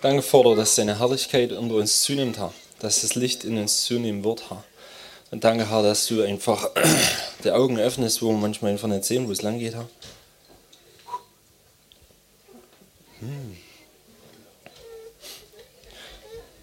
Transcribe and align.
Danke, 0.00 0.22
Vater, 0.22 0.54
dass 0.54 0.76
deine 0.76 1.00
Herrlichkeit 1.00 1.50
unter 1.50 1.74
uns 1.74 2.02
zunimmt, 2.02 2.38
Herr. 2.38 2.54
Dass 2.78 3.00
das 3.00 3.16
Licht 3.16 3.42
in 3.42 3.58
uns 3.58 3.82
zunehmen 3.82 4.22
wird, 4.22 4.48
Herr. 4.48 4.62
Und 5.32 5.42
danke, 5.42 5.68
Herr, 5.70 5.82
dass 5.82 6.06
du 6.06 6.22
einfach 6.22 6.70
die 7.44 7.50
Augen 7.50 7.80
öffnest, 7.80 8.22
wo 8.22 8.28
wir 8.28 8.38
manchmal 8.38 8.70
einfach 8.70 8.86
nicht 8.86 9.04
sehen, 9.04 9.26
wo 9.26 9.32
es 9.32 9.42
lang 9.42 9.58
geht, 9.58 9.74
Herr. 9.74 9.88
Hm. 13.18 13.56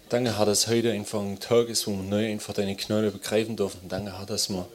Danke, 0.08 0.38
Herr, 0.38 0.46
dass 0.46 0.68
heute 0.68 0.92
einfach 0.92 1.20
ein 1.20 1.38
Tag 1.38 1.68
ist, 1.68 1.86
wo 1.86 1.90
wir 1.90 2.04
neu 2.04 2.30
einfach 2.30 2.54
deine 2.54 2.74
Knolle 2.74 3.10
begreifen 3.10 3.54
dürfen. 3.54 3.80
Danke, 3.86 4.16
Herr, 4.18 4.24
dass 4.24 4.48
wir 4.48 4.66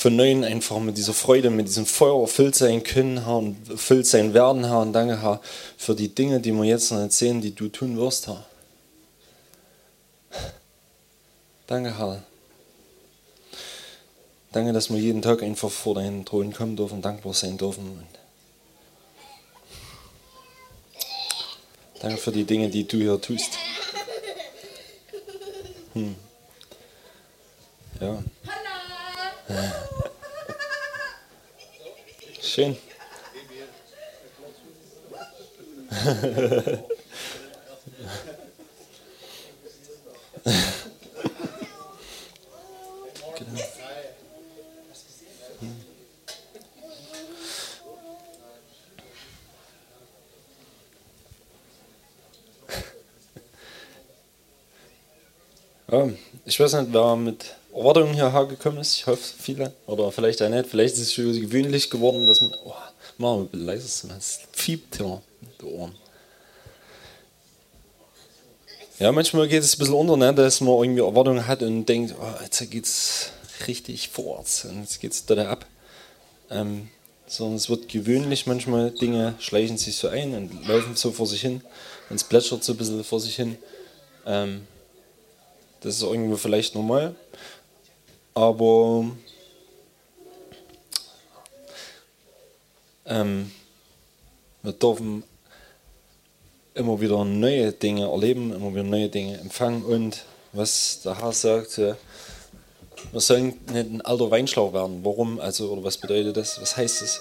von 0.00 0.16
neuem 0.16 0.44
einfach 0.44 0.78
mit 0.78 0.96
dieser 0.96 1.12
Freude, 1.12 1.50
mit 1.50 1.68
diesem 1.68 1.84
Feuer 1.84 2.22
erfüllt 2.22 2.54
sein 2.54 2.82
können, 2.82 3.26
Herr, 3.26 3.36
und 3.36 3.68
erfüllt 3.68 4.06
sein 4.06 4.32
werden, 4.32 4.64
Herr. 4.64 4.80
Und 4.80 4.94
danke, 4.94 5.20
Herr, 5.20 5.42
für 5.76 5.94
die 5.94 6.08
Dinge, 6.08 6.40
die 6.40 6.52
wir 6.52 6.64
jetzt 6.64 6.90
noch 6.90 7.00
erzählen, 7.00 7.38
die 7.42 7.54
du 7.54 7.68
tun 7.68 7.98
wirst, 7.98 8.26
Herr. 8.26 8.46
Danke, 11.66 11.98
Herr. 11.98 12.22
Danke, 14.52 14.72
dass 14.72 14.88
wir 14.88 14.98
jeden 14.98 15.20
Tag 15.20 15.42
einfach 15.42 15.70
vor 15.70 15.96
deinen 15.96 16.24
Thron 16.24 16.50
kommen 16.54 16.76
dürfen, 16.76 17.02
dankbar 17.02 17.34
sein 17.34 17.58
dürfen. 17.58 17.84
Und 17.90 18.06
danke 22.00 22.16
für 22.16 22.32
die 22.32 22.44
Dinge, 22.44 22.70
die 22.70 22.88
du 22.88 22.96
hier 22.96 23.20
tust. 23.20 23.50
Hm. 25.92 26.16
Ja. 28.00 28.22
Schön. 32.40 32.76
Ja, 55.90 56.08
ich 56.44 56.60
weiß 56.60 56.74
nicht, 56.74 56.92
wer 56.92 57.16
mit 57.16 57.56
Erwartungen 57.74 58.14
hierher 58.14 58.46
gekommen 58.46 58.78
ist. 58.78 58.96
Ich 58.96 59.06
hoffe, 59.06 59.22
viele. 59.38 59.72
Oder 59.86 60.10
vielleicht 60.12 60.42
auch 60.42 60.48
nicht. 60.48 60.66
Vielleicht 60.68 60.94
ist 60.94 61.00
es 61.00 61.12
schon 61.14 61.32
gewöhnlich 61.40 61.90
geworden, 61.90 62.26
dass 62.26 62.40
man. 62.40 62.54
Oh, 62.64 62.74
wir 63.18 63.48
leise, 63.52 64.08
es 64.16 64.40
fiebt 64.52 64.96
hier 64.96 65.20
die 65.60 65.64
Ohren. 65.64 65.94
Ja, 68.98 69.12
manchmal 69.12 69.48
geht 69.48 69.62
es 69.62 69.76
ein 69.76 69.78
bisschen 69.78 69.94
unter, 69.94 70.16
ne, 70.16 70.34
dass 70.34 70.60
man 70.60 70.74
irgendwie 70.74 71.00
Erwartungen 71.00 71.46
hat 71.46 71.62
und 71.62 71.86
denkt, 71.86 72.14
oh, 72.20 72.42
jetzt 72.42 72.60
es 72.60 73.30
richtig 73.66 74.10
vorwärts 74.10 74.66
und 74.66 74.82
jetzt 74.82 75.00
geht 75.00 75.12
es 75.12 75.24
da 75.24 75.50
ab. 75.50 75.64
Ähm, 76.50 76.88
sondern 77.26 77.56
es 77.56 77.70
wird 77.70 77.88
gewöhnlich, 77.88 78.46
manchmal 78.46 78.90
Dinge 78.90 79.36
schleichen 79.38 79.78
sich 79.78 79.96
so 79.96 80.08
ein 80.08 80.34
und 80.34 80.66
laufen 80.66 80.96
so 80.96 81.12
vor 81.12 81.26
sich 81.26 81.40
hin 81.40 81.62
und 82.10 82.16
es 82.16 82.24
plätschert 82.24 82.64
so 82.64 82.72
ein 82.72 82.76
bisschen 82.76 83.04
vor 83.04 83.20
sich 83.20 83.36
hin. 83.36 83.56
Ähm, 84.26 84.66
das 85.80 85.96
ist 85.96 86.02
irgendwo 86.02 86.36
vielleicht 86.36 86.74
normal. 86.74 87.14
Aber 88.34 89.06
ähm, 93.06 93.50
wir 94.62 94.72
dürfen 94.72 95.24
immer 96.74 97.00
wieder 97.00 97.24
neue 97.24 97.72
Dinge 97.72 98.08
erleben, 98.08 98.52
immer 98.52 98.70
wieder 98.72 98.84
neue 98.84 99.08
Dinge 99.08 99.38
empfangen 99.38 99.84
und 99.84 100.24
was 100.52 101.00
der 101.02 101.20
Herr 101.20 101.32
sagt, 101.32 101.78
wir 103.12 103.20
sollen 103.20 103.58
nicht 103.72 103.90
ein 103.90 104.00
alter 104.02 104.30
Weinschlauch 104.30 104.72
werden. 104.72 105.04
Warum? 105.04 105.40
Also, 105.40 105.70
oder 105.70 105.82
was 105.84 105.96
bedeutet 105.96 106.36
das? 106.36 106.60
Was 106.60 106.76
heißt 106.76 107.02
das? 107.02 107.20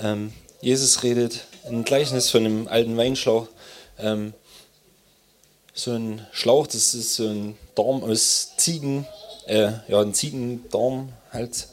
Ähm, 0.00 0.32
Jesus 0.60 1.02
redet 1.02 1.46
ein 1.66 1.84
Gleichnis 1.84 2.30
von 2.30 2.44
einem 2.44 2.68
alten 2.68 2.96
Weinschlauch. 2.96 3.48
Ähm, 3.98 4.34
so 5.72 5.92
ein 5.92 6.26
Schlauch, 6.32 6.66
das 6.66 6.94
ist 6.94 7.14
so 7.14 7.28
ein 7.28 7.56
Darm 7.74 8.02
aus 8.02 8.52
Ziegen, 8.56 9.06
äh, 9.48 9.72
ja, 9.88 10.00
ein 10.00 10.14
Ziegendarm 10.14 11.08
halt. 11.32 11.68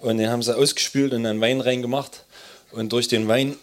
Und 0.00 0.18
den 0.18 0.30
haben 0.30 0.42
sie 0.42 0.56
ausgespült 0.56 1.12
und 1.12 1.26
einen 1.26 1.40
Wein 1.40 1.60
reingemacht. 1.60 2.24
Und 2.72 2.92
durch 2.92 3.08
den 3.08 3.28
Wein 3.28 3.56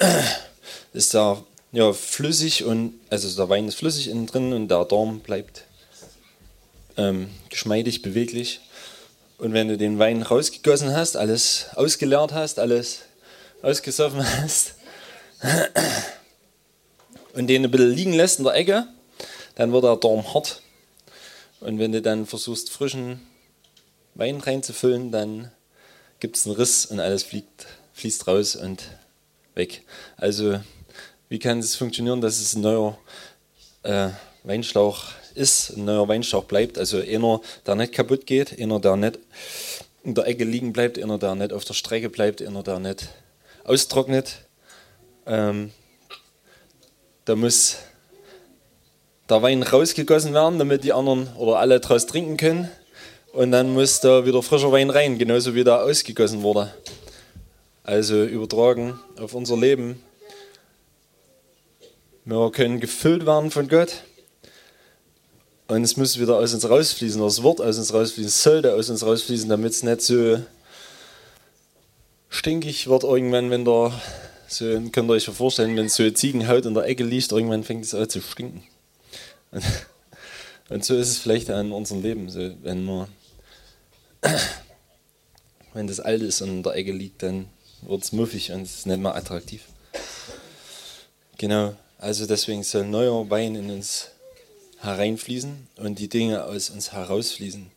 ist 0.94 1.14
der 1.14 1.44
ja, 1.72 1.94
flüssig 1.94 2.64
und 2.64 2.94
also 3.10 3.36
der 3.36 3.50
Wein 3.50 3.68
ist 3.68 3.76
flüssig 3.76 4.10
innen 4.10 4.26
drin 4.26 4.54
und 4.54 4.70
der 4.70 4.86
Darm 4.86 5.20
bleibt 5.20 5.64
ähm, 6.98 7.30
geschmeidig, 7.50 8.02
beweglich. 8.02 8.62
Und 9.38 9.54
wenn 9.54 9.68
du 9.68 9.78
den 9.78 10.00
Wein 10.00 10.22
rausgegossen 10.22 10.96
hast, 10.96 11.16
alles 11.16 11.68
ausgeleert 11.76 12.34
hast, 12.34 12.60
alles 12.60 13.00
ausgesoffen 13.62 14.26
hast 14.42 14.76
und 17.34 17.48
den 17.48 17.64
ein 17.64 17.72
bisschen 17.72 17.92
liegen 17.92 18.14
lässt 18.14 18.40
in 18.40 18.46
der 18.46 18.56
Ecke, 18.56 18.88
dann 19.56 19.72
wird 19.72 19.84
der 19.84 19.96
Darm 19.96 20.34
hart. 20.34 20.62
Und 21.62 21.80
wenn 21.80 21.92
du 21.92 22.02
dann 22.02 22.26
versuchst, 22.26 22.70
frischen 22.70 23.22
Wein 24.16 24.40
reinzufüllen, 24.40 25.12
dann 25.12 25.52
gibt 26.20 26.38
es 26.38 26.46
einen 26.46 26.56
Riss 26.56 26.86
und 26.86 27.00
alles 27.00 27.24
fliegt, 27.24 27.68
fließt 27.94 28.28
raus 28.28 28.56
und 28.56 28.84
weg. 29.56 29.84
Also, 30.18 30.60
wie 31.30 31.40
kann 31.40 31.60
es 31.60 31.76
funktionieren, 31.76 32.22
dass 32.22 32.40
es 32.40 32.56
ein 32.56 32.62
neuer 32.62 32.98
äh, 33.84 34.10
Weinschlauch 34.44 35.06
ist, 35.36 35.72
ein 35.72 35.86
neuer 35.86 36.08
Weinschlauch 36.08 36.46
bleibt? 36.46 36.78
Also, 36.78 37.00
einer, 37.00 37.42
der 37.66 37.76
nicht 37.76 37.94
kaputt 37.94 38.26
geht, 38.26 38.60
einer, 38.60 38.80
der 38.80 38.96
nicht 38.96 39.20
in 40.04 40.16
der 40.16 40.28
Ecke 40.28 40.44
liegen 40.44 40.74
bleibt, 40.74 40.98
einer, 40.98 41.18
der 41.18 41.36
nicht 41.36 41.54
auf 41.54 41.66
der 41.66 41.74
Strecke 41.74 42.10
bleibt, 42.10 42.42
einer, 42.42 42.64
der 42.64 42.80
nicht 42.80 43.10
austrocknet. 43.64 44.46
Ähm, 45.26 45.72
da 47.26 47.36
muss 47.36 47.78
der 49.30 49.42
Wein 49.42 49.62
rausgegossen 49.62 50.34
werden, 50.34 50.58
damit 50.58 50.84
die 50.84 50.94
anderen 50.94 51.34
oder 51.36 51.60
alle 51.60 51.80
daraus 51.80 52.08
trinken 52.08 52.38
können. 52.38 52.72
Und 53.34 53.52
dann 53.52 53.74
muss 53.74 54.00
da 54.00 54.26
wieder 54.26 54.42
frischer 54.42 54.72
Wein 54.72 54.90
rein, 54.90 55.18
genauso 55.18 55.54
wie 55.54 55.64
da 55.64 55.82
ausgegossen 55.82 56.42
wurde. 56.42 56.74
Also 57.84 58.24
übertragen 58.24 59.00
auf 59.20 59.34
unser 59.34 59.58
Leben. 59.58 60.02
Wir 62.26 62.52
können 62.52 62.80
gefüllt 62.80 63.26
werden 63.26 63.52
von 63.52 63.68
Gott. 63.68 64.04
Und 65.68 65.84
es 65.84 65.98
muss 65.98 66.20
wieder 66.20 66.38
aus 66.38 66.54
uns 66.56 66.68
rausfließen, 66.68 67.22
das 67.22 67.44
Wort 67.44 67.62
aus 67.62 67.78
uns 67.78 67.94
rausfließen, 67.94 68.32
sollte 68.32 68.74
aus 68.74 68.90
uns 68.90 69.06
rausfließen, 69.06 69.48
damit 69.48 69.74
es 69.74 69.84
nicht 69.84 70.02
so 70.02 70.40
stinkig 72.30 72.88
wird 72.88 73.04
irgendwann, 73.04 73.52
wenn 73.52 73.66
da, 73.66 73.94
so 74.48 74.66
könnt 74.92 75.10
ihr 75.10 75.14
euch 75.14 75.26
vorstellen, 75.26 75.78
wenn 75.78 75.90
so 75.90 76.10
Ziegenhaut 76.10 76.66
in 76.66 76.74
der 76.74 76.86
Ecke 76.86 77.04
liegt, 77.04 77.32
irgendwann 77.32 77.64
fängt 77.64 77.86
es 77.86 77.94
an 77.94 78.10
zu 78.10 78.20
stinken. 78.20 78.64
Und, 79.52 79.64
und 80.70 80.86
so 80.86 80.96
ist 80.96 81.10
es 81.10 81.20
vielleicht 81.20 81.50
in 81.50 81.72
unserem 81.72 82.02
Leben. 82.02 82.30
So, 82.30 82.52
wenn, 82.64 82.84
man, 82.86 83.08
wenn 85.74 85.88
das 85.88 86.00
alt 86.00 86.22
ist 86.22 86.42
und 86.42 86.50
in 86.50 86.64
der 86.64 86.76
Ecke 86.76 86.92
liegt, 86.92 87.24
dann 87.24 87.48
wird 87.82 88.04
es 88.04 88.12
muffig 88.12 88.52
und 88.52 88.64
es 88.64 88.80
ist 88.80 88.86
nicht 88.86 89.00
mehr 89.00 89.16
attraktiv. 89.16 89.64
Genau, 91.38 91.76
also 91.98 92.26
deswegen 92.26 92.64
soll 92.64 92.86
neuer 92.86 93.30
Wein 93.30 93.56
in 93.56 93.70
uns 93.72 94.10
hereinfließen 94.80 95.68
und 95.78 96.00
die 96.00 96.10
Dinge 96.10 96.44
aus 96.44 96.70
uns 96.70 96.92
herausfließen. 96.92 97.72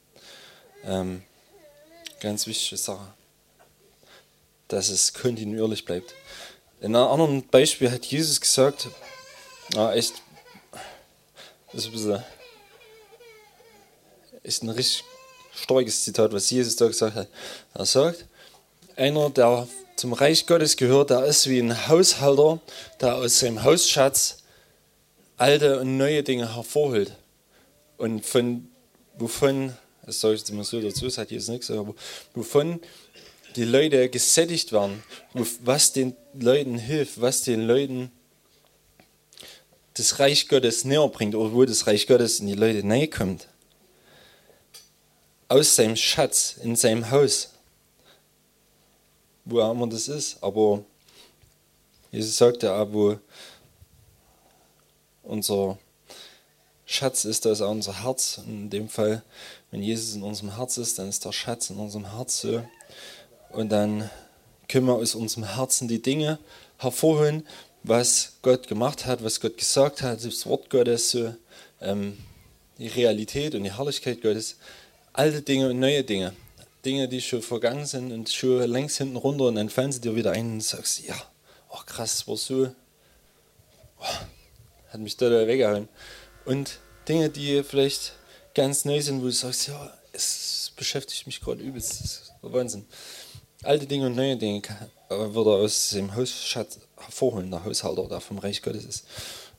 Ähm, 0.84 1.22
ganz 2.20 2.46
wichtige 2.46 2.76
Sache, 2.76 3.06
dass 4.68 4.88
es 4.88 5.12
kontinuierlich 5.12 5.84
bleibt. 5.84 6.14
In 6.80 6.96
einem 6.96 7.08
anderen 7.08 7.46
Beispiel 7.48 7.90
hat 7.90 8.04
Jesus 8.06 8.40
gesagt, 8.40 8.88
ah, 9.76 9.92
echt 9.92 10.22
das 11.72 11.82
ist 11.82 11.86
ein 11.86 11.92
bisschen 11.92 12.24
ist 14.42 14.62
ein 14.62 14.68
richtig 14.68 15.04
starkes 15.62 16.04
Zitat, 16.04 16.32
was 16.32 16.50
Jesus 16.50 16.76
da 16.76 16.86
gesagt 16.86 17.14
hat. 17.14 17.28
Er 17.74 17.86
sagt, 17.86 18.26
einer, 18.96 19.30
der 19.30 19.66
zum 19.96 20.12
Reich 20.12 20.46
Gottes 20.46 20.76
gehört, 20.76 21.10
der 21.10 21.24
ist 21.24 21.48
wie 21.48 21.60
ein 21.60 21.88
Haushalter, 21.88 22.60
der 23.00 23.16
aus 23.16 23.38
seinem 23.38 23.62
Hausschatz 23.62 24.38
alte 25.36 25.80
und 25.80 25.96
neue 25.96 26.22
Dinge 26.22 26.54
hervorholt. 26.54 27.12
Und 27.96 28.24
von 28.24 28.68
wovon, 29.18 29.76
das 30.04 30.20
sage 30.20 30.34
ich 30.34 30.40
jetzt 30.40 30.52
mal 30.52 30.64
so 30.64 30.80
dazu, 30.80 31.04
das 31.04 31.18
hat 31.18 31.30
Jesus 31.30 31.48
nichts 31.48 31.70
aber 31.70 31.94
wovon 32.34 32.80
die 33.56 33.64
Leute 33.64 34.08
gesättigt 34.08 34.72
werden, 34.72 35.02
was 35.62 35.92
den 35.92 36.16
Leuten 36.34 36.78
hilft, 36.78 37.20
was 37.20 37.42
den 37.42 37.66
Leuten 37.66 38.10
das 39.94 40.18
Reich 40.18 40.48
Gottes 40.48 40.84
näher 40.84 41.06
bringt 41.08 41.34
oder 41.34 41.52
wo 41.52 41.64
das 41.64 41.86
Reich 41.86 42.06
Gottes 42.06 42.40
in 42.40 42.46
die 42.46 42.54
Leute 42.54 42.86
näher 42.86 43.08
kommt. 43.08 43.46
Aus 45.52 45.76
seinem 45.76 45.96
Schatz, 45.96 46.56
in 46.62 46.76
seinem 46.76 47.10
Haus. 47.10 47.50
Wo 49.44 49.60
auch 49.60 49.72
immer 49.72 49.86
das 49.86 50.08
ist. 50.08 50.42
Aber 50.42 50.82
Jesus 52.10 52.38
sagt 52.38 52.62
ja 52.62 52.80
auch, 52.80 52.90
wo 52.90 53.18
unser 55.22 55.76
Schatz 56.86 57.26
ist, 57.26 57.44
da 57.44 57.52
ist 57.52 57.60
auch 57.60 57.70
unser 57.70 58.02
Herz. 58.02 58.40
In 58.46 58.70
dem 58.70 58.88
Fall, 58.88 59.22
wenn 59.70 59.82
Jesus 59.82 60.14
in 60.14 60.22
unserem 60.22 60.56
Herz 60.56 60.78
ist, 60.78 60.98
dann 60.98 61.10
ist 61.10 61.26
der 61.26 61.32
Schatz 61.32 61.68
in 61.68 61.76
unserem 61.76 62.16
Herz 62.16 62.40
so. 62.40 62.64
Und 63.50 63.68
dann 63.68 64.08
können 64.68 64.86
wir 64.86 64.94
aus 64.94 65.14
unserem 65.14 65.54
Herzen 65.54 65.86
die 65.86 66.00
Dinge 66.00 66.38
hervorholen, 66.78 67.46
was 67.82 68.36
Gott 68.40 68.68
gemacht 68.68 69.04
hat, 69.04 69.22
was 69.22 69.42
Gott 69.42 69.58
gesagt 69.58 70.00
hat, 70.00 70.24
das 70.24 70.46
Wort 70.46 70.70
Gottes, 70.70 71.14
ähm, 71.82 72.16
die 72.78 72.88
Realität 72.88 73.54
und 73.54 73.64
die 73.64 73.76
Herrlichkeit 73.76 74.22
Gottes, 74.22 74.56
alte 75.12 75.42
Dinge 75.42 75.70
und 75.70 75.78
neue 75.78 76.04
Dinge. 76.04 76.34
Dinge, 76.84 77.08
die 77.08 77.20
schon 77.20 77.42
vergangen 77.42 77.86
sind 77.86 78.12
und 78.12 78.28
schon 78.30 78.68
längst 78.68 78.98
hinten 78.98 79.16
runter 79.16 79.44
und 79.44 79.54
dann 79.54 79.68
fallen 79.68 79.92
sie 79.92 80.00
dir 80.00 80.16
wieder 80.16 80.32
ein 80.32 80.54
und 80.54 80.62
sagst, 80.62 81.06
ja, 81.06 81.14
oh 81.70 81.80
krass, 81.86 82.18
das 82.18 82.28
war 82.28 82.36
so, 82.36 82.74
oh, 84.00 84.04
hat 84.88 85.00
mich 85.00 85.16
total 85.16 85.46
weggehauen. 85.46 85.88
Und 86.44 86.80
Dinge, 87.08 87.30
die 87.30 87.62
vielleicht 87.62 88.14
ganz 88.54 88.84
neu 88.84 89.00
sind, 89.00 89.20
wo 89.20 89.26
du 89.26 89.30
sagst, 89.30 89.68
ja, 89.68 89.92
es 90.12 90.72
beschäftigt 90.76 91.26
mich 91.26 91.40
gerade 91.40 91.62
übelst, 91.62 92.00
das 92.00 92.00
ist 92.00 92.32
Wahnsinn. 92.42 92.84
Alte 93.62 93.86
Dinge 93.86 94.06
und 94.06 94.16
neue 94.16 94.36
Dinge 94.36 94.62
wird 95.08 95.46
er 95.46 95.52
aus 95.52 95.90
dem 95.90 96.14
Hausschatz 96.16 96.80
hervorholen, 96.96 97.50
der 97.50 97.64
Haushalter, 97.64 98.08
der 98.08 98.20
vom 98.20 98.38
Reich 98.38 98.60
Gottes 98.60 98.84
ist. 98.84 99.06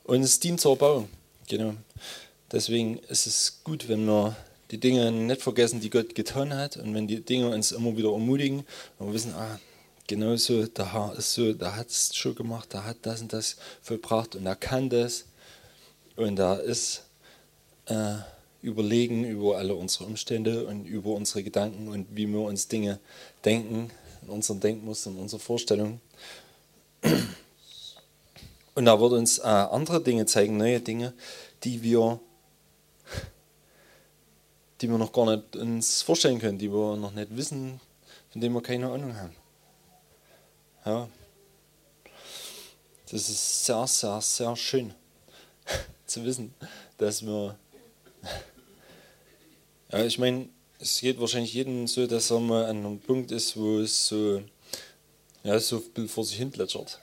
Und 0.03 0.21
es 0.21 0.39
dient 0.41 0.59
zur 0.59 0.73
Erbauung. 0.73 1.07
Genau. 1.47 1.75
Deswegen 2.51 2.97
ist 2.99 3.27
es 3.27 3.63
gut, 3.63 3.87
wenn 3.87 4.05
wir 4.05 4.35
die 4.73 4.79
Dinge 4.79 5.11
nicht 5.11 5.43
vergessen, 5.43 5.81
die 5.81 5.91
Gott 5.91 6.15
getan 6.15 6.51
hat 6.51 6.77
und 6.77 6.95
wenn 6.95 7.05
die 7.05 7.21
Dinge 7.21 7.49
uns 7.49 7.71
immer 7.71 7.95
wieder 7.95 8.11
ermutigen 8.11 8.65
und 8.97 9.07
wir 9.07 9.13
wissen, 9.13 9.35
ah, 9.35 9.59
genau 10.07 10.35
so, 10.35 10.65
der 10.65 10.93
Herr 10.93 11.13
ist 11.15 11.31
so, 11.35 11.53
der 11.53 11.75
hat 11.75 11.89
es 11.89 12.15
schon 12.15 12.33
gemacht, 12.33 12.73
der 12.73 12.83
hat 12.83 12.97
das 13.03 13.21
und 13.21 13.31
das 13.31 13.55
vollbracht 13.83 14.35
und 14.35 14.47
er 14.47 14.55
kann 14.55 14.89
das 14.89 15.25
und 16.15 16.39
er 16.39 16.59
ist 16.61 17.03
äh, 17.85 18.15
überlegen 18.63 19.25
über 19.25 19.59
alle 19.59 19.75
unsere 19.75 20.05
Umstände 20.05 20.65
und 20.65 20.87
über 20.87 21.11
unsere 21.11 21.43
Gedanken 21.43 21.89
und 21.89 22.07
wie 22.09 22.25
wir 22.25 22.39
uns 22.39 22.67
Dinge 22.67 22.99
denken, 23.45 23.91
in 24.23 24.29
unseren 24.29 24.59
Denkmustern, 24.59 25.17
in 25.17 25.21
unserer 25.21 25.39
Vorstellung. 25.39 26.01
Und 28.73 28.85
da 28.85 28.99
wird 28.99 29.11
uns 29.11 29.37
äh, 29.37 29.43
andere 29.43 30.01
Dinge 30.01 30.25
zeigen, 30.25 30.57
neue 30.57 30.79
Dinge, 30.79 31.13
die 31.63 31.83
wir, 31.83 32.19
die 34.83 34.89
wir 34.89 34.97
noch 34.97 35.13
gar 35.13 35.25
nicht 35.33 35.55
uns 35.55 36.01
vorstellen 36.01 36.39
können, 36.39 36.57
die 36.57 36.69
wir 36.69 36.97
noch 36.97 37.13
nicht 37.13 37.35
wissen, 37.37 37.79
von 38.29 38.41
denen 38.41 38.53
wir 38.53 38.61
keine 38.61 38.91
Ahnung 38.91 39.15
haben. 39.15 39.35
Ja. 40.85 41.09
Das 43.09 43.29
ist 43.29 43.65
sehr, 43.65 43.87
sehr, 43.87 44.19
sehr 44.19 44.55
schön 44.57 44.93
zu 46.05 46.25
wissen, 46.25 46.53
dass 46.97 47.25
wir 47.25 47.57
ja, 49.93 50.03
ich 50.03 50.19
meine, 50.19 50.49
es 50.79 50.99
geht 50.99 51.17
wahrscheinlich 51.17 51.53
jedem 51.53 51.87
so, 51.87 52.05
dass 52.05 52.29
er 52.29 52.41
mal 52.41 52.65
an 52.65 52.77
einem 52.79 52.99
Punkt 52.99 53.31
ist, 53.31 53.55
wo 53.55 53.79
es 53.79 54.07
so, 54.07 54.41
ja, 55.45 55.57
so 55.61 55.81
vor 56.07 56.25
sich 56.25 56.37
hin 56.37 56.51
plätschert. 56.51 56.99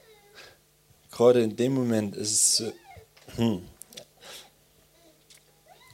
Gerade 1.10 1.42
in 1.42 1.56
dem 1.56 1.72
Moment 1.72 2.14
ist 2.14 2.32
es 2.32 2.56
so, 2.56 2.72
hm, 3.36 3.62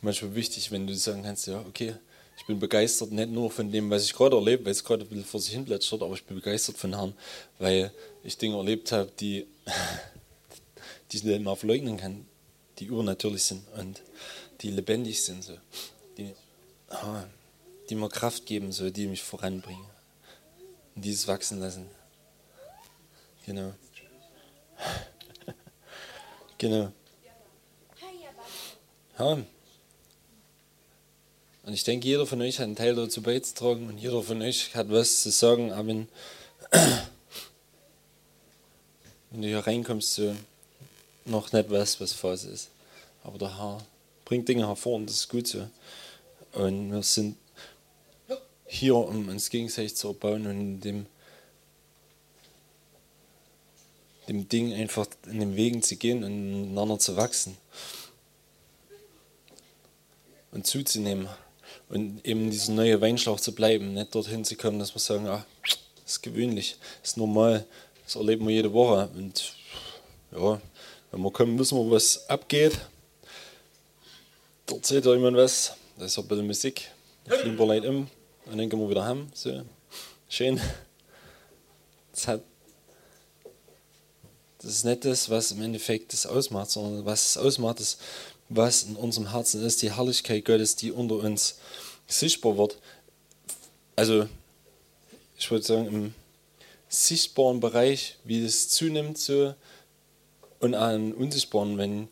manchmal 0.06 0.35
wichtig, 0.35 0.70
wenn 0.70 0.87
du 0.87 0.94
sagen 0.94 1.23
kannst, 1.23 1.47
ja, 1.47 1.61
okay, 1.61 1.94
ich 2.38 2.47
bin 2.47 2.58
begeistert 2.58 3.12
nicht 3.12 3.31
nur 3.31 3.50
von 3.50 3.70
dem, 3.70 3.91
was 3.91 4.05
ich 4.05 4.14
gerade 4.14 4.37
erlebe, 4.37 4.64
weil 4.64 4.73
es 4.73 4.85
gerade 4.85 5.05
ein 5.05 5.08
bisschen 5.08 5.25
vor 5.25 5.41
sich 5.41 5.53
hin 5.53 5.64
plätschert, 5.64 6.03
aber 6.03 6.14
ich 6.14 6.25
bin 6.25 6.37
begeistert 6.37 6.79
von 6.79 6.94
Herrn, 6.94 7.14
weil 7.58 7.93
ich 8.23 8.38
Dinge 8.38 8.56
erlebt 8.56 8.93
habe, 8.93 9.11
die, 9.20 9.47
die 11.12 11.17
ich 11.19 11.25
nicht 11.25 11.43
mal 11.43 11.56
verleugnen 11.56 11.99
kann, 11.99 12.26
die 12.79 12.87
übernatürlich 12.87 13.43
sind 13.43 13.62
und 13.79 14.03
die 14.61 14.70
lebendig 14.70 15.23
sind. 15.23 15.44
So. 15.44 15.55
Die, 16.17 16.35
Ah, 16.88 17.25
die 17.91 17.94
mir 17.94 18.08
Kraft 18.08 18.47
geben 18.47 18.73
soll, 18.73 18.91
die 18.91 19.06
mich 19.06 19.23
voranbringen. 19.23 19.87
Und 20.94 21.05
dieses 21.05 21.26
wachsen 21.26 21.61
lassen. 21.61 21.88
Genau. 23.44 23.75
genau. 26.58 26.93
Ja. 29.19 29.38
Und 31.66 31.72
ich 31.72 31.82
denke, 31.82 32.06
jeder 32.06 32.26
von 32.26 32.40
euch 32.42 32.60
hat 32.60 32.66
einen 32.66 32.76
Teil 32.76 32.94
dazu 32.94 33.20
beizutragen 33.20 33.88
und 33.88 33.98
jeder 33.98 34.22
von 34.22 34.40
euch 34.40 34.72
hat 34.76 34.88
was 34.88 35.22
zu 35.22 35.30
sagen, 35.30 35.72
aber 35.72 35.88
wenn, 35.88 36.08
wenn 39.32 39.42
du 39.42 39.48
hier 39.48 39.66
reinkommst, 39.66 40.14
so 40.14 40.36
noch 41.24 41.52
nicht 41.52 41.68
was, 41.68 42.00
was 42.00 42.12
Phase 42.12 42.50
ist. 42.50 42.68
Aber 43.24 43.36
der 43.36 43.58
Herr 43.58 43.84
bringt 44.24 44.48
Dinge 44.48 44.68
hervor 44.68 44.94
und 44.94 45.06
das 45.06 45.16
ist 45.16 45.28
gut 45.28 45.48
so. 45.48 45.68
Und 46.52 46.92
wir 46.92 47.02
sind 47.02 47.36
hier, 48.66 48.94
um 48.94 49.28
uns 49.28 49.50
gegenseitig 49.50 49.96
zu 49.96 50.06
erbauen 50.06 50.46
und 50.46 50.80
dem, 50.82 51.06
dem 54.28 54.48
Ding 54.48 54.72
einfach 54.72 55.08
in 55.26 55.40
den 55.40 55.56
Wegen 55.56 55.82
zu 55.82 55.96
gehen 55.96 56.22
und 56.22 56.60
miteinander 56.60 57.00
zu 57.00 57.16
wachsen 57.16 57.56
und 60.52 60.64
zuzunehmen 60.64 61.28
und 61.88 62.24
eben 62.26 62.50
dieser 62.50 62.72
neue 62.72 63.00
Weinschlauch 63.00 63.40
zu 63.40 63.54
bleiben, 63.54 63.94
nicht 63.94 64.14
dorthin 64.14 64.44
zu 64.44 64.56
kommen, 64.56 64.78
dass 64.78 64.94
wir 64.94 65.00
sagen, 65.00 65.26
ah, 65.26 65.44
das 65.62 65.78
ist 66.06 66.22
gewöhnlich, 66.22 66.76
das 67.02 67.12
ist 67.12 67.16
normal, 67.16 67.66
das 68.04 68.16
erleben 68.16 68.46
wir 68.46 68.54
jede 68.54 68.72
Woche 68.72 69.08
und 69.14 69.54
ja, 70.32 70.60
wenn 71.10 71.22
wir 71.22 71.30
kommen, 71.30 71.58
wissen 71.58 71.78
wir, 71.78 71.90
was 71.90 72.28
abgeht. 72.28 72.78
Dort 74.66 74.84
seht 74.84 75.06
ihr 75.06 75.14
jemand 75.14 75.36
was, 75.36 75.74
das 75.96 76.12
ist 76.12 76.18
ein 76.18 76.26
bisschen 76.26 76.46
Musik. 76.46 76.90
Da 77.24 77.36
fliegen 77.36 77.58
wir 77.58 77.66
Leute 77.66 77.88
um 77.88 78.10
und 78.46 78.58
dann 78.58 78.68
gehen 78.68 78.80
wir 78.80 78.90
wieder 78.90 79.04
heim. 79.04 79.28
So. 79.32 79.62
Schön. 80.28 80.60
Das, 82.12 82.28
hat, 82.28 82.42
das 84.58 84.70
ist 84.70 84.84
nicht 84.84 85.04
das, 85.04 85.30
was 85.30 85.52
im 85.52 85.62
Endeffekt 85.62 86.12
das 86.12 86.26
ausmacht, 86.26 86.70
sondern 86.70 87.04
was 87.04 87.26
es 87.26 87.38
ausmacht, 87.38 87.80
ist, 87.80 88.00
was 88.48 88.84
in 88.84 88.96
unserem 88.96 89.31
Herzen 89.31 89.64
ist, 89.64 89.82
die 89.82 89.94
Herrlichkeit 89.94 90.44
Gottes, 90.44 90.76
die 90.76 90.93
unter 90.93 91.16
uns 91.16 91.58
sichtbar 92.06 92.56
wird. 92.56 92.78
Also, 93.96 94.28
ich 95.38 95.50
würde 95.50 95.64
sagen, 95.64 95.87
im 95.87 96.14
sichtbaren 96.88 97.60
Bereich, 97.60 98.16
wie 98.25 98.43
das 98.43 98.69
zunimmt, 98.69 99.19
so, 99.19 99.54
und 100.60 100.75
im 100.75 101.12
unsichtbaren, 101.12 101.76
wenn 101.76 102.08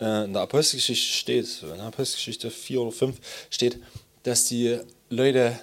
äh, 0.00 0.24
in 0.24 0.32
der 0.32 0.42
Apostelgeschichte 0.42 1.12
steht, 1.12 1.62
in 1.62 1.76
der 1.76 1.86
Apostelgeschichte 1.86 2.50
4 2.50 2.80
oder 2.82 2.92
5 2.92 3.18
steht, 3.50 3.78
dass 4.24 4.46
die 4.46 4.78
Leute 5.08 5.58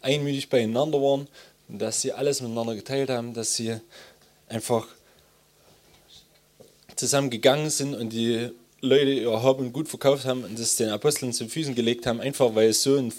einmütig 0.00 0.48
beieinander 0.48 1.00
waren 1.00 1.28
dass 1.78 2.02
sie 2.02 2.12
alles 2.12 2.40
miteinander 2.40 2.74
geteilt 2.74 3.10
haben, 3.10 3.34
dass 3.34 3.54
sie 3.54 3.76
einfach 4.48 4.86
zusammen 6.96 7.30
gegangen 7.30 7.70
sind 7.70 7.94
und 7.94 8.10
die 8.10 8.50
Leute 8.84 9.12
ihr 9.12 9.42
Hab 9.42 9.60
und 9.60 9.72
Gut 9.72 9.88
verkauft 9.88 10.24
haben 10.24 10.42
und 10.42 10.58
das 10.58 10.74
den 10.74 10.88
Aposteln 10.88 11.32
zu 11.32 11.48
Füßen 11.48 11.76
gelegt 11.76 12.04
haben, 12.04 12.20
einfach 12.20 12.56
weil 12.56 12.72
so 12.72 12.96
ein, 12.96 13.12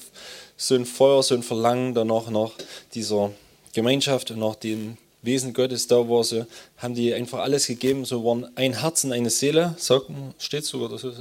so 0.58 0.76
ein 0.76 0.86
Feuer, 0.86 1.24
so 1.24 1.36
ein 1.36 1.42
Verlangen 1.42 1.94
danach 1.94 2.30
nach 2.30 2.52
dieser 2.94 3.32
Gemeinschaft 3.72 4.32
und 4.32 4.40
nach 4.40 4.56
dem 4.56 4.98
Wesen 5.22 5.54
Gottes 5.54 5.88
da 5.88 6.10
war, 6.10 6.26
so 6.26 6.46
haben 6.76 6.96
die 6.96 7.14
einfach 7.14 7.40
alles 7.40 7.68
gegeben, 7.68 8.04
so 8.04 8.26
waren 8.26 8.52
ein 8.58 8.82
Herz 8.82 9.06
und 9.06 9.14
eine 9.14 9.30
Seele, 9.30 9.74
sagt, 9.78 10.08
steht 10.38 10.66
sogar 10.66 10.98
so 10.98 11.14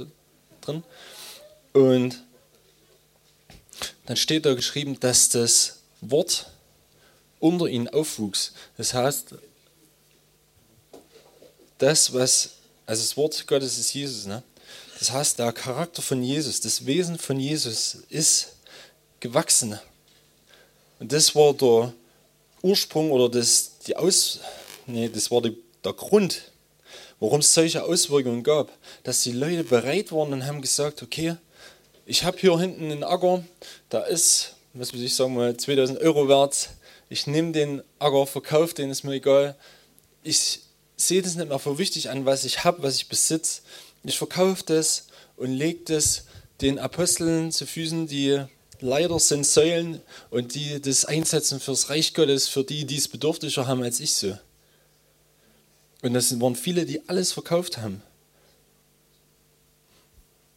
drin. 0.59 0.83
Und 1.71 2.21
dann 4.05 4.17
steht 4.17 4.45
da 4.45 4.55
geschrieben, 4.55 4.99
dass 4.99 5.29
das 5.29 5.79
Wort 6.01 6.47
unter 7.39 7.67
ihnen 7.67 7.87
aufwuchs. 7.87 8.51
Das 8.75 8.93
heißt, 8.93 9.35
das, 11.77 12.13
was, 12.13 12.57
also 12.85 13.01
das 13.01 13.15
Wort 13.17 13.47
Gottes 13.47 13.77
ist 13.77 13.93
Jesus, 13.93 14.25
ne? 14.25 14.43
Das 14.99 15.11
heißt, 15.11 15.39
der 15.39 15.51
Charakter 15.51 16.01
von 16.01 16.23
Jesus, 16.23 16.61
das 16.61 16.85
Wesen 16.85 17.17
von 17.17 17.39
Jesus 17.39 17.97
ist 18.09 18.53
gewachsen. 19.19 19.79
Und 20.99 21.11
das 21.11 21.35
war 21.35 21.53
der 21.53 21.93
Ursprung 22.61 23.11
oder 23.11 23.29
das, 23.29 23.79
die 23.79 23.95
Aus, 23.97 24.39
nee, 24.85 25.09
das 25.09 25.29
war 25.31 25.41
die, 25.41 25.57
der 25.83 25.93
Grund, 25.93 26.51
warum 27.19 27.39
es 27.41 27.53
solche 27.53 27.83
Auswirkungen 27.83 28.43
gab, 28.43 28.71
dass 29.03 29.23
die 29.23 29.31
Leute 29.31 29.63
bereit 29.63 30.11
waren 30.11 30.31
und 30.31 30.45
haben 30.45 30.61
gesagt, 30.61 31.03
okay, 31.03 31.35
ich 32.05 32.23
habe 32.23 32.37
hier 32.37 32.57
hinten 32.59 32.91
einen 32.91 33.03
Acker, 33.03 33.43
da 33.89 34.03
ist, 34.03 34.55
was 34.73 34.93
muss 34.93 35.01
ich 35.01 35.15
sagen 35.15 35.35
mal, 35.35 35.55
2000 35.55 35.99
Euro 35.99 36.27
wert. 36.27 36.69
Ich 37.09 37.27
nehme 37.27 37.51
den 37.51 37.81
Acker, 37.99 38.25
verkaufe 38.25 38.75
den, 38.75 38.89
ist 38.89 39.03
mir 39.03 39.13
egal. 39.13 39.55
Ich 40.23 40.61
sehe 41.07 41.21
das 41.21 41.35
nicht 41.35 41.49
mehr 41.49 41.59
für 41.59 41.77
wichtig 41.77 42.09
an, 42.09 42.25
was 42.25 42.45
ich 42.45 42.63
habe, 42.63 42.83
was 42.83 42.95
ich 42.95 43.07
besitze. 43.07 43.61
Ich 44.03 44.17
verkaufe 44.17 44.63
das 44.65 45.07
und 45.37 45.51
lege 45.51 45.81
das 45.85 46.25
den 46.61 46.79
Aposteln 46.79 47.51
zu 47.51 47.65
Füßen, 47.65 48.07
die 48.07 48.43
leider 48.79 49.19
sind 49.19 49.45
Säulen 49.45 50.01
und 50.29 50.55
die 50.55 50.81
das 50.81 51.05
einsetzen 51.05 51.59
fürs 51.59 51.89
Reich 51.89 52.13
Gottes, 52.13 52.47
für 52.47 52.63
die, 52.63 52.85
die 52.85 52.97
es 52.97 53.07
bedürftiger 53.07 53.67
haben 53.67 53.83
als 53.83 53.99
ich 53.99 54.13
so. 54.13 54.37
Und 56.01 56.13
das 56.13 56.39
waren 56.39 56.55
viele, 56.55 56.85
die 56.85 57.07
alles 57.07 57.31
verkauft 57.31 57.77
haben. 57.77 58.01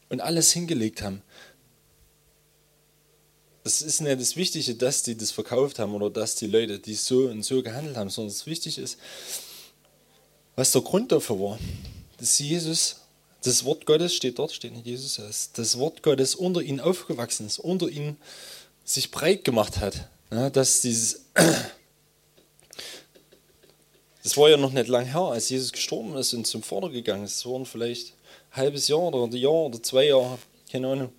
und 0.08 0.20
alles 0.20 0.52
hingelegt 0.52 1.02
haben. 1.02 1.22
Das 3.64 3.82
ist 3.82 4.00
nicht 4.00 4.20
das 4.20 4.36
Wichtige, 4.36 4.76
dass 4.76 5.02
die 5.02 5.16
das 5.16 5.32
verkauft 5.32 5.78
haben 5.78 5.94
oder 5.94 6.08
dass 6.08 6.36
die 6.36 6.46
Leute, 6.46 6.78
die 6.78 6.94
so 6.94 7.26
und 7.26 7.42
so 7.42 7.62
gehandelt 7.62 7.96
haben, 7.96 8.10
sondern 8.10 8.32
das 8.32 8.46
Wichtige 8.46 8.80
ist, 8.80 8.98
was 10.56 10.72
der 10.72 10.82
Grund 10.82 11.12
dafür 11.12 11.38
war. 11.38 11.58
Dass 12.18 12.38
Jesus, 12.38 12.96
das 13.44 13.64
Wort 13.64 13.86
Gottes 13.86 14.14
steht 14.14 14.38
dort, 14.38 14.52
steht 14.52 14.72
nicht 14.72 14.86
Jesus, 14.86 15.20
das 15.52 15.78
Wort 15.78 16.02
Gottes 16.02 16.34
unter 16.34 16.62
ihnen 16.62 16.80
aufgewachsen 16.80 17.46
ist, 17.46 17.58
unter 17.58 17.88
ihnen 17.88 18.16
sich 18.84 19.10
breit 19.10 19.44
gemacht 19.44 19.78
hat. 19.78 20.08
Ja, 20.32 20.50
dass 20.50 20.80
dieses, 20.80 21.26
das 24.22 24.36
war 24.36 24.48
ja 24.48 24.56
noch 24.56 24.72
nicht 24.72 24.88
lang 24.88 25.04
her, 25.04 25.20
als 25.20 25.50
Jesus 25.50 25.70
gestorben 25.72 26.16
ist 26.16 26.32
und 26.32 26.46
zum 26.46 26.62
Vater 26.62 26.88
gegangen 26.88 27.24
ist. 27.24 27.36
Es 27.36 27.46
waren 27.46 27.66
vielleicht 27.66 28.14
ein 28.52 28.56
halbes 28.56 28.88
Jahr 28.88 29.02
oder 29.02 29.24
ein 29.24 29.32
Jahr 29.32 29.52
oder 29.52 29.82
zwei 29.82 30.06
Jahre, 30.06 30.38
keine 30.72 30.88
Ahnung. 30.88 31.12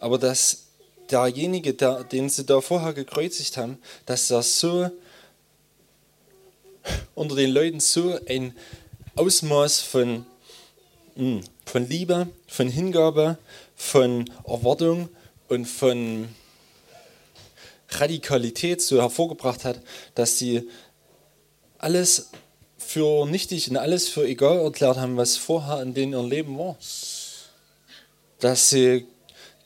Aber 0.00 0.18
dass 0.18 0.64
derjenige, 1.10 1.72
der, 1.72 2.04
den 2.04 2.28
sie 2.28 2.44
da 2.44 2.60
vorher 2.60 2.92
gekreuzigt 2.92 3.56
haben, 3.56 3.78
dass 4.04 4.28
das 4.28 4.60
so 4.60 4.90
unter 7.14 7.36
den 7.36 7.50
Leuten 7.50 7.80
so 7.80 8.18
ein 8.28 8.54
Ausmaß 9.16 9.80
von, 9.80 10.26
hm, 11.16 11.42
von 11.64 11.88
Liebe, 11.88 12.28
von 12.46 12.68
Hingabe, 12.68 13.38
von 13.74 14.30
Erwartung 14.46 15.08
und 15.48 15.66
von 15.66 16.28
Radikalität 17.90 18.82
so 18.82 19.00
hervorgebracht 19.00 19.64
hat, 19.64 19.80
dass 20.14 20.38
sie 20.38 20.68
alles 21.78 22.30
für 22.78 23.26
nichtig 23.26 23.70
und 23.70 23.76
alles 23.76 24.08
für 24.08 24.26
egal 24.26 24.58
erklärt 24.58 24.96
haben, 24.96 25.16
was 25.16 25.36
vorher 25.36 25.82
in 25.82 25.94
denen 25.94 26.12
ihr 26.12 26.22
Leben 26.22 26.58
war. 26.58 26.76
Dass 28.40 28.70
sie 28.70 29.06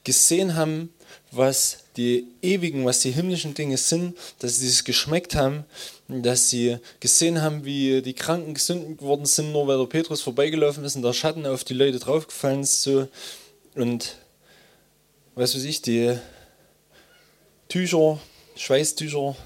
gesehen 0.04 0.54
haben, 0.54 0.92
was 1.30 1.78
die 2.00 2.26
ewigen, 2.40 2.87
was 2.87 3.00
die 3.00 3.11
himmlischen 3.11 3.52
Dinge 3.52 3.76
sind, 3.76 4.16
dass 4.38 4.57
sie 4.57 4.69
es 4.69 4.85
geschmeckt 4.85 5.35
haben, 5.35 5.64
dass 6.09 6.49
sie 6.49 6.78
gesehen 6.99 7.42
haben, 7.42 7.66
wie 7.66 8.00
die 8.00 8.14
Kranken 8.14 8.54
gesund 8.54 8.99
geworden 8.99 9.26
sind, 9.26 9.52
nur 9.52 9.66
weil 9.66 9.76
der 9.76 9.85
Petrus 9.85 10.23
vorbeigelaufen 10.23 10.83
ist 10.85 10.97
und 10.97 11.02
der 11.02 11.12
Schatten 11.12 11.45
auf 11.45 11.62
die 11.62 11.75
Leute 11.75 11.99
draufgefallen 11.99 12.62
ist. 12.62 12.83
So. 12.83 13.07
Und 13.75 14.16
was 15.35 15.54
weiß 15.54 15.64
ich, 15.64 15.83
die 15.83 16.16
Tücher, 17.69 18.19
Schweißtücher 18.57 19.37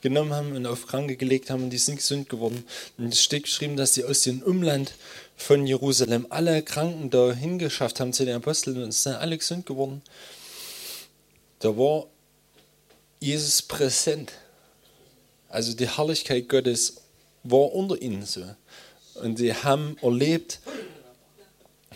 genommen 0.00 0.32
haben 0.32 0.54
und 0.54 0.66
auf 0.66 0.86
Kranke 0.86 1.16
gelegt 1.16 1.50
haben 1.50 1.64
und 1.64 1.70
die 1.70 1.78
sind 1.78 1.96
gesund 1.96 2.28
geworden. 2.28 2.64
Und 2.96 3.12
es 3.12 3.20
steht 3.20 3.42
geschrieben, 3.42 3.76
dass 3.76 3.94
sie 3.94 4.04
aus 4.04 4.22
dem 4.22 4.40
Umland 4.42 4.94
von 5.36 5.66
Jerusalem 5.66 6.26
alle 6.30 6.62
Kranken 6.62 7.10
da 7.10 7.32
hingeschafft 7.32 7.98
haben 7.98 8.12
zu 8.12 8.24
den 8.24 8.36
Aposteln 8.36 8.80
und 8.80 8.90
es 8.90 9.02
sind 9.02 9.14
alle 9.14 9.36
gesund 9.36 9.66
geworden. 9.66 10.00
Da 11.58 11.76
war 11.76 12.06
Jesus 13.20 13.62
präsent. 13.62 14.32
Also 15.48 15.74
die 15.74 15.88
Herrlichkeit 15.88 16.48
Gottes 16.48 16.96
war 17.42 17.72
unter 17.72 18.00
ihnen 18.00 18.24
so. 18.24 18.44
Und 19.14 19.38
sie 19.38 19.52
haben 19.52 19.96
erlebt, 20.02 20.60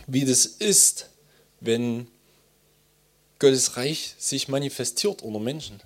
wie 0.06 0.24
das 0.24 0.46
ist, 0.46 1.08
wenn 1.60 2.08
Gottes 3.38 3.76
Reich 3.76 4.14
sich 4.18 4.48
manifestiert 4.48 5.22
unter 5.22 5.38
Menschen. 5.38 5.80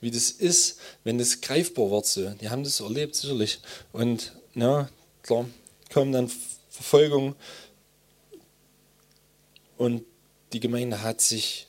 Wie 0.00 0.10
das 0.10 0.30
ist, 0.30 0.78
wenn 1.04 1.18
das 1.18 1.40
greifbar 1.40 1.90
wird. 1.90 2.06
So. 2.06 2.28
Die 2.30 2.50
haben 2.50 2.64
das 2.64 2.80
erlebt, 2.80 3.14
sicherlich. 3.14 3.60
Und 3.92 4.32
ja, 4.54 4.88
klar, 5.22 5.46
kommen 5.92 6.12
dann 6.12 6.30
Verfolgung. 6.68 7.36
Und 9.78 10.04
die 10.52 10.60
Gemeinde 10.60 11.02
hat 11.02 11.20
sich 11.20 11.66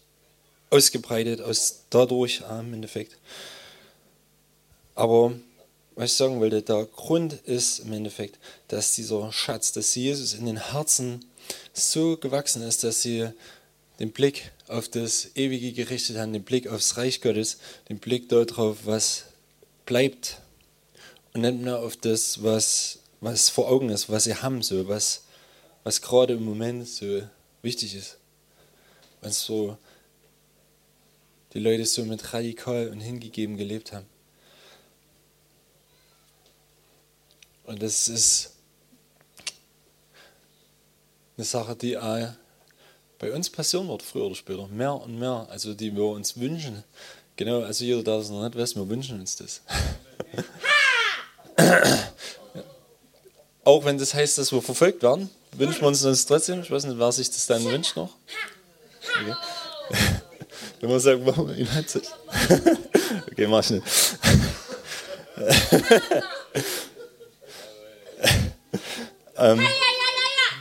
ausgebreitet 0.74 1.40
aus 1.40 1.84
dadurch 1.92 2.42
im 2.60 2.74
Endeffekt. 2.74 3.18
Aber 4.96 5.34
was 5.96 6.12
ich 6.12 6.18
sagen 6.18 6.40
wollte, 6.40 6.64
der 6.64 6.86
Grund 6.86 7.34
ist 7.46 7.80
im 7.80 7.94
Endeffekt, 7.94 8.40
dass 8.68 8.96
dieser 8.96 9.32
Schatz, 9.32 9.72
dass 9.72 9.94
Jesus 9.94 10.34
in 10.34 10.48
den 10.48 10.72
Herzen 10.72 11.26
so 11.74 12.18
gewachsen 12.18 12.64
ist, 12.64 12.84
dass 12.84 13.04
sie 13.04 13.30
den 14.00 14.12
Blick 14.12 14.52
auf 14.68 14.88
das 14.90 15.36
Ewige 15.36 15.72
gerichtet 15.74 16.18
haben, 16.18 16.34
den 16.34 16.44
Blick 16.44 16.68
aufs 16.68 16.98
Reich 16.98 17.22
Gottes, 17.22 17.60
den 17.90 18.00
Blick 18.00 18.28
darauf, 18.30 18.86
was 18.86 19.26
bleibt 19.86 20.38
und 21.34 21.42
nicht 21.42 21.60
mehr 21.60 21.80
auf 21.80 21.96
das, 21.98 22.42
was, 22.42 23.00
was 23.22 23.50
vor 23.50 23.70
Augen 23.70 23.90
ist, 23.90 24.10
was 24.10 24.24
sie 24.24 24.36
haben, 24.36 24.64
so, 24.64 24.88
was, 24.88 25.26
was 25.84 26.02
gerade 26.02 26.34
im 26.34 26.44
Moment 26.44 26.88
so 26.88 27.22
wichtig 27.62 27.96
ist. 27.96 28.18
Was 29.22 29.42
so 29.42 29.78
die 31.54 31.60
Leute 31.60 31.86
so 31.86 32.04
mit 32.06 32.34
radikal 32.34 32.88
und 32.90 33.00
hingegeben 33.00 33.58
gelebt 33.58 33.92
haben. 33.92 34.06
Und 37.66 37.82
das 37.82 38.08
ist 38.08 38.54
eine 41.38 41.46
Sache, 41.46 41.76
die 41.76 41.98
bei 43.20 43.32
uns 43.32 43.50
passieren 43.50 43.88
wird, 43.88 44.02
früher 44.02 44.26
oder 44.26 44.36
später. 44.36 44.68
Mehr 44.68 44.94
und 44.94 45.18
mehr, 45.18 45.48
also 45.50 45.74
die 45.74 45.96
wir 45.96 46.04
uns 46.06 46.38
wünschen. 46.38 46.84
Genau, 47.36 47.62
also 47.62 47.86
jeder, 47.86 48.04
der 48.04 48.18
das 48.18 48.30
noch 48.30 48.44
nicht 48.44 48.58
weiß, 48.58 48.76
wir 48.76 48.90
wünschen 48.90 49.20
uns 49.20 49.36
das. 49.38 49.62
Auch 53.64 53.86
wenn 53.86 53.98
das 53.98 54.14
heißt, 54.14 54.38
dass 54.38 54.52
wir 54.52 54.62
verfolgt 54.62 55.02
werden, 55.04 55.30
wünschen 55.54 55.82
wir 55.82 55.88
uns 55.88 56.02
das 56.02 56.26
trotzdem. 56.26 56.62
Ich 56.62 56.70
weiß 56.70 56.84
nicht, 56.84 57.00
wer 57.00 57.12
sich 57.12 57.30
das 57.30 57.48
dann 57.48 57.64
wünscht 57.64 57.96
noch. 57.96 58.16
Okay. 59.22 59.36
Wenn 60.84 60.92
man 60.92 61.00
sagt, 61.00 61.26
warum 61.26 61.48
hat 61.48 61.90
sich. 61.90 62.04
Okay, 63.32 63.48
mach 63.48 63.64
schnell. 63.64 63.82
ähm, 69.38 69.62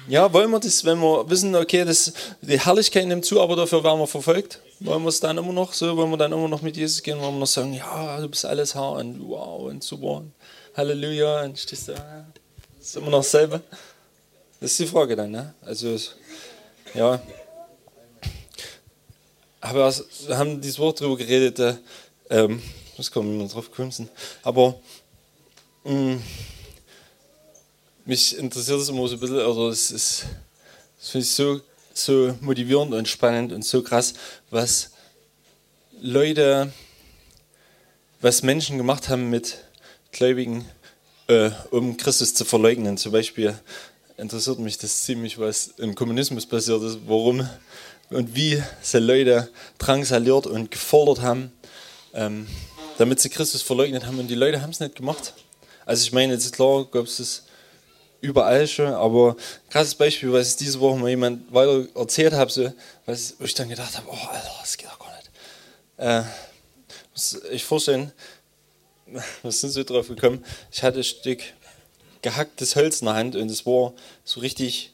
ja, 0.07 0.33
wollen 0.33 0.51
wir 0.53 0.61
das, 0.61 0.85
wenn 0.85 1.01
wir 1.01 1.29
wissen, 1.29 1.57
okay, 1.57 1.85
das, 1.85 2.13
die 2.41 2.59
Herrlichkeit 2.59 3.07
nimmt 3.09 3.25
zu, 3.25 3.41
aber 3.41 3.57
dafür 3.57 3.83
werden 3.83 3.99
wir 3.99 4.07
verfolgt? 4.07 4.61
Wollen 4.79 5.03
wir 5.03 5.09
es 5.09 5.19
dann 5.19 5.39
immer 5.39 5.53
noch 5.53 5.73
so, 5.73 5.97
wollen 5.97 6.11
wir 6.11 6.17
dann 6.17 6.31
immer 6.31 6.47
noch 6.49 6.63
mit 6.63 6.77
Jesus 6.77 7.03
gehen, 7.03 7.21
wollen 7.21 7.35
wir 7.35 7.41
noch 7.41 7.47
sagen, 7.49 7.75
ja, 7.75 8.21
du 8.21 8.29
bist 8.29 8.47
alles 8.47 8.77
Herr 8.77 8.93
und 8.93 9.29
wow 9.29 9.65
und 9.65 9.83
super 9.83 10.19
und 10.19 10.33
Halleluja 10.77 11.43
und 11.43 11.59
stehst 11.59 11.89
da, 11.89 12.27
ist 12.81 12.97
immer 12.97 13.11
noch 13.11 13.19
dasselbe? 13.19 13.61
Das 14.61 14.71
ist 14.71 14.79
die 14.79 14.87
Frage 14.87 15.17
dann, 15.17 15.33
ne? 15.33 15.53
Also, 15.63 15.99
ja 16.95 17.21
aber 19.63 19.95
wir 20.27 20.37
haben 20.37 20.61
dieses 20.61 20.79
Wort 20.81 21.01
darüber 21.01 21.17
geredet, 21.17 21.59
äh, 21.61 21.77
ähm, 22.31 22.61
muss 22.97 23.11
kommen, 23.11 23.39
wir 23.39 23.47
drauf 23.47 23.71
sind. 23.91 24.11
Aber 24.43 24.75
mh, 25.85 25.93
mm, 25.93 26.23
mich 28.05 28.37
interessiert 28.37 28.81
es 28.81 28.89
immer 28.89 29.07
so 29.07 29.15
ein 29.15 29.21
bisschen, 29.21 29.39
also 29.39 29.69
es 29.69 29.93
ist, 29.93 30.25
das 30.99 31.11
finde 31.11 31.25
ich 31.25 31.33
so, 31.33 31.61
so 31.95 32.35
motivierend 32.41 32.93
und 32.93 33.09
spannend 33.09 33.53
und 33.53 33.65
so 33.65 33.83
krass, 33.83 34.15
was 34.51 34.91
Leute, 36.01 36.73
was 38.21 38.43
Menschen 38.43 38.79
gemacht 38.79 39.09
haben 39.09 39.31
mit 39.31 39.59
Gläubigen, 40.11 40.65
äh, 41.29 41.51
um 41.71 41.97
Christus 41.97 42.35
zu 42.35 42.45
verleugnen. 42.45 42.99
Zum 42.99 43.13
Beispiel 43.13 43.57
interessiert 44.17 44.59
mich 44.59 44.77
das 44.79 45.05
ziemlich, 45.05 45.39
was 45.39 45.69
im 45.79 45.95
Kommunismus 45.95 46.47
passiert 46.47 46.83
ist, 46.83 46.99
warum 47.07 47.49
und 48.13 48.35
wie 48.35 48.63
sie 48.81 48.99
Leute 48.99 49.49
drangsaliert 49.79 50.47
und 50.47 50.71
gefordert 50.71 51.21
haben, 51.21 51.53
ähm, 52.15 52.47
damit 52.99 53.21
sie 53.21 53.29
Christus 53.29 53.63
verleugnet 53.63 54.07
haben. 54.07 54.19
Und 54.19 54.29
die 54.29 54.35
Leute 54.35 54.63
haben 54.63 54.71
es 54.71 54.81
nicht 54.81 54.97
gemacht. 54.97 55.35
Also 55.87 56.05
ich 56.05 56.13
meine, 56.13 56.33
jetzt 56.33 56.53
klar 56.53 56.85
gab 56.85 57.07
es 57.07 57.17
das 57.17 57.43
überall 58.21 58.67
schon, 58.69 58.87
aber 58.87 59.37
krasses 59.69 59.95
Beispiel, 59.95 60.33
was 60.33 60.51
ich 60.51 60.57
diese 60.57 60.81
Woche 60.81 60.99
mal 60.99 61.09
jemand 61.09 61.53
weiter 61.53 61.87
erzählt 61.95 62.33
habe, 62.33 62.51
so, 62.51 62.73
was, 63.05 63.35
ich 63.41 63.55
dann 63.55 63.69
gedacht 63.69 63.97
habe, 63.97 64.07
oh 64.09 64.29
Alter, 64.31 64.51
das 64.61 64.77
geht 64.77 64.89
doch 64.89 64.99
gar 64.99 65.17
nicht. 65.17 65.31
Äh, 65.97 66.23
muss 67.13 67.41
ich 67.51 67.65
vorstellen, 67.65 68.13
wir 69.43 69.53
sind 69.53 69.71
so 69.71 69.83
drauf 69.83 70.09
gekommen, 70.09 70.45
ich 70.71 70.83
hatte 70.83 70.99
ein 70.99 71.05
Stück 71.05 71.43
gehacktes 72.23 72.77
Holz 72.77 73.01
in 73.01 73.07
der 73.07 73.15
Hand 73.15 73.35
und 73.35 73.51
es 73.51 73.67
war 73.67 73.93
so 74.25 74.41
richtig 74.41 74.93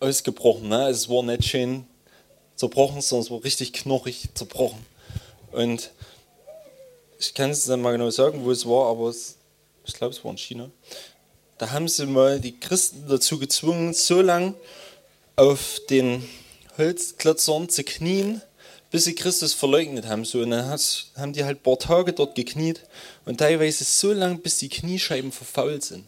ausgebrochen. 0.00 0.68
Ne? 0.68 0.84
Also 0.84 1.04
es 1.04 1.08
war 1.08 1.22
nicht 1.22 1.44
schön 1.44 1.86
zerbrochen, 2.56 3.00
sondern 3.00 3.24
es 3.26 3.30
war 3.30 3.44
richtig 3.44 3.72
knochig 3.72 4.28
zerbrochen. 4.34 4.84
Und 5.52 5.92
ich 7.18 7.34
kann 7.34 7.50
es 7.50 7.64
dann 7.64 7.80
mal 7.80 7.92
genau 7.92 8.10
sagen, 8.10 8.44
wo 8.44 8.50
es 8.50 8.66
war, 8.66 8.90
aber 8.90 9.08
es, 9.08 9.36
ich 9.84 9.94
glaube, 9.94 10.14
es 10.14 10.24
war 10.24 10.32
in 10.32 10.38
China. 10.38 10.70
Da 11.58 11.70
haben 11.70 11.88
sie 11.88 12.06
mal 12.06 12.40
die 12.40 12.58
Christen 12.58 13.04
dazu 13.08 13.38
gezwungen, 13.38 13.94
so 13.94 14.20
lang 14.20 14.54
auf 15.36 15.80
den 15.88 16.28
Holzklötzern 16.76 17.68
zu 17.68 17.84
knien, 17.84 18.42
bis 18.90 19.04
sie 19.04 19.14
Christus 19.14 19.54
verleugnet 19.54 20.06
haben. 20.06 20.24
So, 20.24 20.40
und 20.40 20.50
dann 20.50 20.68
haben 20.68 21.32
die 21.32 21.44
halt 21.44 21.58
ein 21.58 21.62
paar 21.62 21.78
Tage 21.78 22.12
dort 22.12 22.34
gekniet 22.34 22.82
und 23.24 23.38
teilweise 23.38 23.84
so 23.84 24.12
lang, 24.12 24.40
bis 24.40 24.58
die 24.58 24.68
Kniescheiben 24.68 25.32
verfault 25.32 25.84
sind. 25.84 26.04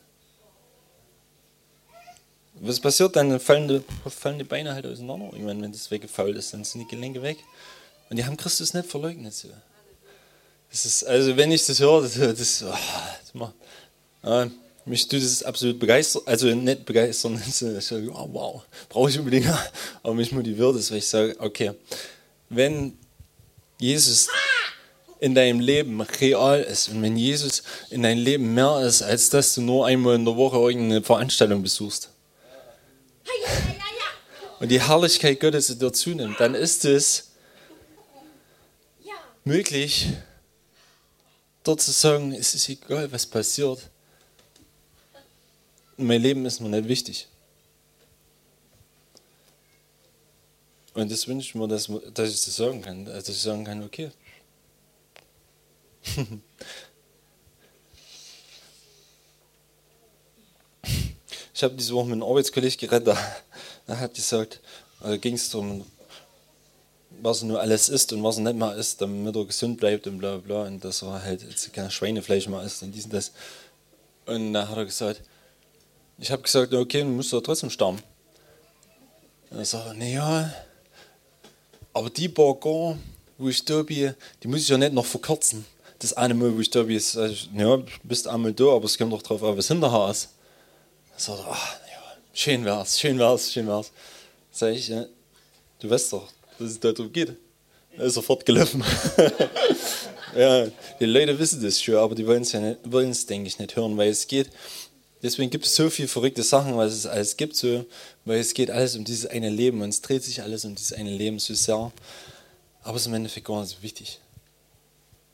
Was 2.61 2.81
passiert 2.81 3.17
dann? 3.17 3.39
Fallen 3.41 3.69
die, 3.69 3.83
fallen 4.11 4.39
die 4.39 4.45
Beine 4.45 4.75
halt 4.75 4.87
auseinander. 4.87 5.31
Ich 5.35 5.43
meine, 5.43 5.63
wenn 5.63 5.73
das 5.73 5.91
weggefault 5.91 6.37
ist, 6.37 6.53
dann 6.53 6.65
sind 6.65 6.81
die 6.83 6.89
Gelenke 6.89 7.23
weg. 7.23 7.39
Und 8.11 8.17
die 8.17 8.25
haben 8.25 8.37
Christus 8.37 8.75
nicht 8.75 8.89
verleugnet. 8.89 9.35
So. 9.35 9.49
Das 10.71 10.85
ist, 10.85 11.05
also 11.05 11.37
wenn 11.37 11.53
ich 11.53 11.65
das 11.67 11.81
höre, 11.81 12.03
das, 12.03 12.15
das, 12.15 12.63
oh, 12.63 12.75
das 13.21 13.35
macht, 13.35 13.55
äh, 14.23 14.47
mich 14.85 15.07
tut 15.07 15.23
das 15.23 15.43
absolut 15.43 15.79
begeistert, 15.79 16.23
also 16.27 16.47
nicht 16.49 16.85
begeistern, 16.85 17.43
ich 17.47 17.55
sage, 17.55 18.11
oh, 18.13 18.29
wow, 18.33 18.63
brauche 18.89 19.11
ich 19.11 19.19
unbedingt, 19.19 19.47
aber 20.03 20.15
mich 20.15 20.33
motiviert 20.33 20.77
es, 20.77 20.91
weil 20.91 20.99
ich 20.99 21.09
sage, 21.09 21.37
okay, 21.39 21.73
wenn 22.49 22.97
Jesus 23.79 24.29
in 25.21 25.35
deinem 25.35 25.61
Leben 25.61 26.01
real 26.01 26.63
ist 26.63 26.89
und 26.89 27.03
wenn 27.03 27.17
Jesus 27.17 27.63
in 27.91 28.03
deinem 28.03 28.23
Leben 28.23 28.55
mehr 28.55 28.81
ist, 28.81 29.03
als 29.03 29.31
dass 29.31 29.55
du 29.55 29.63
nur 29.63 29.87
einmal 29.87 30.15
in 30.15 30.25
der 30.25 30.37
Woche 30.37 30.57
irgendeine 30.57 31.03
Veranstaltung 31.03 31.63
besuchst 31.63 32.11
und 34.61 34.69
die 34.69 34.81
Herrlichkeit 34.81 35.41
Gottes 35.41 35.79
dir 35.79 35.93
zunimmt, 35.93 36.41
dann 36.41 36.55
ist 36.55 36.85
es 36.85 37.31
möglich, 39.45 40.09
dort 41.63 41.81
zu 41.81 41.93
sagen, 41.93 42.33
es 42.33 42.55
ist 42.55 42.69
egal, 42.69 43.11
was 43.13 43.27
passiert. 43.27 43.89
Mein 45.97 46.23
Leben 46.23 46.47
ist 46.47 46.61
mir 46.61 46.69
nicht 46.69 46.89
wichtig. 46.89 47.29
Und 50.95 51.11
das 51.11 51.27
wünsche 51.29 51.49
ich 51.49 51.55
mir, 51.55 51.69
dass, 51.69 51.87
dass 52.13 52.31
ich 52.31 52.45
das 52.45 52.57
sagen 52.57 52.83
kann, 52.83 53.05
dass 53.05 53.29
ich 53.29 53.41
sagen 53.41 53.65
kann, 53.65 53.85
okay. 53.85 54.11
ich 61.59 61.65
habe 61.65 61.75
diese 61.75 61.93
Woche 61.93 62.05
mit 62.05 62.13
einem 62.13 62.23
Arbeitskollegen 62.23 62.79
geredet, 62.79 63.17
da, 63.89 63.97
hat 63.97 64.15
gesagt, 64.15 64.61
da 65.01 65.17
ging 65.17 65.35
es 65.35 65.51
darum, 65.51 65.85
was 67.21 67.43
er 67.43 67.49
nur 67.49 67.61
alles 67.61 67.89
isst 67.89 68.13
und 68.13 68.23
was 68.23 68.37
er 68.37 68.45
nicht 68.45 68.57
mehr 68.57 68.77
isst, 68.77 69.01
damit 69.01 69.35
er 69.35 69.45
gesund 69.45 69.81
bleibt 69.81 70.07
und 70.07 70.19
bla 70.19 70.37
bla 70.37 70.63
und 70.67 70.85
dass 70.85 71.03
er 71.03 71.21
halt 71.21 71.43
jetzt 71.43 71.73
kein 71.73 71.91
Schweinefleisch 71.91 72.47
mehr 72.47 72.63
isst 72.63 72.85
und 72.85 72.93
dies 72.93 73.07
und 73.07 73.13
das. 73.13 73.33
Und 74.27 74.53
da 74.53 74.69
hat 74.69 74.77
er 74.77 74.85
gesagt, 74.85 75.21
ich 76.19 76.31
habe 76.31 76.43
gesagt, 76.43 76.73
okay, 76.73 77.01
dann 77.01 77.17
musst 77.17 77.33
du 77.33 77.41
trotzdem 77.41 77.71
sterben. 77.71 77.99
Und 79.51 79.59
er 79.59 79.65
sagt, 79.65 79.99
naja, 79.99 80.55
aber 81.93 82.09
die 82.09 82.29
Burger, 82.29 82.97
wo 83.37 83.49
ich 83.49 83.65
da 83.65 83.83
bin, 83.83 84.15
die 84.45 84.47
muss 84.47 84.61
ich 84.61 84.69
ja 84.69 84.79
nicht 84.79 84.93
noch 84.93 85.07
verkürzen. 85.07 85.65
Das 85.99 86.13
eine 86.13 86.35
Mal, 86.35 86.55
wo 86.55 86.61
ich 86.61 86.71
da 86.71 86.85
bin, 86.85 86.97
ist, 86.97 87.17
also, 87.17 87.49
ja, 87.53 87.79
du 87.79 87.85
bist 88.05 88.29
einmal 88.29 88.53
da, 88.53 88.77
aber 88.77 88.85
es 88.85 88.97
kommt 88.97 89.13
doch 89.13 89.23
drauf 89.23 89.43
an, 89.43 89.57
was 89.57 89.67
hinterher 89.67 90.09
ist. 90.09 90.29
Sagt, 91.19 91.43
ach, 91.51 91.75
ja, 91.91 92.17
schön 92.33 92.65
wär's, 92.65 93.01
schön 93.01 93.19
wär's, 93.19 93.53
schön 93.53 93.67
wär's. 93.67 93.91
Sag 94.53 94.73
ich, 94.73 94.87
ja, 94.87 95.05
du 95.81 95.91
weißt 95.91 96.13
doch, 96.13 96.29
dass 96.59 96.71
es 96.71 96.79
darum 96.79 97.13
geht. 97.13 97.37
Er 97.97 98.05
ist 98.05 98.15
sofort 98.15 98.47
gelaufen. 98.47 98.85
ja, 100.37 100.69
die 101.01 101.05
Leute 101.05 101.37
wissen 101.37 101.61
das 101.61 101.83
schon, 101.83 101.97
aber 101.97 102.15
die 102.15 102.25
wollen 102.25 102.43
es 102.43 102.53
ja 102.53 102.61
nicht, 102.61 102.79
es, 102.87 103.27
denke 103.27 103.49
ich, 103.49 103.59
nicht 103.59 103.75
hören, 103.75 103.97
weil 103.97 104.11
es 104.11 104.29
geht. 104.29 104.49
Deswegen 105.21 105.51
gibt 105.51 105.67
es 105.67 105.75
so 105.75 105.91
viele 105.91 106.07
verrückte 106.07 106.45
Sachen, 106.45 106.77
was 106.77 106.93
es 106.93 107.05
alles 107.05 107.37
gibt, 107.37 107.57
so, 107.57 107.85
weil 108.25 108.39
es 108.39 108.55
geht 108.55 108.71
alles 108.71 108.95
um 108.95 109.05
dieses 109.05 109.27
eine 109.27 109.51
Leben 109.51 109.83
und 109.83 109.89
es 109.89 110.01
dreht 110.01 110.23
sich 110.23 110.41
alles 110.41 110.65
um 110.65 110.77
dieses 110.77 110.93
eine 110.93 111.11
Leben 111.11 111.41
so 111.41 111.53
sehr. 111.55 111.91
Aber 112.85 112.95
es 112.95 113.03
ist 113.03 113.09
im 113.09 113.15
Endeffekt 113.15 113.49
gar 113.49 113.61
nicht 113.61 113.77
so 113.77 113.83
wichtig. 113.83 114.21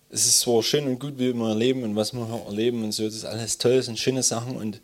Es 0.08 0.24
ist 0.24 0.40
zwar 0.40 0.62
schön 0.62 0.86
und 0.86 0.98
gut, 0.98 1.18
wie 1.18 1.34
wir 1.34 1.48
erleben 1.48 1.82
und 1.82 1.94
was 1.94 2.14
wir 2.14 2.26
erleben 2.46 2.82
und 2.84 2.92
so, 2.92 3.04
das 3.04 3.16
ist 3.16 3.24
alles 3.26 3.58
toll, 3.58 3.76
das 3.76 3.86
sind 3.86 3.98
schöne 3.98 4.22
Sachen 4.22 4.56
und 4.56 4.80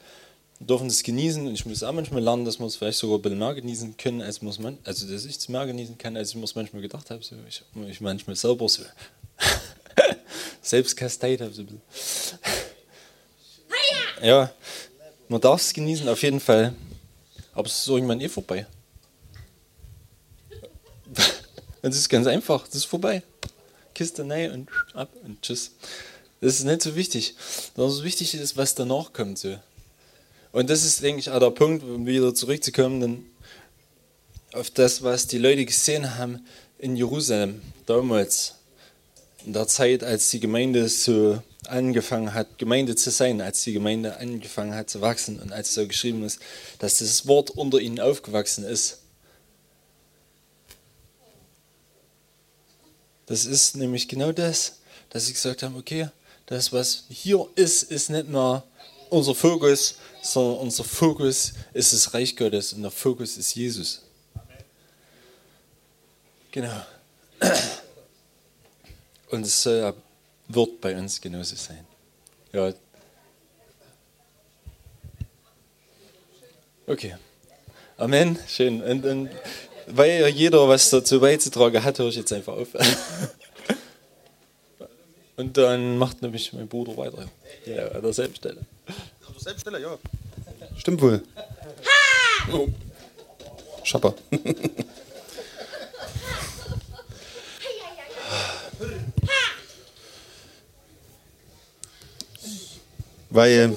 dürfen 0.60 0.88
das 0.88 1.02
genießen 1.02 1.46
und 1.46 1.54
ich 1.54 1.64
muss 1.64 1.82
auch 1.82 1.92
manchmal 1.92 2.22
lernen, 2.22 2.44
dass 2.44 2.58
wir 2.58 2.66
es 2.66 2.76
vielleicht 2.76 2.98
sogar 2.98 3.18
ein 3.18 3.22
bisschen 3.22 3.38
mehr 3.38 3.54
genießen 3.54 3.96
können, 3.96 4.20
als 4.20 4.42
muss 4.42 4.58
man, 4.58 4.78
also 4.84 5.10
dass 5.10 5.24
ich 5.24 5.36
es 5.36 5.48
mehr 5.48 5.66
genießen 5.66 5.96
kann, 5.96 6.16
als 6.16 6.30
ich 6.30 6.36
mir 6.36 6.44
es 6.44 6.54
manchmal 6.54 6.82
gedacht 6.82 7.10
habe. 7.10 7.22
So. 7.22 7.34
Ich, 7.48 7.62
ich 7.88 8.00
manchmal 8.00 8.36
selber 8.36 8.68
so 8.68 8.82
selbst 10.62 10.96
kasteit 10.96 11.40
habe. 11.40 11.52
So. 11.52 11.64
Ja, 14.22 14.52
man 15.28 15.40
darf 15.40 15.62
es 15.62 15.72
genießen, 15.72 16.06
auf 16.08 16.22
jeden 16.22 16.40
Fall. 16.40 16.74
Aber 17.52 17.66
es 17.66 17.80
ist 17.80 17.88
irgendwann 17.88 18.20
eh 18.20 18.28
vorbei. 18.28 18.66
Es 21.82 21.96
ist 21.96 22.10
ganz 22.10 22.26
einfach, 22.26 22.66
das 22.66 22.74
ist 22.74 22.84
vorbei. 22.84 23.22
Kiste 23.94 24.22
nein 24.22 24.52
und 24.52 24.68
ab 24.92 25.08
und 25.24 25.40
tschüss. 25.40 25.70
Das 26.42 26.56
ist 26.56 26.64
nicht 26.64 26.82
so 26.82 26.94
wichtig. 26.94 27.34
Das 27.74 28.02
wichtig 28.02 28.34
ist, 28.34 28.58
was 28.58 28.74
danach 28.74 29.14
kommt. 29.14 29.38
So. 29.38 29.58
Und 30.52 30.68
das 30.68 30.84
ist, 30.84 31.02
denke 31.02 31.20
ich, 31.20 31.30
auch 31.30 31.38
der 31.38 31.50
Punkt, 31.50 31.84
um 31.84 32.06
wieder 32.06 32.34
zurückzukommen 32.34 33.30
auf 34.52 34.70
das, 34.70 35.02
was 35.02 35.28
die 35.28 35.38
Leute 35.38 35.64
gesehen 35.64 36.18
haben 36.18 36.44
in 36.78 36.96
Jerusalem 36.96 37.62
damals, 37.86 38.56
in 39.46 39.52
der 39.52 39.68
Zeit, 39.68 40.02
als 40.02 40.28
die 40.30 40.40
Gemeinde 40.40 40.88
so 40.88 41.40
angefangen 41.68 42.34
hat, 42.34 42.58
Gemeinde 42.58 42.96
zu 42.96 43.10
sein, 43.10 43.40
als 43.40 43.62
die 43.62 43.72
Gemeinde 43.72 44.16
angefangen 44.16 44.74
hat 44.74 44.90
zu 44.90 45.00
wachsen 45.00 45.38
und 45.38 45.52
als 45.52 45.72
so 45.72 45.86
geschrieben 45.86 46.24
ist, 46.24 46.40
dass 46.80 46.98
das 46.98 47.28
Wort 47.28 47.50
unter 47.50 47.78
ihnen 47.78 48.00
aufgewachsen 48.00 48.64
ist. 48.64 48.98
Das 53.26 53.44
ist 53.44 53.76
nämlich 53.76 54.08
genau 54.08 54.32
das, 54.32 54.80
dass 55.10 55.26
sie 55.26 55.32
gesagt 55.32 55.62
haben, 55.62 55.76
okay, 55.76 56.08
das, 56.46 56.72
was 56.72 57.04
hier 57.08 57.46
ist, 57.54 57.84
ist 57.84 58.10
nicht 58.10 58.28
mehr 58.28 58.64
unser 59.10 59.36
Fokus, 59.36 59.96
sondern 60.22 60.58
unser 60.58 60.84
Fokus 60.84 61.52
ist 61.72 61.92
das 61.92 62.14
Reich 62.14 62.36
Gottes 62.36 62.72
und 62.72 62.82
der 62.82 62.90
Fokus 62.90 63.36
ist 63.36 63.54
Jesus. 63.54 64.02
Genau. 66.50 66.82
Und 69.30 69.46
es 69.46 69.64
wird 69.66 70.80
bei 70.80 70.96
uns 70.96 71.20
genauso 71.20 71.56
sein. 71.56 71.86
Ja. 72.52 72.72
Okay. 76.86 77.16
Amen. 77.96 78.38
Schön. 78.48 78.82
Und, 78.82 79.04
und 79.04 79.30
weil 79.86 80.28
jeder 80.28 80.68
was 80.68 80.90
dazu 80.90 81.20
beizutragen 81.20 81.82
hat, 81.84 81.98
höre 81.98 82.08
ich 82.08 82.16
jetzt 82.16 82.32
einfach 82.32 82.54
auf. 82.54 82.68
Und 85.36 85.56
dann 85.56 85.96
macht 85.96 86.20
nämlich 86.20 86.52
mein 86.52 86.68
Bruder 86.68 86.96
weiter. 86.98 87.26
Ja, 87.64 87.88
an 87.92 88.02
derselben 88.02 88.34
Stelle. 88.34 88.58
An 89.26 89.32
derselben 89.34 89.60
Stelle, 89.60 89.80
ja. 89.80 89.98
Stimmt 90.76 91.02
wohl. 91.02 91.22
Oh. 92.52 92.68
Schapper. 93.84 94.14
Weil, 103.30 103.76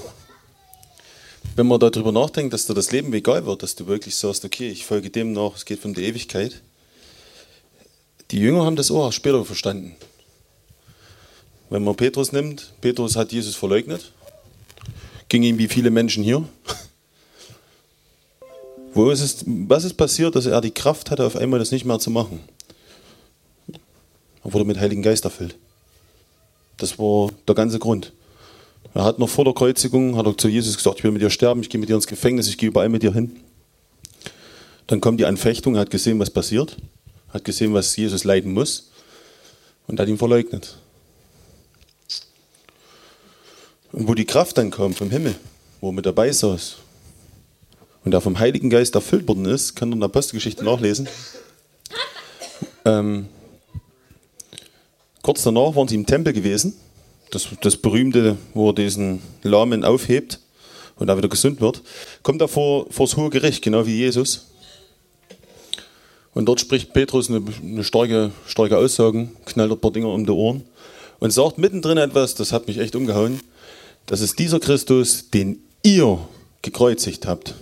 wenn 1.55 1.67
man 1.67 1.79
darüber 1.79 2.11
nachdenkt, 2.11 2.53
dass 2.53 2.65
dir 2.65 2.73
das 2.73 2.91
Leben 2.91 3.13
egal 3.13 3.45
wird, 3.45 3.61
dass 3.61 3.75
du 3.75 3.85
wirklich 3.85 4.15
sagst, 4.15 4.43
okay, 4.43 4.69
ich 4.69 4.85
folge 4.85 5.11
dem 5.11 5.31
nach, 5.31 5.55
es 5.55 5.65
geht 5.65 5.85
um 5.85 5.93
die 5.93 6.05
Ewigkeit. 6.05 6.61
Die 8.31 8.39
Jünger 8.39 8.65
haben 8.65 8.75
das 8.75 8.89
auch 8.89 9.11
später 9.11 9.45
verstanden. 9.45 9.95
Wenn 11.69 11.83
man 11.83 11.95
Petrus 11.95 12.31
nimmt, 12.31 12.73
Petrus 12.81 13.15
hat 13.15 13.31
Jesus 13.31 13.55
verleugnet, 13.55 14.11
ging 15.33 15.41
ihm 15.41 15.57
wie 15.57 15.67
viele 15.67 15.89
Menschen 15.89 16.23
hier. 16.23 16.47
Wo 18.93 19.09
ist 19.09 19.19
es, 19.19 19.43
was 19.47 19.83
ist 19.83 19.95
passiert, 19.95 20.35
dass 20.35 20.45
er 20.45 20.61
die 20.61 20.69
Kraft 20.69 21.09
hatte, 21.09 21.25
auf 21.25 21.35
einmal 21.35 21.57
das 21.57 21.71
nicht 21.71 21.85
mehr 21.85 21.97
zu 21.97 22.11
machen? 22.11 22.39
Er 24.43 24.53
wurde 24.53 24.63
mit 24.63 24.79
Heiligen 24.79 25.01
Geist 25.01 25.25
erfüllt. 25.25 25.55
Das 26.77 26.99
war 26.99 27.31
der 27.47 27.55
ganze 27.55 27.79
Grund. 27.79 28.13
Er 28.93 29.05
hat 29.05 29.17
noch 29.17 29.27
vor 29.27 29.43
der 29.43 29.55
Kreuzigung, 29.55 30.17
hat 30.17 30.27
er 30.27 30.37
zu 30.37 30.49
Jesus 30.49 30.77
gesagt, 30.77 30.99
ich 30.99 31.03
will 31.03 31.11
mit 31.11 31.23
dir 31.23 31.31
sterben, 31.31 31.61
ich 31.61 31.69
gehe 31.71 31.79
mit 31.79 31.89
dir 31.89 31.95
ins 31.95 32.05
Gefängnis, 32.05 32.47
ich 32.47 32.59
gehe 32.59 32.69
überall 32.69 32.89
mit 32.89 33.01
dir 33.01 33.11
hin. 33.11 33.35
Dann 34.85 35.01
kommt 35.01 35.19
die 35.19 35.25
Anfechtung, 35.25 35.73
er 35.73 35.81
hat 35.81 35.89
gesehen, 35.89 36.19
was 36.19 36.29
passiert, 36.29 36.77
hat 37.29 37.43
gesehen, 37.43 37.73
was 37.73 37.95
Jesus 37.95 38.23
leiden 38.23 38.53
muss 38.53 38.91
und 39.87 39.99
hat 39.99 40.07
ihn 40.07 40.19
verleugnet. 40.19 40.77
Und 43.93 44.07
wo 44.07 44.13
die 44.13 44.25
Kraft 44.25 44.57
dann 44.57 44.71
kam 44.71 44.93
vom 44.93 45.09
Himmel, 45.09 45.35
wo 45.79 45.89
er 45.89 45.93
mit 45.93 46.05
dabei 46.05 46.31
saß 46.31 46.77
und 48.03 48.13
er 48.13 48.19
vom 48.19 48.37
Heiligen 48.39 48.69
Geist 48.69 48.95
erfüllt 48.95 49.27
worden 49.27 49.45
ist, 49.45 49.75
kann 49.75 49.87
man 49.89 49.97
in 49.97 50.01
der 50.01 50.09
Apostelgeschichte 50.09 50.65
nachlesen. 50.65 51.07
Ähm, 52.83 53.27
kurz 55.21 55.43
danach 55.43 55.75
waren 55.75 55.87
sie 55.87 55.95
im 55.95 56.05
Tempel 56.05 56.33
gewesen 56.33 56.73
das, 57.33 57.47
das 57.61 57.77
berühmte, 57.77 58.37
wo 58.53 58.69
er 58.69 58.73
diesen 58.73 59.21
Lahmen 59.41 59.83
aufhebt 59.83 60.39
und 60.97 61.07
da 61.07 61.17
wieder 61.17 61.29
gesund 61.29 61.61
wird, 61.61 61.81
kommt 62.21 62.41
er 62.41 62.47
vor, 62.47 62.87
vor 62.91 63.07
das 63.07 63.17
hohe 63.17 63.29
Gericht, 63.29 63.63
genau 63.63 63.85
wie 63.85 63.97
Jesus. 63.97 64.47
Und 66.33 66.45
dort 66.45 66.59
spricht 66.59 66.93
Petrus 66.93 67.29
eine, 67.29 67.43
eine 67.61 67.83
starke, 67.83 68.31
starke 68.47 68.77
Aussagen, 68.77 69.35
knallt 69.45 69.71
ein 69.71 69.79
paar 69.79 69.91
Dinger 69.91 70.09
um 70.09 70.25
die 70.25 70.31
Ohren 70.31 70.63
und 71.19 71.31
sagt 71.31 71.57
mittendrin 71.57 71.97
etwas, 71.97 72.35
das 72.35 72.51
hat 72.51 72.67
mich 72.67 72.79
echt 72.79 72.95
umgehauen. 72.95 73.39
Das 74.05 74.21
ist 74.21 74.37
dieser 74.39 74.59
Christus, 74.59 75.29
den 75.29 75.59
ihr 75.81 76.19
gekreuzigt 76.61 77.25
habt. 77.25 77.55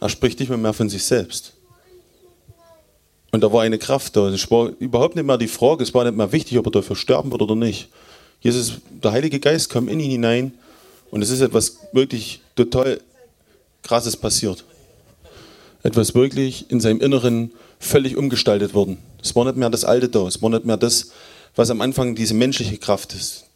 Er 0.00 0.08
spricht 0.08 0.40
nicht 0.40 0.48
mehr, 0.48 0.58
mehr 0.58 0.72
von 0.72 0.88
sich 0.88 1.04
selbst. 1.04 1.52
Und 3.32 3.42
da 3.42 3.52
war 3.52 3.62
eine 3.62 3.78
Kraft 3.78 4.16
da. 4.16 4.28
Es 4.28 4.50
war 4.50 4.72
überhaupt 4.78 5.14
nicht 5.14 5.24
mehr 5.24 5.38
die 5.38 5.48
Frage, 5.48 5.82
es 5.82 5.94
war 5.94 6.04
nicht 6.04 6.16
mehr 6.16 6.32
wichtig, 6.32 6.58
ob 6.58 6.66
er 6.66 6.72
dafür 6.72 6.96
sterben 6.96 7.30
wird 7.30 7.42
oder 7.42 7.54
nicht. 7.54 7.88
Jesus, 8.40 8.74
der 8.90 9.12
Heilige 9.12 9.38
Geist 9.38 9.68
kam 9.70 9.88
in 9.88 10.00
ihn 10.00 10.10
hinein 10.10 10.52
und 11.10 11.22
es 11.22 11.30
ist 11.30 11.40
etwas 11.40 11.76
wirklich 11.92 12.40
total 12.56 13.00
Krasses 13.82 14.16
passiert. 14.16 14.64
Etwas 15.82 16.14
wirklich 16.14 16.70
in 16.70 16.80
seinem 16.80 17.00
Inneren 17.00 17.52
völlig 17.78 18.16
umgestaltet 18.16 18.74
worden. 18.74 18.98
Es 19.22 19.34
war 19.36 19.44
nicht 19.44 19.56
mehr 19.56 19.70
das 19.70 19.84
Alte 19.84 20.08
da, 20.08 20.26
es 20.26 20.42
war 20.42 20.50
nicht 20.50 20.64
mehr 20.64 20.76
das, 20.76 21.12
was 21.56 21.70
am 21.70 21.80
Anfang 21.80 22.14
diese 22.14 22.34
menschliche 22.34 22.78
Kraft 22.78 23.14
ist. 23.14 23.49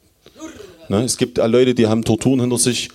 Ne? 0.88 1.02
Es 1.02 1.16
gibt 1.16 1.38
Leute, 1.38 1.74
die 1.74 1.86
haben 1.86 2.04
Torturen 2.04 2.40
hinter 2.40 2.58
sich, 2.58 2.88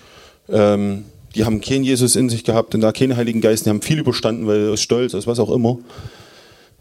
ähm, 0.50 1.06
die 1.36 1.46
haben 1.46 1.62
keinen 1.62 1.84
Jesus 1.84 2.16
in 2.16 2.30
sich 2.30 2.44
gehabt 2.44 2.74
und 2.76 2.82
da 2.82 2.92
keinen 2.92 3.16
Heiligen 3.16 3.42
Geist, 3.42 3.66
die 3.66 3.70
haben 3.70 3.82
viel 3.82 4.00
überstanden, 4.00 4.48
weil 4.48 4.72
aus 4.72 4.82
Stolz, 4.82 5.14
aus 5.14 5.28
was 5.28 5.40
auch 5.40 5.52
immer. 5.52 5.78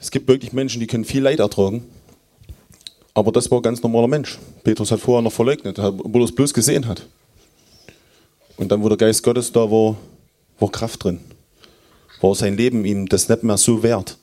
Es 0.00 0.10
gibt 0.10 0.28
wirklich 0.28 0.52
Menschen, 0.52 0.80
die 0.80 0.86
können 0.86 1.04
viel 1.04 1.22
Leid 1.22 1.40
ertragen. 1.40 1.84
Aber 3.14 3.32
das 3.32 3.50
war 3.50 3.58
ein 3.58 3.62
ganz 3.62 3.82
normaler 3.82 4.06
Mensch. 4.06 4.38
Petrus 4.62 4.92
hat 4.92 5.00
vorher 5.00 5.22
noch 5.22 5.32
verleugnet, 5.32 5.78
obwohl 5.78 6.22
er 6.22 6.26
es 6.26 6.34
bloß 6.34 6.54
gesehen 6.54 6.86
hat. 6.86 7.04
Und 8.56 8.70
dann, 8.70 8.82
wo 8.82 8.88
der 8.88 8.96
Geist 8.96 9.22
Gottes 9.22 9.50
da 9.50 9.70
war, 9.70 9.96
war 10.60 10.70
Kraft 10.70 11.04
drin. 11.04 11.20
War 12.20 12.34
sein 12.34 12.56
Leben 12.56 12.84
ihm 12.84 13.08
das 13.08 13.28
nicht 13.28 13.42
mehr 13.42 13.56
so 13.56 13.82
wert. 13.82 14.18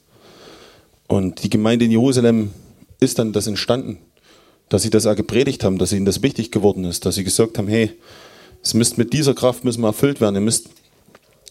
Und 1.07 1.43
die 1.43 1.49
Gemeinde 1.49 1.85
in 1.85 1.91
Jerusalem 1.91 2.51
ist 2.99 3.19
dann 3.19 3.33
das 3.33 3.47
entstanden, 3.47 3.97
dass 4.69 4.81
sie 4.81 4.89
das 4.89 5.05
auch 5.05 5.15
gepredigt 5.15 5.63
haben, 5.63 5.77
dass 5.77 5.91
ihnen 5.91 6.05
das 6.05 6.21
wichtig 6.21 6.51
geworden 6.51 6.85
ist, 6.85 7.05
dass 7.05 7.15
sie 7.15 7.23
gesagt 7.23 7.57
haben, 7.57 7.67
hey, 7.67 7.91
es 8.63 8.73
müsst 8.73 8.97
mit 8.97 9.13
dieser 9.13 9.33
Kraft 9.33 9.63
müssen 9.63 9.81
wir 9.81 9.87
erfüllt 9.87 10.21
werden, 10.21 10.35
ihr 10.35 10.41
müsst, 10.41 10.69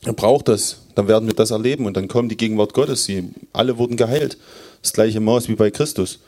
ihr 0.05 0.13
braucht 0.13 0.49
das, 0.49 0.79
dann 0.95 1.07
werden 1.09 1.27
wir 1.29 1.35
das 1.35 1.51
erleben 1.51 1.87
und 1.87 1.97
dann 1.97 2.09
kommt 2.09 2.33
die 2.33 2.37
Gegenwart 2.37 2.75
Gottes, 2.75 3.05
sie 3.05 3.31
alle 3.53 3.79
wurden 3.79 3.97
geheilt, 3.97 4.37
das 4.83 4.93
gleiche 4.93 5.21
Maß 5.21 5.49
wie 5.49 5.55
bei 5.55 5.71
Christus. 5.71 6.19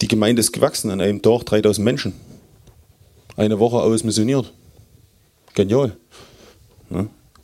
Die 0.00 0.08
Gemeinde 0.08 0.40
ist 0.40 0.52
gewachsen 0.52 0.90
an 0.90 1.00
einem 1.00 1.22
Tag 1.22 1.44
3000 1.46 1.84
Menschen. 1.84 2.14
Eine 3.36 3.58
Woche 3.58 3.76
aus 3.76 4.04
missioniert. 4.04 4.52
Genial. 5.54 5.96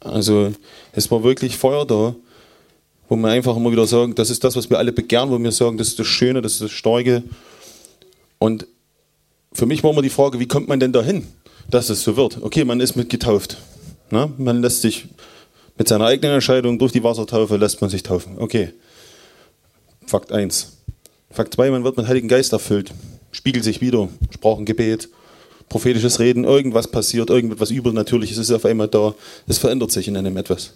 Also 0.00 0.52
es 0.92 1.10
war 1.10 1.22
wirklich 1.22 1.56
Feuer 1.56 1.86
da 1.86 2.14
wo 3.10 3.16
wir 3.16 3.28
einfach 3.28 3.56
immer 3.56 3.72
wieder 3.72 3.88
sagen, 3.88 4.14
das 4.14 4.30
ist 4.30 4.44
das, 4.44 4.54
was 4.54 4.70
wir 4.70 4.78
alle 4.78 4.92
begehren, 4.92 5.30
wo 5.30 5.38
wir 5.38 5.50
sagen, 5.50 5.76
das 5.76 5.88
ist 5.88 5.98
das 5.98 6.06
Schöne, 6.06 6.40
das 6.40 6.52
ist 6.52 6.62
das 6.62 6.70
Starke. 6.70 7.24
Und 8.38 8.68
für 9.52 9.66
mich 9.66 9.82
war 9.82 9.90
immer 9.90 10.00
die 10.00 10.10
Frage, 10.10 10.38
wie 10.38 10.46
kommt 10.46 10.68
man 10.68 10.78
denn 10.78 10.92
dahin, 10.92 11.26
dass 11.68 11.90
es 11.90 12.04
so 12.04 12.16
wird? 12.16 12.38
Okay, 12.40 12.64
man 12.64 12.78
ist 12.78 12.94
mit 12.94 13.10
getauft. 13.10 13.56
Na? 14.10 14.30
Man 14.38 14.62
lässt 14.62 14.82
sich 14.82 15.08
mit 15.76 15.88
seiner 15.88 16.06
eigenen 16.06 16.34
Entscheidung 16.34 16.78
durch 16.78 16.92
die 16.92 17.02
Wassertaufe 17.02 17.56
lässt 17.56 17.80
man 17.80 17.90
sich 17.90 18.04
taufen. 18.04 18.38
Okay. 18.38 18.72
Fakt 20.06 20.30
1. 20.30 20.76
Fakt 21.32 21.54
2, 21.54 21.70
man 21.70 21.82
wird 21.82 21.96
mit 21.96 22.06
Heiligen 22.06 22.28
Geist 22.28 22.52
erfüllt. 22.52 22.92
Spiegelt 23.32 23.64
sich 23.64 23.80
wieder. 23.80 24.08
Sprachengebet, 24.30 25.08
prophetisches 25.68 26.20
Reden, 26.20 26.44
irgendwas 26.44 26.86
passiert, 26.86 27.28
irgendetwas 27.28 27.72
Übernatürliches 27.72 28.38
ist 28.38 28.52
auf 28.52 28.64
einmal 28.64 28.88
da. 28.88 29.16
Es 29.48 29.58
verändert 29.58 29.90
sich 29.90 30.06
in 30.06 30.16
einem 30.16 30.36
etwas. 30.36 30.74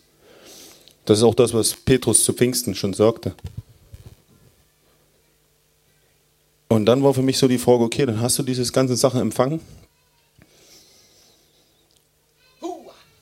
Das 1.04 1.18
ist 1.18 1.24
auch 1.24 1.34
das, 1.34 1.52
was 1.52 1.74
Petrus 1.74 2.24
zu 2.24 2.32
Pfingsten 2.32 2.74
schon 2.74 2.94
sagte. 2.94 3.34
Und 6.68 6.86
dann 6.86 7.02
war 7.02 7.14
für 7.14 7.22
mich 7.22 7.38
so 7.38 7.46
die 7.46 7.58
Frage, 7.58 7.84
okay, 7.84 8.06
dann 8.06 8.20
hast 8.20 8.38
du 8.38 8.42
diese 8.42 8.70
ganzen 8.72 8.96
Sachen 8.96 9.20
empfangen. 9.20 9.60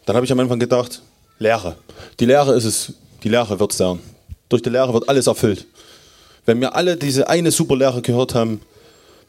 Dann 0.07 0.16
habe 0.16 0.25
ich 0.25 0.33
am 0.33 0.40
Anfang 0.40 0.59
gedacht, 0.59 1.03
Lehre. 1.38 1.77
Die 2.18 2.25
Lehre 2.25 2.55
ist 2.55 2.64
es, 2.64 2.92
die 3.23 3.29
Lehre 3.29 3.59
wird 3.59 3.73
es 3.73 3.79
sein. 3.79 4.01
Durch 4.49 4.62
die 4.62 4.71
Lehre 4.71 4.92
wird 4.92 5.09
alles 5.09 5.27
erfüllt. 5.27 5.66
Wenn 6.45 6.61
wir 6.61 6.75
alle 6.75 6.97
diese 6.97 7.29
eine 7.29 7.51
super 7.51 7.77
Lehre 7.77 8.03
gehört 8.03 8.35
haben, 8.35 8.61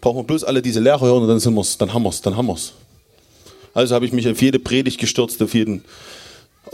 brauchen 0.02 0.18
wir 0.18 0.24
bloß 0.24 0.44
alle 0.44 0.62
diese 0.62 0.80
Lehre 0.80 1.06
hören 1.06 1.24
und 1.24 1.28
dann 1.28 1.40
sind 1.40 1.54
wir's, 1.54 1.78
dann 1.78 1.94
haben 1.94 2.04
wir 2.04 2.10
es, 2.10 2.22
dann 2.22 2.36
haben 2.36 2.48
wir 2.48 2.56
es. 2.56 2.74
Also 3.74 3.96
habe 3.96 4.06
ich 4.06 4.14
mich 4.14 4.28
auf 4.28 4.42
jede 4.42 4.60
Predigt 4.60 5.00
gestürzt, 5.00 5.42
auf 5.42 5.54
jeden 5.54 5.84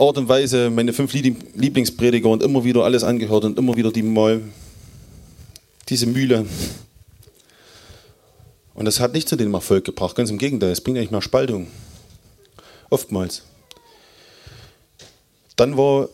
Art 0.00 0.16
und 0.16 0.28
Weise 0.28 0.70
meine 0.70 0.94
fünf 0.94 1.12
Lieblingsprediger 1.12 2.28
und 2.30 2.42
immer 2.42 2.64
wieder 2.64 2.84
alles 2.84 3.04
angehört 3.04 3.44
und 3.44 3.58
immer 3.58 3.76
wieder 3.76 3.92
die 3.92 4.02
mal 4.02 4.40
diese 5.90 6.06
Mühle. 6.06 6.46
Und 8.72 8.86
das 8.86 8.98
hat 8.98 9.12
nicht 9.12 9.28
zu 9.28 9.36
dem 9.36 9.52
Erfolg 9.52 9.84
gebracht, 9.84 10.16
ganz 10.16 10.30
im 10.30 10.38
Gegenteil, 10.38 10.70
es 10.70 10.80
bringt 10.80 10.96
eigentlich 10.96 11.10
mehr 11.10 11.20
Spaltung. 11.20 11.66
Oftmals. 12.88 13.42
Dann 15.56 15.76
war 15.76 16.08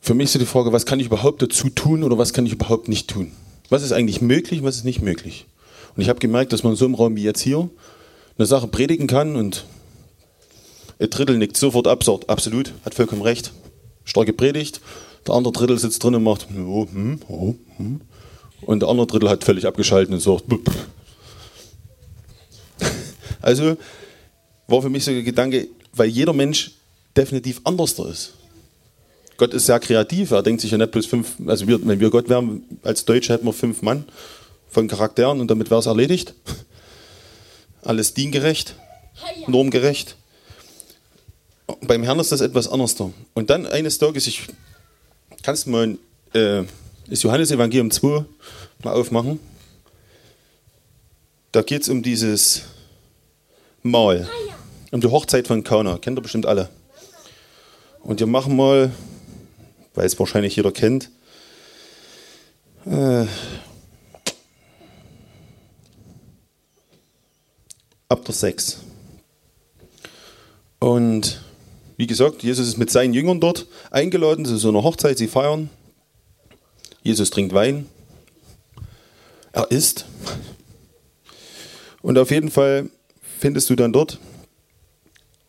für 0.00 0.14
mich 0.14 0.30
so 0.30 0.38
die 0.38 0.46
Frage, 0.46 0.72
was 0.72 0.86
kann 0.86 0.98
ich 0.98 1.06
überhaupt 1.06 1.42
dazu 1.42 1.68
tun 1.68 2.02
oder 2.02 2.16
was 2.16 2.32
kann 2.32 2.46
ich 2.46 2.52
überhaupt 2.52 2.88
nicht 2.88 3.10
tun? 3.10 3.32
Was 3.68 3.82
ist 3.82 3.92
eigentlich 3.92 4.22
möglich, 4.22 4.62
was 4.62 4.76
ist 4.76 4.84
nicht 4.84 5.02
möglich? 5.02 5.44
Und 5.94 6.02
ich 6.02 6.08
habe 6.08 6.20
gemerkt, 6.20 6.54
dass 6.54 6.62
man 6.62 6.74
so 6.74 6.86
im 6.86 6.94
Raum 6.94 7.16
wie 7.16 7.22
jetzt 7.22 7.42
hier 7.42 7.68
eine 8.38 8.46
Sache 8.46 8.66
predigen 8.66 9.06
kann 9.06 9.36
und 9.36 9.66
ein 11.00 11.10
Drittel 11.10 11.38
nickt 11.38 11.56
sofort 11.56 11.86
ab, 11.86 12.04
sagt 12.04 12.28
absolut, 12.28 12.74
hat 12.84 12.94
vollkommen 12.94 13.22
recht, 13.22 13.52
starke 14.04 14.34
Predigt. 14.34 14.80
Der 15.26 15.34
andere 15.34 15.52
Drittel 15.52 15.78
sitzt 15.78 16.02
drin 16.04 16.14
und 16.14 16.22
macht, 16.22 16.46
oh, 16.54 16.86
hm, 16.90 17.20
oh, 17.28 17.54
hm. 17.78 18.00
Und 18.62 18.80
der 18.80 18.88
andere 18.88 19.06
Drittel 19.06 19.30
hat 19.30 19.42
völlig 19.42 19.66
abgeschaltet 19.66 20.12
und 20.12 20.20
sagt, 20.20 20.46
Bup. 20.46 20.70
Also 23.42 23.78
war 24.66 24.82
für 24.82 24.90
mich 24.90 25.02
so 25.04 25.10
ein 25.10 25.24
Gedanke, 25.24 25.68
weil 25.94 26.08
jeder 26.08 26.34
Mensch 26.34 26.72
definitiv 27.16 27.62
anders 27.64 27.94
da 27.94 28.06
ist. 28.06 28.34
Gott 29.38 29.54
ist 29.54 29.64
sehr 29.64 29.80
kreativ, 29.80 30.30
er 30.32 30.42
denkt 30.42 30.60
sich 30.60 30.70
ja 30.70 30.76
nicht 30.76 30.90
bloß 30.90 31.06
fünf, 31.06 31.36
also 31.46 31.66
wir, 31.66 31.84
wenn 31.86 31.98
wir 31.98 32.10
Gott 32.10 32.28
wären, 32.28 32.62
als 32.82 33.06
Deutsche 33.06 33.32
hätten 33.32 33.46
wir 33.46 33.54
fünf 33.54 33.80
Mann 33.80 34.04
von 34.68 34.88
Charakteren 34.88 35.40
und 35.40 35.50
damit 35.50 35.70
wäre 35.70 35.80
es 35.80 35.86
erledigt. 35.86 36.34
Alles 37.82 38.12
diengerecht, 38.12 38.76
normgerecht 39.46 40.16
beim 41.80 42.02
Herrn 42.02 42.18
ist 42.20 42.32
das 42.32 42.40
etwas 42.40 42.68
anders 42.68 42.94
da. 42.94 43.10
Und 43.34 43.50
dann 43.50 43.66
eines 43.66 43.98
Tages, 43.98 44.26
ich 44.26 44.46
kannst 45.42 45.66
du 45.66 45.70
mal 45.70 45.98
äh, 46.32 46.64
das 47.08 47.22
Johannes 47.22 47.50
Evangelium 47.50 47.90
2 47.90 48.24
mal 48.82 48.92
aufmachen. 48.92 49.40
Da 51.52 51.62
geht 51.62 51.82
es 51.82 51.88
um 51.88 52.02
dieses 52.02 52.62
Mahl, 53.82 54.28
um 54.92 55.00
die 55.00 55.08
Hochzeit 55.08 55.48
von 55.48 55.64
Kana. 55.64 55.98
Kennt 55.98 56.18
ihr 56.18 56.22
bestimmt 56.22 56.46
alle. 56.46 56.68
Und 58.02 58.20
wir 58.20 58.26
machen 58.26 58.56
mal, 58.56 58.92
weil 59.94 60.06
es 60.06 60.18
wahrscheinlich 60.18 60.56
jeder 60.56 60.72
kennt, 60.72 61.10
äh, 62.86 63.26
ab 68.08 68.24
der 68.24 68.34
6. 68.34 68.78
Und 70.78 71.40
wie 72.00 72.06
gesagt, 72.06 72.42
Jesus 72.42 72.66
ist 72.66 72.78
mit 72.78 72.90
seinen 72.90 73.12
Jüngern 73.12 73.40
dort 73.40 73.66
eingeladen 73.90 74.46
zu 74.46 74.56
so 74.56 74.70
einer 74.70 74.82
Hochzeit, 74.82 75.18
sie 75.18 75.28
feiern. 75.28 75.68
Jesus 77.02 77.28
trinkt 77.28 77.52
Wein. 77.52 77.90
Er 79.52 79.70
isst. 79.70 80.06
Und 82.00 82.16
auf 82.16 82.30
jeden 82.30 82.50
Fall 82.50 82.88
findest 83.38 83.68
du 83.68 83.76
dann 83.76 83.92
dort, 83.92 84.18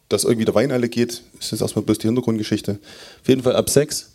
dass 0.10 0.26
irgendwie 0.26 0.44
der 0.44 0.54
Wein 0.54 0.74
alle 0.74 0.90
geht. 0.90 1.24
Das 1.38 1.54
ist 1.54 1.62
erstmal 1.62 1.86
bloß 1.86 2.00
die 2.00 2.08
Hintergrundgeschichte. 2.08 2.80
Auf 3.22 3.30
jeden 3.30 3.44
Fall 3.44 3.56
ab 3.56 3.70
sechs. 3.70 4.12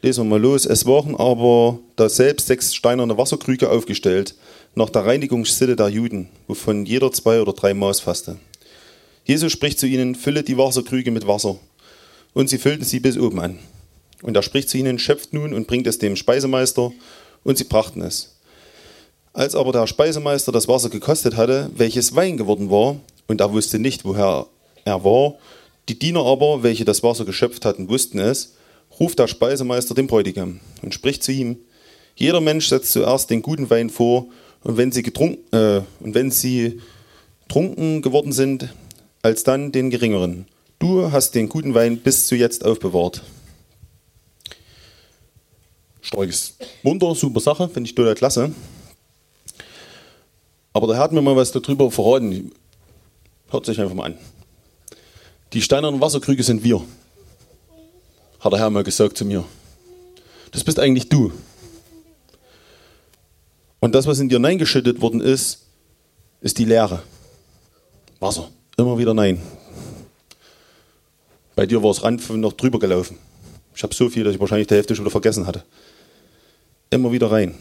Lesen 0.00 0.24
wir 0.24 0.30
mal 0.30 0.40
los. 0.40 0.64
Es 0.64 0.86
waren 0.86 1.14
aber 1.14 1.78
da 1.96 2.08
selbst 2.08 2.46
sechs 2.46 2.74
steinerne 2.74 3.18
Wasserkrüge 3.18 3.68
aufgestellt, 3.68 4.34
nach 4.74 4.88
der 4.88 5.04
Reinigungssitte 5.04 5.76
der 5.76 5.90
Juden, 5.90 6.30
wovon 6.46 6.86
jeder 6.86 7.12
zwei 7.12 7.42
oder 7.42 7.52
drei 7.52 7.74
Maß 7.74 8.00
fasste. 8.00 8.38
Jesus 9.26 9.52
spricht 9.52 9.80
zu 9.80 9.88
ihnen, 9.88 10.14
fülle 10.14 10.44
die 10.44 10.56
Wasserkrüge 10.56 11.10
mit 11.10 11.26
Wasser. 11.26 11.56
Und 12.32 12.48
sie 12.48 12.58
füllten 12.58 12.84
sie 12.84 13.00
bis 13.00 13.18
oben 13.18 13.40
an. 13.40 13.58
Und 14.22 14.36
er 14.36 14.42
spricht 14.42 14.70
zu 14.70 14.78
ihnen, 14.78 15.00
schöpft 15.00 15.32
nun 15.32 15.52
und 15.52 15.66
bringt 15.66 15.88
es 15.88 15.98
dem 15.98 16.14
Speisemeister. 16.14 16.92
Und 17.42 17.58
sie 17.58 17.64
brachten 17.64 18.02
es. 18.02 18.36
Als 19.32 19.56
aber 19.56 19.72
der 19.72 19.88
Speisemeister 19.88 20.52
das 20.52 20.68
Wasser 20.68 20.90
gekostet 20.90 21.36
hatte, 21.36 21.70
welches 21.74 22.14
Wein 22.14 22.36
geworden 22.36 22.70
war, 22.70 23.00
und 23.26 23.40
er 23.40 23.52
wusste 23.52 23.80
nicht, 23.80 24.04
woher 24.04 24.46
er 24.84 25.04
war, 25.04 25.34
die 25.88 25.98
Diener 25.98 26.24
aber, 26.24 26.62
welche 26.62 26.84
das 26.84 27.02
Wasser 27.02 27.24
geschöpft 27.24 27.64
hatten, 27.64 27.88
wussten 27.88 28.20
es, 28.20 28.54
ruft 28.98 29.18
der 29.18 29.26
Speisemeister 29.26 29.94
den 29.94 30.06
Bräutigam 30.06 30.60
und 30.82 30.94
spricht 30.94 31.24
zu 31.24 31.32
ihm, 31.32 31.58
jeder 32.14 32.40
Mensch 32.40 32.68
setzt 32.68 32.92
zuerst 32.92 33.28
den 33.28 33.42
guten 33.42 33.68
Wein 33.70 33.90
vor, 33.90 34.26
und 34.62 34.76
wenn 34.76 34.92
sie, 34.92 35.02
getrunken, 35.02 35.54
äh, 35.54 35.82
und 36.00 36.14
wenn 36.14 36.30
sie 36.30 36.80
trunken 37.48 38.02
geworden 38.02 38.32
sind, 38.32 38.70
alsdann 39.26 39.72
den 39.72 39.90
geringeren. 39.90 40.46
Du 40.78 41.10
hast 41.10 41.34
den 41.34 41.48
guten 41.48 41.74
Wein 41.74 41.98
bis 41.98 42.28
zu 42.28 42.36
jetzt 42.36 42.64
aufbewahrt. 42.64 43.22
Starkes 46.00 46.56
Wunder, 46.84 47.12
super 47.16 47.40
Sache, 47.40 47.68
finde 47.68 47.88
ich 47.88 47.94
total 47.96 48.14
klasse. 48.14 48.54
Aber 50.72 50.86
der 50.86 50.96
Herr 50.96 51.04
hat 51.04 51.12
mir 51.12 51.22
mal 51.22 51.34
was 51.34 51.50
darüber 51.50 51.90
verraten. 51.90 52.52
Hört 53.48 53.66
sich 53.66 53.80
einfach 53.80 53.96
mal 53.96 54.04
an. 54.04 54.18
Die 55.52 55.62
steinernen 55.62 56.00
Wasserkrüge 56.00 56.44
sind 56.44 56.62
wir. 56.62 56.84
hat 58.38 58.52
der 58.52 58.60
Herr 58.60 58.70
mal 58.70 58.84
gesagt 58.84 59.18
zu 59.18 59.24
mir. 59.24 59.44
Das 60.52 60.62
bist 60.62 60.78
eigentlich 60.78 61.08
du. 61.08 61.32
Und 63.80 63.96
das, 63.96 64.06
was 64.06 64.20
in 64.20 64.28
dir 64.28 64.36
hineingeschüttet 64.36 65.00
worden 65.00 65.20
ist, 65.20 65.66
ist 66.40 66.58
die 66.58 66.64
Leere. 66.64 67.02
Wasser. 68.20 68.50
Immer 68.78 68.98
wieder 68.98 69.14
nein. 69.14 69.40
Bei 71.54 71.64
dir 71.64 71.82
war 71.82 71.90
es 71.90 72.02
Rand 72.02 72.28
noch 72.28 72.52
drüber 72.52 72.78
gelaufen. 72.78 73.18
Ich 73.74 73.82
habe 73.82 73.94
so 73.94 74.10
viel, 74.10 74.24
dass 74.24 74.34
ich 74.34 74.40
wahrscheinlich 74.40 74.66
die 74.66 74.74
Hälfte 74.74 74.94
schon 74.94 75.04
wieder 75.04 75.10
vergessen 75.10 75.46
hatte. 75.46 75.64
Immer 76.90 77.10
wieder 77.10 77.30
rein. 77.30 77.54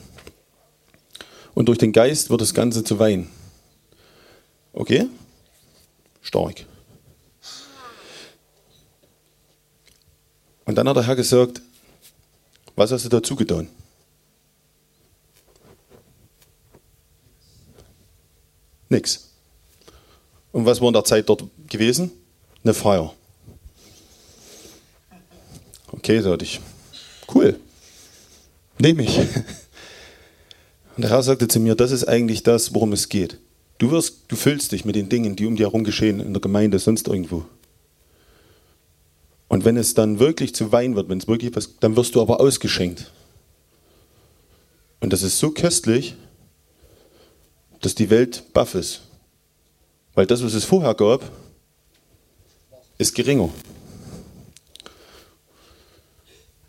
Und 1.54 1.68
durch 1.68 1.78
den 1.78 1.94
Geist 1.94 2.30
wird 2.30 2.42
das 2.42 2.54
Ganze 2.54 2.84
zu 2.84 3.00
Wein. 3.00 3.30
Okay? 4.74 5.08
Stark. 6.22 6.66
Und 10.66 10.76
dann 10.76 10.90
hat 10.90 10.98
der 10.98 11.08
Herr 11.08 11.16
gesagt, 11.16 11.62
was 12.76 12.92
hast 12.92 13.06
du 13.06 13.10
dazu 13.10 13.38
getan? 13.38 13.70
Nix. 18.90 19.35
Und 20.56 20.66
was 20.66 20.80
war 20.80 20.88
in 20.88 20.94
der 20.94 21.04
Zeit 21.04 21.28
dort 21.28 21.44
gewesen? 21.68 22.12
Eine 22.64 22.74
Feier. 22.74 23.14
Okay, 25.92 26.22
sagte 26.22 26.46
ich. 26.46 26.62
Cool. 27.28 27.60
Nehme 28.80 29.04
ich. 29.04 29.18
Und 29.18 29.26
der 30.96 31.10
Herr 31.10 31.24
sagte 31.24 31.50
zu 31.50 31.60
mir, 31.60 31.76
das 31.76 31.92
ist 31.92 32.06
eigentlich 32.06 32.42
das, 32.44 32.74
worum 32.74 32.94
es 32.94 33.10
geht. 33.10 33.38
Du, 33.80 33.92
wirst, 33.92 34.20
du 34.30 34.38
füllst 34.38 34.72
dich 34.72 34.86
mit 34.86 34.96
den 34.96 35.10
Dingen, 35.10 35.36
die 35.36 35.46
um 35.46 35.58
dir 35.58 35.66
herum 35.66 35.84
geschehen, 35.84 36.22
in 36.22 36.32
der 36.32 36.40
Gemeinde, 36.40 36.80
sonst 36.80 37.10
irgendwo. 37.10 37.44
Und 39.50 39.66
wenn 39.66 39.76
es 39.76 39.94
dann 39.94 40.20
wirklich 40.20 40.56
zu 40.56 40.72
Wein 40.72 40.96
wird, 40.96 41.10
wenn 41.10 41.18
es 41.18 41.28
wirklich 41.28 41.54
was, 41.54 41.76
dann 41.82 41.98
wirst 41.98 42.16
du 42.16 42.22
aber 42.22 42.40
ausgeschenkt. 42.40 43.12
Und 45.02 45.12
das 45.12 45.22
ist 45.22 45.38
so 45.38 45.52
köstlich, 45.52 46.16
dass 47.82 47.94
die 47.94 48.10
Welt 48.10 48.54
baff 48.54 48.74
ist. 48.74 49.02
Weil 50.16 50.26
das, 50.26 50.44
was 50.44 50.54
es 50.54 50.64
vorher 50.64 50.94
gab, 50.94 51.22
ist 52.98 53.14
geringer. 53.14 53.50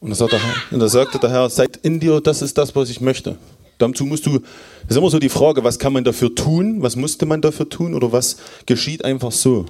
Und 0.01 0.11
da, 0.11 0.15
sagte, 0.15 0.39
und 0.71 0.81
da 0.81 0.89
sagte 0.89 1.19
der 1.19 1.31
Herr, 1.31 1.49
seid 1.49 1.79
in 1.79 1.99
dir, 1.99 2.21
das 2.21 2.43
ist 2.43 2.59
das, 2.59 2.77
was 2.77 2.91
ich 2.91 3.01
möchte. 3.01 3.37
Dazu 3.79 4.05
musst 4.05 4.27
du, 4.27 4.39
das 4.39 4.91
ist 4.91 4.97
immer 4.97 5.11
so 5.11 5.19
die 5.19 5.29
Frage, 5.29 5.65
was 5.65 5.79
kann 5.79 5.93
man 5.93 6.05
dafür 6.05 6.35
tun, 6.35 6.83
was 6.83 6.97
musste 6.97 7.27
man 7.27 7.41
dafür 7.41 7.69
tun 7.69 7.95
oder 7.95 8.13
was 8.13 8.37
geschieht 8.67 9.05
einfach 9.05 9.33
so. 9.33 9.67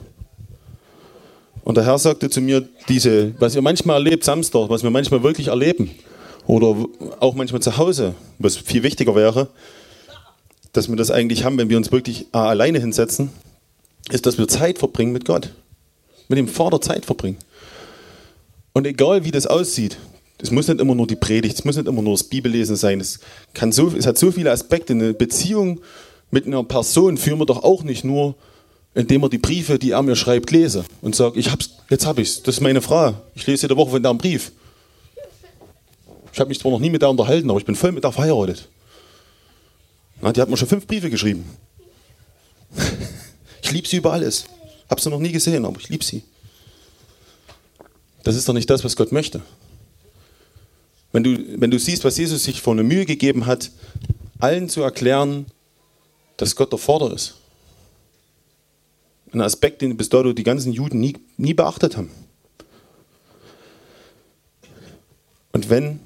Und 1.65 1.77
der 1.77 1.85
Herr 1.85 1.99
sagte 1.99 2.31
zu 2.31 2.41
mir, 2.41 2.69
diese, 2.89 3.35
was 3.41 3.55
ihr 3.55 3.63
manchmal 3.63 3.97
erlebt, 3.97 4.25
Samstag, 4.25 4.69
was 4.69 4.83
wir 4.83 4.91
manchmal 4.91 5.23
wirklich 5.23 5.49
erleben, 5.49 5.91
oder 6.47 6.77
auch 7.19 7.35
manchmal 7.35 7.61
zu 7.61 7.77
Hause, 7.77 8.15
was 8.39 8.57
viel 8.57 8.85
wichtiger 8.85 9.17
wäre, 9.17 9.49
dass 10.73 10.89
wir 10.89 10.97
das 10.97 11.11
eigentlich 11.11 11.45
haben, 11.45 11.59
wenn 11.59 11.69
wir 11.69 11.77
uns 11.77 11.91
wirklich 11.91 12.27
alleine 12.33 12.79
hinsetzen, 12.79 13.31
ist, 14.11 14.27
dass 14.27 14.39
wir 14.39 14.49
Zeit 14.49 14.79
verbringen 14.79 15.13
mit 15.13 15.25
Gott. 15.25 15.51
Mit 16.29 16.39
dem 16.39 16.49
Vater 16.49 16.81
Zeit 16.81 17.07
verbringen. 17.07 17.39
Und 18.73 18.87
egal 18.87 19.25
wie 19.25 19.31
das 19.31 19.47
aussieht, 19.47 19.97
es 20.39 20.51
muss 20.51 20.69
nicht 20.69 20.81
immer 20.81 20.95
nur 20.95 21.07
die 21.07 21.17
Predigt, 21.17 21.59
es 21.59 21.65
muss 21.65 21.77
nicht 21.77 21.89
immer 21.89 22.03
nur 22.03 22.15
das 22.15 22.25
Bibellesen 22.25 22.77
sein. 22.77 23.01
Es, 23.01 23.21
kann 23.55 23.73
so, 23.73 23.89
es 23.97 24.07
hat 24.07 24.19
so 24.19 24.31
viele 24.31 24.51
Aspekte. 24.51 24.93
Eine 24.93 25.15
Beziehung 25.15 25.81
mit 26.31 26.47
einer 26.47 26.63
Person 26.65 27.17
führen 27.17 27.39
wir 27.39 27.47
doch 27.47 27.63
auch 27.63 27.83
nicht 27.83 28.05
nur 28.05 28.35
indem 28.97 29.23
er 29.23 29.29
die 29.29 29.39
Briefe, 29.39 29.79
die 29.79 29.91
er 29.91 30.03
mir 30.03 30.17
schreibt, 30.17 30.51
lese 30.51 30.85
und 31.03 31.15
sage, 31.15 31.39
ich 31.39 31.51
hab's, 31.51 31.71
jetzt 31.91 32.07
habe 32.07 32.23
ich's. 32.23 32.43
Das 32.43 32.57
ist 32.57 32.61
meine 32.63 32.81
Frau. 32.81 33.15
Ich 33.35 33.47
lese 33.47 33.65
jede 33.65 33.77
Woche 33.77 33.91
von 33.91 34.03
da 34.03 34.09
einen 34.09 34.19
Brief. 34.19 34.53
Ich 36.33 36.41
habe 36.41 36.49
mich 36.49 36.59
zwar 36.59 36.73
noch 36.73 36.81
nie 36.81 36.89
mit 36.89 37.03
der 37.03 37.11
unterhalten, 37.11 37.51
aber 37.51 37.59
ich 37.59 37.67
bin 37.67 37.75
voll 37.75 37.93
mit 37.93 38.05
der 38.05 38.13
verheiratet. 38.13 38.69
Na, 40.23 40.33
die 40.33 40.41
hat 40.41 40.49
mir 40.49 40.57
schon 40.57 40.69
fünf 40.69 40.87
Briefe 40.87 41.11
geschrieben. 41.11 41.45
Ich 43.67 43.73
liebe 43.73 43.89
sie 43.89 43.97
über 43.97 44.13
alles. 44.13 44.47
Habe 44.89 45.01
sie 45.01 45.11
noch 45.11 45.19
nie 45.19 45.33
gesehen, 45.33 45.65
aber 45.65 45.81
ich 45.81 45.89
liebe 45.89 46.05
sie. 46.05 46.23
Das 48.23 48.37
ist 48.37 48.49
doch 48.49 48.55
nicht 48.55 48.71
das, 48.71 48.85
was 48.85 48.97
Gott 48.97 49.13
möchte. 49.13 49.43
Wenn 51.13 51.25
du, 51.25 51.61
wenn 51.61 51.71
du 51.71 51.79
siehst, 51.79 52.05
was 52.05 52.17
Jesus 52.19 52.45
sich 52.45 52.61
vor 52.61 52.73
eine 52.73 52.83
Mühe 52.83 53.07
gegeben 53.07 53.47
hat, 53.47 53.71
allen 54.39 54.69
zu 54.69 54.83
erklären, 54.83 55.47
dass 56.37 56.57
Gott 56.57 56.73
der 56.73 56.79
Vater 56.79 57.13
ist 57.13 57.35
ein 59.37 59.43
Aspekt, 59.43 59.83
den 59.83 59.97
bis 59.97 60.09
dato 60.09 60.33
die 60.33 60.43
ganzen 60.43 60.73
Juden 60.73 61.01
nie, 61.01 61.17
nie 61.37 61.55
beachtet 61.55 61.97
haben. 61.97 62.11
Und 65.53 65.71
wenn, 65.71 66.01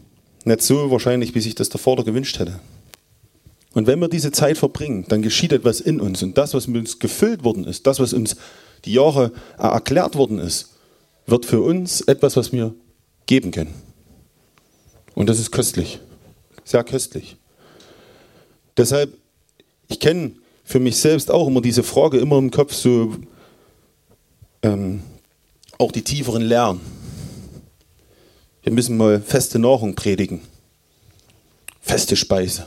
nicht 0.45 0.63
so 0.63 0.91
wahrscheinlich, 0.91 1.35
wie 1.35 1.41
sich 1.41 1.55
das 1.55 1.69
der 1.69 1.81
Vater 1.81 2.05
gewünscht 2.05 2.39
hätte. 2.39 2.61
Und 3.73 3.87
wenn 3.87 4.01
wir 4.01 4.09
diese 4.09 4.33
Zeit 4.33 4.59
verbringen, 4.59 5.05
dann 5.09 5.23
geschieht 5.23 5.53
etwas 5.53 5.81
in 5.81 6.01
uns. 6.01 6.23
Und 6.23 6.37
das, 6.37 6.55
was 6.55 6.67
mit 6.67 6.81
uns 6.81 6.99
gefüllt 6.99 7.45
worden 7.45 7.65
ist, 7.65 7.87
das, 7.87 8.01
was 8.01 8.13
uns 8.13 8.37
die 8.85 8.93
Jahre 8.93 9.33
erklärt 9.59 10.17
worden 10.17 10.39
ist, 10.39 10.75
wird 11.27 11.47
für 11.47 11.61
uns 11.61 12.01
etwas, 12.01 12.37
was 12.37 12.53
wir 12.53 12.75
geben 13.27 13.53
können. 13.53 13.75
Und 15.15 15.29
das 15.29 15.39
ist 15.39 15.53
köstlich. 15.53 16.01
Sehr 16.65 16.83
köstlich. 16.83 17.37
Deshalb, 18.77 19.17
ich 19.89 20.01
kenne 20.01 20.33
für 20.65 20.81
mich 20.81 20.97
selbst 20.97 21.31
auch 21.31 21.47
immer 21.47 21.61
diese 21.61 21.83
Frage 21.83 22.19
immer 22.19 22.39
im 22.39 22.51
Kopf, 22.51 22.75
so 22.75 23.17
ähm, 24.63 25.03
auch 25.79 25.93
die 25.93 26.03
tieferen 26.03 26.43
Lernen. 26.43 26.81
Wir 28.63 28.73
müssen 28.73 28.97
mal 28.97 29.21
feste 29.21 29.59
Nahrung 29.59 29.95
predigen. 29.95 30.41
Feste 31.81 32.17
Speise. 32.17 32.67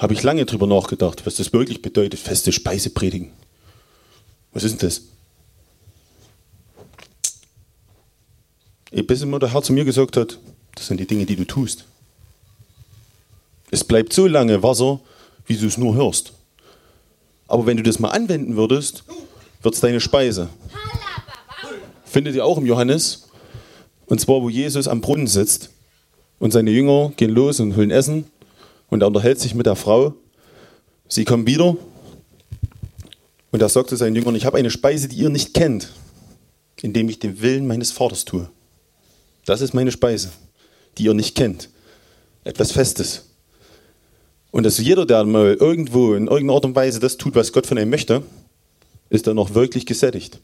Habe 0.00 0.14
ich 0.14 0.22
lange 0.22 0.46
drüber 0.46 0.66
nachgedacht, 0.66 1.26
was 1.26 1.34
das 1.34 1.52
wirklich 1.52 1.82
bedeutet, 1.82 2.18
feste 2.18 2.52
Speise 2.52 2.88
predigen. 2.88 3.32
Was 4.54 4.64
ist 4.64 4.80
denn 4.80 4.88
das? 4.88 5.02
Bis 9.04 9.20
immer 9.20 9.38
der 9.38 9.52
Herr 9.52 9.62
zu 9.62 9.74
mir 9.74 9.84
gesagt 9.84 10.16
hat, 10.16 10.38
das 10.74 10.86
sind 10.86 11.00
die 11.00 11.06
Dinge, 11.06 11.26
die 11.26 11.36
du 11.36 11.44
tust. 11.44 11.84
Es 13.70 13.84
bleibt 13.84 14.14
so 14.14 14.26
lange 14.26 14.62
Wasser, 14.62 15.00
wie 15.44 15.58
du 15.58 15.66
es 15.66 15.76
nur 15.76 15.94
hörst. 15.94 16.32
Aber 17.46 17.66
wenn 17.66 17.76
du 17.76 17.82
das 17.82 17.98
mal 17.98 18.08
anwenden 18.08 18.56
würdest, 18.56 19.04
wird 19.60 19.74
es 19.74 19.82
deine 19.82 20.00
Speise. 20.00 20.48
Findet 22.06 22.36
ihr 22.36 22.46
auch 22.46 22.56
im 22.56 22.64
Johannes. 22.64 23.28
Und 24.06 24.18
zwar, 24.18 24.40
wo 24.40 24.48
Jesus 24.48 24.88
am 24.88 25.02
Brunnen 25.02 25.26
sitzt 25.26 25.68
und 26.38 26.52
seine 26.52 26.70
Jünger 26.70 27.12
gehen 27.18 27.32
los 27.32 27.60
und 27.60 27.76
holen 27.76 27.90
Essen 27.90 28.24
und 28.90 29.02
er 29.02 29.06
unterhält 29.06 29.40
sich 29.40 29.54
mit 29.54 29.66
der 29.66 29.76
Frau. 29.76 30.14
Sie 31.08 31.24
kommen 31.24 31.46
wieder 31.46 31.76
und 33.50 33.62
er 33.62 33.68
sagt 33.68 33.88
zu 33.88 33.96
seinen 33.96 34.16
Jüngern, 34.16 34.34
ich 34.34 34.44
habe 34.44 34.58
eine 34.58 34.70
Speise, 34.70 35.08
die 35.08 35.16
ihr 35.16 35.30
nicht 35.30 35.54
kennt, 35.54 35.90
indem 36.82 37.08
ich 37.08 37.18
den 37.18 37.40
Willen 37.40 37.66
meines 37.66 37.92
Vaters 37.92 38.24
tue. 38.24 38.48
Das 39.46 39.60
ist 39.60 39.74
meine 39.74 39.92
Speise, 39.92 40.30
die 40.98 41.04
ihr 41.04 41.14
nicht 41.14 41.36
kennt. 41.36 41.70
Etwas 42.44 42.72
Festes. 42.72 43.26
Und 44.50 44.64
dass 44.64 44.78
jeder, 44.78 45.06
der 45.06 45.24
mal 45.24 45.54
irgendwo 45.54 46.14
in 46.14 46.26
irgendeiner 46.26 46.54
Art 46.54 46.64
und 46.64 46.74
Weise 46.74 47.00
das 47.00 47.16
tut, 47.16 47.34
was 47.34 47.52
Gott 47.52 47.66
von 47.66 47.78
ihm 47.78 47.90
möchte, 47.90 48.22
ist 49.08 49.26
dann 49.26 49.36
noch 49.36 49.54
wirklich 49.54 49.86
gesättigt. 49.86 50.40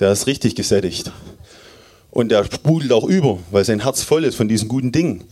Der 0.00 0.12
ist 0.12 0.26
richtig 0.26 0.54
gesättigt. 0.54 1.10
Und 2.10 2.30
der 2.30 2.44
sprudelt 2.44 2.92
auch 2.92 3.04
über, 3.04 3.38
weil 3.50 3.64
sein 3.64 3.80
Herz 3.80 4.02
voll 4.02 4.24
ist 4.24 4.36
von 4.36 4.48
diesen 4.48 4.68
guten 4.68 4.92
Dingen. 4.92 5.24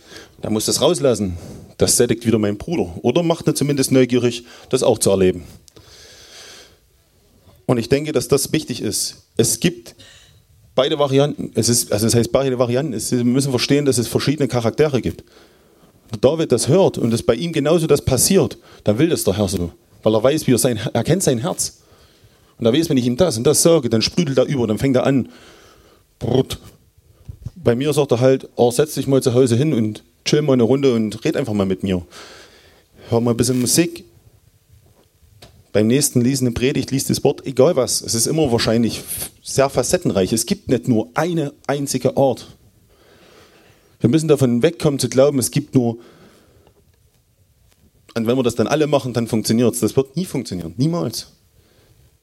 Da 0.42 0.50
muss 0.50 0.66
das 0.66 0.80
rauslassen. 0.80 1.36
Das 1.78 1.96
sättigt 1.96 2.26
wieder 2.26 2.38
mein 2.38 2.56
Bruder. 2.56 2.94
Oder 3.02 3.22
macht 3.22 3.46
er 3.46 3.54
zumindest 3.54 3.92
neugierig, 3.92 4.44
das 4.70 4.82
auch 4.82 4.98
zu 4.98 5.10
erleben. 5.10 5.44
Und 7.66 7.78
ich 7.78 7.88
denke, 7.88 8.12
dass 8.12 8.28
das 8.28 8.52
wichtig 8.52 8.82
ist. 8.82 9.26
Es 9.36 9.60
gibt 9.60 9.94
beide 10.74 10.98
Varianten. 10.98 11.50
Es 11.54 11.68
ist, 11.68 11.92
also 11.92 12.06
das 12.06 12.14
heißt 12.14 12.32
beide 12.32 12.58
Varianten. 12.58 12.92
Es, 12.92 13.10
wir 13.10 13.24
müssen 13.24 13.50
verstehen, 13.50 13.84
dass 13.84 13.98
es 13.98 14.08
verschiedene 14.08 14.48
Charaktere 14.48 15.00
gibt. 15.00 15.24
David 16.20 16.52
das 16.52 16.68
hört 16.68 16.98
und 16.98 17.12
es 17.12 17.22
bei 17.22 17.34
ihm 17.34 17.52
genauso 17.52 17.86
das 17.86 18.02
passiert, 18.02 18.58
dann 18.84 18.98
will 18.98 19.08
das 19.08 19.24
der 19.24 19.36
Herr 19.36 19.48
so. 19.48 19.72
Weil 20.02 20.14
er 20.14 20.22
weiß, 20.22 20.46
wie 20.46 20.52
er 20.52 20.58
sein, 20.58 20.78
er 20.92 21.02
kennt 21.02 21.22
sein 21.22 21.38
Herz. 21.38 21.80
Und 22.58 22.66
er 22.66 22.72
weiß, 22.72 22.88
wenn 22.88 22.96
ich 22.96 23.06
ihm 23.06 23.16
das 23.16 23.36
und 23.36 23.44
das 23.44 23.62
sage, 23.62 23.88
dann 23.88 24.02
sprüdelt 24.02 24.38
er 24.38 24.44
über, 24.44 24.66
dann 24.66 24.78
fängt 24.78 24.96
er 24.96 25.06
an. 25.06 25.30
Brut. 26.18 26.58
Bei 27.56 27.74
mir 27.74 27.92
sagt 27.92 28.12
er 28.12 28.20
halt, 28.20 28.48
oh, 28.56 28.70
setz 28.70 28.94
dich 28.94 29.06
mal 29.06 29.22
zu 29.22 29.34
Hause 29.34 29.56
hin 29.56 29.72
und 29.72 30.04
chill 30.24 30.42
mal 30.42 30.54
eine 30.54 30.62
Runde 30.62 30.94
und 30.94 31.24
red 31.24 31.36
einfach 31.36 31.52
mal 31.52 31.66
mit 31.66 31.82
mir. 31.82 32.04
Hör 33.08 33.20
mal 33.20 33.32
ein 33.32 33.36
bisschen 33.36 33.60
Musik. 33.60 34.04
Beim 35.72 35.88
nächsten 35.88 36.20
liest 36.20 36.42
eine 36.42 36.52
Predigt, 36.52 36.90
liest 36.92 37.10
das 37.10 37.24
Wort, 37.24 37.44
egal 37.46 37.74
was. 37.74 38.00
Es 38.00 38.14
ist 38.14 38.26
immer 38.26 38.50
wahrscheinlich 38.52 39.02
sehr 39.42 39.68
facettenreich. 39.68 40.32
Es 40.32 40.46
gibt 40.46 40.68
nicht 40.68 40.86
nur 40.88 41.08
eine 41.14 41.52
einzige 41.66 42.16
Art. 42.16 42.46
Wir 44.00 44.08
müssen 44.08 44.28
davon 44.28 44.62
wegkommen 44.62 45.00
zu 45.00 45.08
glauben, 45.08 45.38
es 45.38 45.50
gibt 45.50 45.74
nur. 45.74 45.98
Und 48.14 48.26
wenn 48.26 48.36
wir 48.36 48.42
das 48.44 48.54
dann 48.54 48.68
alle 48.68 48.86
machen, 48.86 49.12
dann 49.12 49.26
funktioniert 49.26 49.74
es. 49.74 49.80
Das 49.80 49.96
wird 49.96 50.16
nie 50.16 50.24
funktionieren. 50.24 50.74
Niemals. 50.76 51.32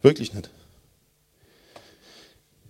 Wirklich 0.01 0.33
nicht. 0.33 0.49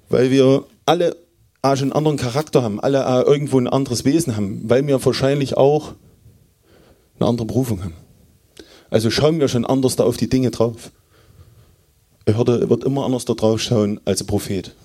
Weil 0.09 0.31
wir 0.31 0.65
alle 0.85 1.15
auch 1.61 1.75
schon 1.75 1.91
einen 1.91 1.93
anderen 1.93 2.17
Charakter 2.17 2.63
haben, 2.63 2.79
alle 2.79 3.07
auch 3.07 3.25
irgendwo 3.25 3.59
ein 3.59 3.67
anderes 3.67 4.05
Wesen 4.05 4.35
haben, 4.35 4.61
weil 4.63 4.85
wir 4.87 5.03
wahrscheinlich 5.03 5.57
auch 5.57 5.93
eine 7.19 7.29
andere 7.29 7.45
Berufung 7.45 7.83
haben. 7.83 7.93
Also 8.89 9.09
schauen 9.09 9.39
wir 9.39 9.47
schon 9.47 9.65
anders 9.65 9.95
da 9.95 10.03
auf 10.03 10.17
die 10.17 10.29
Dinge 10.29 10.51
drauf. 10.51 10.91
Hirte 12.27 12.69
wird 12.69 12.83
immer 12.83 13.05
anders 13.05 13.25
da 13.25 13.33
drauf 13.33 13.61
schauen 13.61 13.99
als 14.05 14.21
ein 14.21 14.27
Prophet. 14.27 14.75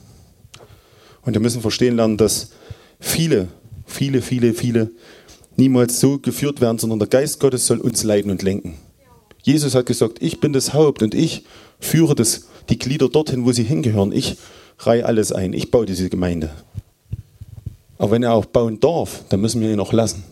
Und 1.23 1.35
wir 1.35 1.41
müssen 1.41 1.61
verstehen 1.61 1.97
lernen, 1.97 2.17
dass 2.17 2.51
viele, 3.01 3.49
viele, 3.85 4.23
viele, 4.23 4.55
viele 4.55 4.91
niemals 5.57 6.01
so 6.01 6.19
geführt 6.19 6.61
werden, 6.61 6.79
sondern 6.79 6.99
der 6.99 7.09
Geist 7.09 7.41
Gottes 7.41 7.67
soll 7.67 7.79
uns 7.79 8.05
leiten 8.05 8.31
und 8.31 8.43
lenken. 8.43 8.77
Jesus 9.43 9.75
hat 9.75 9.87
gesagt, 9.87 10.21
ich 10.21 10.41
bin 10.41 10.53
das 10.53 10.75
Haupt 10.75 11.03
und 11.03 11.15
ich 11.15 11.45
führe 11.81 12.15
das, 12.15 12.49
die 12.69 12.79
Glieder 12.79 13.09
dorthin, 13.09 13.45
wo 13.45 13.53
sie 13.53 13.65
hingehören. 13.65 14.13
Ich 14.13 14.37
reihe 14.79 15.05
alles 15.05 15.33
ein. 15.33 15.53
Ich 15.53 15.71
baue 15.71 15.87
diese 15.87 16.09
Gemeinde. 16.09 16.51
Aber 17.99 18.11
wenn 18.11 18.23
er 18.23 18.35
auch 18.35 18.47
bauen 18.47 18.81
darf, 18.81 19.25
dann 19.29 19.41
müssen 19.41 19.61
wir 19.61 19.73
ihn 19.73 19.81
auch 19.81 19.93
lassen. 19.93 20.25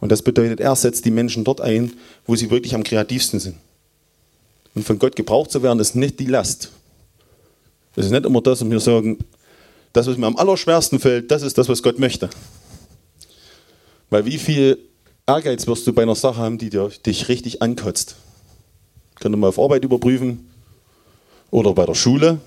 Und 0.00 0.10
das 0.10 0.22
bedeutet, 0.22 0.60
er 0.60 0.74
setzt 0.74 1.04
die 1.04 1.12
Menschen 1.12 1.44
dort 1.44 1.60
ein, 1.60 1.92
wo 2.26 2.34
sie 2.34 2.50
wirklich 2.50 2.74
am 2.74 2.82
kreativsten 2.82 3.38
sind. 3.38 3.56
Und 4.74 4.84
von 4.84 4.98
Gott 4.98 5.14
gebraucht 5.14 5.52
zu 5.52 5.62
werden, 5.62 5.78
ist 5.78 5.94
nicht 5.94 6.18
die 6.18 6.26
Last. 6.26 6.70
Es 7.94 8.06
ist 8.06 8.10
nicht 8.10 8.24
immer 8.24 8.40
das, 8.40 8.62
und 8.62 8.70
wir 8.70 8.80
sagen, 8.80 9.18
das, 9.92 10.06
was 10.06 10.16
mir 10.16 10.26
am 10.26 10.36
allerschwersten 10.36 10.98
fällt, 10.98 11.30
das 11.30 11.42
ist 11.42 11.58
das, 11.58 11.68
was 11.68 11.82
Gott 11.82 11.98
möchte. 11.98 12.30
Weil 14.10 14.24
wie 14.24 14.38
viel 14.38 14.78
Ehrgeiz 15.26 15.66
wirst 15.66 15.86
du 15.86 15.92
bei 15.92 16.02
einer 16.02 16.14
Sache 16.14 16.38
haben, 16.38 16.58
die 16.58 16.70
dir, 16.70 16.90
dich 17.06 17.28
richtig 17.28 17.62
ankotzt? 17.62 18.16
Könnt 19.20 19.34
ihr 19.34 19.38
mal 19.38 19.48
auf 19.48 19.58
Arbeit 19.58 19.84
überprüfen 19.84 20.50
oder 21.50 21.74
bei 21.74 21.86
der 21.86 21.94
Schule. 21.94 22.40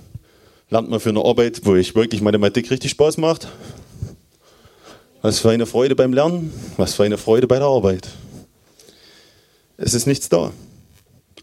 Lernt 0.70 0.90
man 0.90 1.00
für 1.00 1.10
eine 1.10 1.24
Arbeit, 1.24 1.62
wo 1.64 1.76
ich 1.76 1.96
wirklich 1.96 2.22
Mathematik 2.22 2.72
richtig 2.72 2.92
Spaß 2.92 3.18
macht. 3.18 3.48
Was 5.22 5.40
für 5.40 5.52
eine 5.52 5.66
Freude 5.66 5.96
beim 5.96 6.14
Lernen, 6.14 6.52
was 6.78 6.96
für 6.96 7.04
eine 7.04 7.18
Freude 7.18 7.48
bei 7.48 7.58
der 7.58 7.68
Arbeit. 7.68 8.10
Es 9.78 9.94
ist 9.94 10.08
nichts 10.08 10.30
da. 10.30 10.52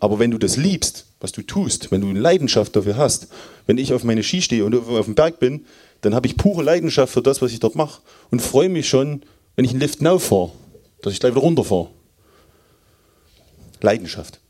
Aber 0.00 0.18
wenn 0.18 0.32
du 0.32 0.38
das 0.38 0.56
liebst, 0.56 1.06
was 1.20 1.30
du 1.30 1.42
tust, 1.42 1.92
wenn 1.92 2.00
du 2.00 2.08
eine 2.08 2.18
Leidenschaft 2.18 2.74
dafür 2.74 2.96
hast, 2.96 3.28
wenn 3.66 3.78
ich 3.78 3.92
auf 3.92 4.02
meine 4.02 4.24
Ski 4.24 4.42
stehe 4.42 4.64
und 4.64 4.74
auf 4.74 5.04
dem 5.04 5.14
Berg 5.14 5.38
bin, 5.38 5.66
dann 6.00 6.16
habe 6.16 6.26
ich 6.26 6.36
pure 6.36 6.64
Leidenschaft 6.64 7.12
für 7.12 7.22
das, 7.22 7.40
was 7.40 7.52
ich 7.52 7.60
dort 7.60 7.76
mache 7.76 8.02
und 8.30 8.42
freue 8.42 8.68
mich 8.68 8.88
schon, 8.88 9.22
wenn 9.54 9.64
ich 9.64 9.70
einen 9.70 9.80
Lift 9.80 10.02
now 10.02 10.18
fahre, 10.18 10.50
dass 11.02 11.12
ich 11.12 11.20
gleich 11.20 11.32
wieder 11.32 11.42
runterfahre. 11.42 11.90
Leidenschaft. 13.80 14.40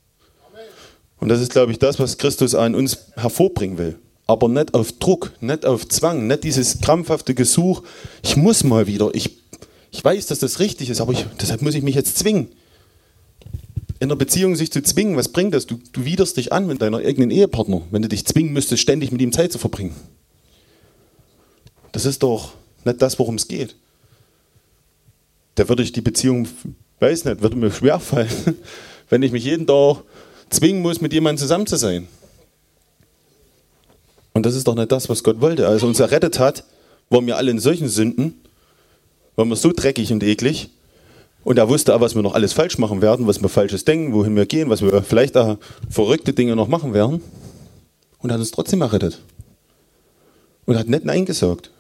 Und 1.19 1.29
das 1.29 1.41
ist, 1.41 1.53
glaube 1.53 1.73
ich, 1.73 1.79
das, 1.79 1.99
was 1.99 2.17
Christus 2.17 2.55
an 2.55 2.75
uns 2.75 3.13
hervorbringen 3.17 3.77
will. 3.77 3.99
Aber 4.33 4.49
nicht 4.49 4.73
auf 4.73 4.93
Druck, 4.93 5.31
nicht 5.43 5.67
auf 5.67 5.87
Zwang, 5.89 6.27
nicht 6.27 6.45
dieses 6.45 6.81
krampfhafte 6.81 7.35
Gesuch, 7.35 7.83
ich 8.23 8.35
muss 8.35 8.65
mal 8.65 8.87
wieder, 8.87 9.11
ich, 9.15 9.37
ich 9.91 10.03
weiß, 10.03 10.25
dass 10.25 10.39
das 10.39 10.59
richtig 10.59 10.89
ist, 10.89 11.03
aber 11.03 11.13
ich, 11.13 11.27
deshalb 11.39 11.61
muss 11.61 11.75
ich 11.75 11.83
mich 11.83 11.95
jetzt 11.95 12.17
zwingen. 12.17 12.49
In 14.01 14.09
einer 14.09 14.17
Beziehung 14.17 14.57
sich 14.57 14.73
zu 14.73 14.83
zwingen, 14.83 15.19
was 15.19 15.29
bringt 15.29 15.53
das? 15.53 15.67
Du, 15.67 15.79
du 15.93 16.07
widerst 16.07 16.39
dich 16.39 16.51
an 16.51 16.67
mit 16.67 16.81
deiner 16.81 16.97
eigenen 16.97 17.31
Ehepartner, 17.31 17.83
wenn 17.91 18.01
du 18.01 18.09
dich 18.09 18.25
zwingen 18.25 18.55
müsstest, 18.55 18.81
ständig 18.81 19.13
mit 19.13 19.21
ihm 19.21 19.33
Zeit 19.33 19.53
zu 19.53 19.59
verbringen. 19.59 19.95
Das 21.93 22.07
ist 22.07 22.23
doch 22.23 22.55
nicht 22.87 23.03
das, 23.03 23.19
worum 23.19 23.35
es 23.35 23.49
geht. 23.49 23.77
Da 25.57 25.69
würde 25.69 25.83
ich 25.83 25.93
die 25.93 26.01
Beziehung, 26.01 26.49
weiß 27.01 27.27
nicht, 27.27 27.43
würde 27.43 27.57
mir 27.57 27.71
schwerfallen, 27.71 28.31
wenn 29.11 29.23
ich 29.23 29.31
mich 29.31 29.45
jeden 29.45 29.67
Tag 29.67 29.99
zwingen 30.49 30.81
muss, 30.81 31.03
mit 31.03 31.13
jemandem 31.13 31.39
zusammen 31.39 31.67
zu 31.67 31.77
sein. 31.77 32.09
Und 34.35 34.47
das 34.47 34.55
ist 34.55 34.67
doch 34.67 34.75
nicht 34.75 34.93
das, 34.93 35.09
was 35.09 35.23
Gott 35.23 35.41
wollte. 35.41 35.69
Als 35.69 35.83
er 35.83 35.89
uns 35.89 36.01
errettet 36.01 36.39
hat, 36.39 36.65
waren 37.11 37.27
wir 37.27 37.37
alle 37.37 37.51
in 37.51 37.59
solchen 37.59 37.89
Sünden, 37.89 38.41
waren 39.37 39.49
wir 39.49 39.57
so 39.57 39.73
dreckig 39.73 40.13
und 40.13 40.23
eklig. 40.23 40.71
Und 41.45 41.59
er 41.59 41.69
wusste 41.69 41.95
auch, 41.95 42.01
was 42.01 42.15
wir 42.15 42.23
noch 42.23 42.35
alles 42.35 42.53
falsch 42.53 42.79
machen 42.79 43.03
werden, 43.03 43.27
was 43.27 43.43
wir 43.43 43.49
falsches 43.49 43.85
denken, 43.85 44.13
wohin 44.13 44.37
wir 44.37 44.47
gehen, 44.47 44.71
was 44.71 44.81
wir 44.81 45.03
vielleicht 45.03 45.37
auch 45.37 45.59
verrückte 45.91 46.33
Dinge 46.33 46.55
noch 46.55 46.69
machen 46.69 46.95
werden. 46.95 47.21
Und 48.19 48.31
er 48.31 48.35
hat 48.35 48.41
uns 48.41 48.53
trotzdem 48.53 48.81
errettet. 48.81 49.21
Und 50.65 50.79
hat 50.79 50.89
nicht 50.89 51.05
Nein 51.05 51.27
gesagt. 51.27 51.71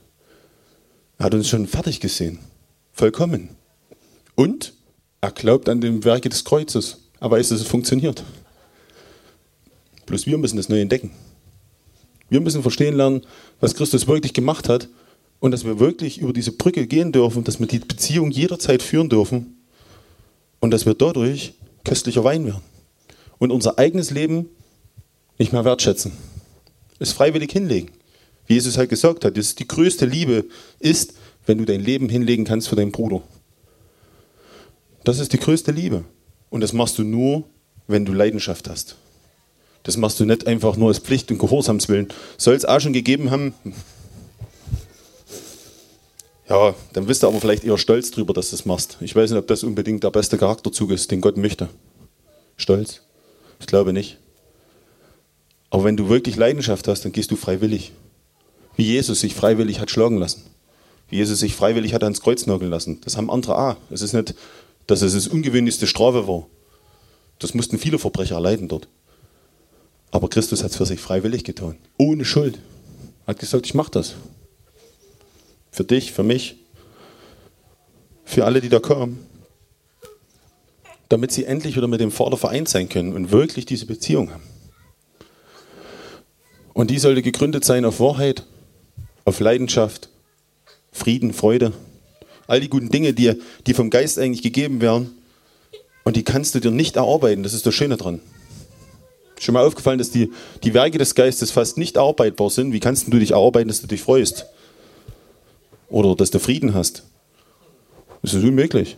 Er 1.19 1.27
hat 1.27 1.35
uns 1.35 1.49
schon 1.49 1.69
fertig 1.69 2.01
gesehen. 2.01 2.41
Vollkommen. 2.93 3.51
Und 4.35 4.73
er 5.21 5.31
glaubt 5.31 5.69
an 5.69 5.81
den 5.81 6.05
Werke 6.05 6.29
des 6.29 6.45
Kreuzes. 6.45 6.99
Er 7.21 7.31
weiß, 7.31 7.51
dass 7.51 7.61
es 7.61 7.67
funktioniert. 7.69 8.25
Bloß 10.07 10.27
wir 10.27 10.37
müssen 10.37 10.57
das 10.57 10.69
neu 10.69 10.81
entdecken. 10.81 11.13
Wir 12.33 12.41
müssen 12.41 12.63
verstehen 12.63 12.97
lernen, 12.97 13.27
was 13.61 13.75
Christus 13.75 14.09
wirklich 14.09 14.33
gemacht 14.33 14.67
hat 14.67 14.89
und 15.39 15.51
dass 15.51 15.67
wir 15.67 15.79
wirklich 15.79 16.17
über 16.17 16.33
diese 16.33 16.53
Brücke 16.53 16.87
gehen 16.87 17.13
dürfen, 17.13 17.45
dass 17.45 17.61
wir 17.61 17.67
die 17.67 17.79
Beziehung 17.79 18.31
jederzeit 18.31 18.83
führen 18.83 19.11
dürfen 19.11 19.59
und 20.59 20.71
dass 20.71 20.87
wir 20.87 20.95
dadurch 20.95 21.53
köstlicher 21.85 22.25
Wein 22.25 22.47
werden 22.47 22.63
und 23.37 23.51
unser 23.51 23.79
eigenes 23.79 24.11
Leben 24.11 24.49
nicht 25.39 25.53
mehr 25.53 25.67
wertschätzen. 25.67 26.13
Es 26.99 27.13
freiwillig 27.13 27.53
hinlegen. 27.53 27.91
Wie 28.47 28.55
Jesus 28.55 28.79
halt 28.79 28.89
gesagt 28.89 29.27
hat, 29.27 29.37
die 29.37 29.69
größte 29.69 30.07
Liebe 30.07 30.47
ist, 30.79 31.13
wenn 31.45 31.59
du 31.59 31.67
dein 31.67 31.81
Leben 31.81 32.09
hinlegen 32.09 32.47
kannst 32.47 32.67
für 32.67 32.77
deinen 32.77 32.93
Bruder. 32.93 33.21
Das 35.05 35.19
ist 35.19 35.35
die 35.35 35.39
größte 35.39 35.71
Liebe. 35.71 36.07
Und 36.49 36.63
das 36.63 36.73
machst 36.73 36.97
du 36.97 37.03
nur, 37.03 37.45
wenn 37.89 38.07
du 38.07 38.15
Leidenschaft 38.15 38.71
hast. 38.71 38.97
Das 39.83 39.97
machst 39.97 40.21
du 40.21 40.25
nicht 40.25 40.47
einfach 40.47 40.77
nur 40.77 40.91
aus 40.91 40.99
Pflicht 40.99 41.31
und 41.31 41.39
Gehorsamswillen. 41.39 42.09
Soll 42.39 42.55
es 42.55 42.65
auch 42.65 42.81
schon 42.81 42.93
gegeben 42.93 43.31
haben? 43.31 43.55
Ja, 46.49 46.75
dann 46.93 47.07
bist 47.07 47.23
du 47.23 47.29
aber 47.29 47.41
vielleicht 47.41 47.65
eher 47.65 47.79
stolz 47.79 48.11
drüber, 48.11 48.35
dass 48.35 48.51
du 48.51 48.57
das 48.57 48.67
machst. 48.67 48.99
Ich 49.01 49.17
weiß 49.17 49.31
nicht, 49.31 49.39
ob 49.39 49.47
das 49.47 49.65
unbedingt 49.65 50.05
der 50.05 50.11
beste 50.11 50.39
Charakterzug 50.39 50.91
ist, 50.91 51.11
den 51.11 51.21
Gott 51.21 51.37
möchte. 51.37 51.69
Stolz? 52.57 53.01
Ich 53.59 53.67
glaube 53.67 53.93
nicht. 53.93 54.19
Aber 55.71 55.85
wenn 55.85 55.97
du 55.97 56.09
wirklich 56.09 56.37
Leidenschaft 56.37 56.87
hast, 56.89 57.05
dann 57.05 57.13
gehst 57.13 57.31
du 57.31 57.37
freiwillig. 57.37 57.93
Wie 58.77 58.85
Jesus 58.85 59.21
sich 59.21 59.35
freiwillig 59.35 59.81
hat 59.81 59.91
schlagen 59.91 60.19
lassen. 60.19 60.43
Wie 61.09 61.17
Jesus 61.17 61.41
sich 61.41 61.55
freiwillig 61.55 61.95
hat 61.95 62.05
ans 62.05 62.21
Kreuz 62.21 62.47
nageln 62.47 62.71
lassen. 62.71 63.01
Das 63.03 63.17
haben 63.17 63.31
andere 63.31 63.57
auch. 63.57 63.77
Es 63.91 64.03
ist 64.03 64.13
nicht, 64.13 64.35
dass 64.87 65.03
es 65.03 65.15
das 65.15 65.29
ungewöhnlichste 65.29 65.87
Strafe 65.87 66.29
war. 66.29 66.47
Das 67.39 67.55
mussten 67.55 67.79
viele 67.79 67.99
Verbrecher 67.99 68.35
erleiden 68.35 68.69
dort. 68.69 68.89
Aber 70.13 70.29
Christus 70.29 70.63
hat 70.63 70.71
es 70.71 70.77
für 70.77 70.87
sich 70.87 71.01
freiwillig 71.01 71.43
getan. 71.43 71.77
Ohne 71.99 72.25
Schuld. 72.25 72.59
Hat 73.27 73.39
gesagt, 73.39 73.67
ich 73.67 73.75
mache 73.75 73.91
das. 73.91 74.15
Für 75.71 75.85
dich, 75.85 76.13
für 76.13 76.23
mich, 76.23 76.57
für 78.25 78.45
alle, 78.45 78.61
die 78.61 78.69
da 78.69 78.79
kommen. 78.79 79.27
Damit 81.09 81.33
sie 81.33 81.45
endlich 81.45 81.77
wieder 81.77 81.89
mit 81.89 82.01
dem 82.01 82.11
Vater 82.11 82.37
vereint 82.37 82.69
sein 82.69 82.89
können 82.89 83.15
und 83.15 83.33
wirklich 83.33 83.67
diese 83.67 83.87
Beziehung 83.87 84.31
haben. 84.31 84.43
Und 86.75 86.91
die 86.91 86.99
sollte 86.99 87.23
gegründet 87.23 87.65
sein 87.65 87.85
auf 87.85 88.01
Wahrheit, 88.01 88.45
auf 89.25 89.41
Leidenschaft, 89.41 90.09
Frieden, 90.91 91.33
Freude. 91.33 91.73
All 92.47 92.61
die 92.61 92.69
guten 92.69 92.91
Dinge, 92.91 93.15
die, 93.15 93.35
die 93.67 93.75
vom 93.75 93.89
Geist 93.89 94.19
eigentlich 94.19 94.43
gegeben 94.43 94.83
werden. 94.83 95.11
Und 96.05 96.17
die 96.17 96.25
kannst 96.25 96.55
du 96.55 96.61
dir 96.61 96.71
nicht 96.71 96.97
erarbeiten. 96.97 97.43
Das 97.43 97.55
ist 97.55 97.65
das 97.65 97.75
Schöne 97.75 97.97
dran. 97.97 98.21
Schon 99.43 99.55
mal 99.55 99.67
aufgefallen, 99.67 99.99
dass 99.99 100.13
die, 100.13 100.31
die 100.63 100.73
Werke 100.73 100.99
des 100.99 101.17
Geistes 101.17 101.51
fast 101.51 101.77
nicht 101.77 101.99
arbeitbar 101.99 102.49
sind. 102.49 102.73
Wie 102.73 102.79
kannst 102.79 103.13
du 103.13 103.19
dich 103.19 103.33
erarbeiten, 103.33 103.67
dass 103.67 103.81
du 103.81 103.89
dich 103.89 104.01
freust? 104.01 104.47
Oder 105.89 106.15
dass 106.15 106.31
du 106.31 106.39
Frieden 106.39 106.75
hast? 106.75 107.03
Das 108.23 108.35
ist 108.35 108.45
unmöglich. 108.45 108.97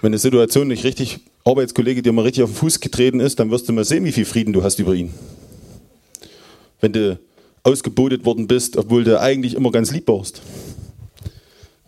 Wenn 0.00 0.10
eine 0.10 0.18
Situation 0.18 0.68
nicht 0.68 0.84
richtig, 0.84 1.18
Arbeitskollege 1.44 2.02
dir 2.02 2.12
mal 2.12 2.22
richtig 2.22 2.44
auf 2.44 2.50
den 2.50 2.56
Fuß 2.56 2.78
getreten 2.78 3.18
ist, 3.18 3.40
dann 3.40 3.50
wirst 3.50 3.68
du 3.68 3.72
mal 3.72 3.84
sehen, 3.84 4.04
wie 4.04 4.12
viel 4.12 4.24
Frieden 4.24 4.52
du 4.52 4.62
hast 4.62 4.78
über 4.78 4.94
ihn. 4.94 5.12
Wenn 6.80 6.92
du 6.92 7.18
ausgebotet 7.64 8.24
worden 8.24 8.46
bist, 8.46 8.76
obwohl 8.76 9.02
du 9.02 9.18
eigentlich 9.18 9.54
immer 9.54 9.72
ganz 9.72 9.90
lieb 9.90 10.06
warst. 10.06 10.40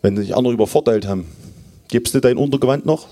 Wenn 0.01 0.17
sich 0.17 0.35
andere 0.35 0.55
übervorteilt 0.55 1.07
haben, 1.07 1.25
gibst 1.87 2.13
du 2.15 2.19
dein 2.19 2.35
Untergewand 2.35 2.85
noch? 2.85 3.07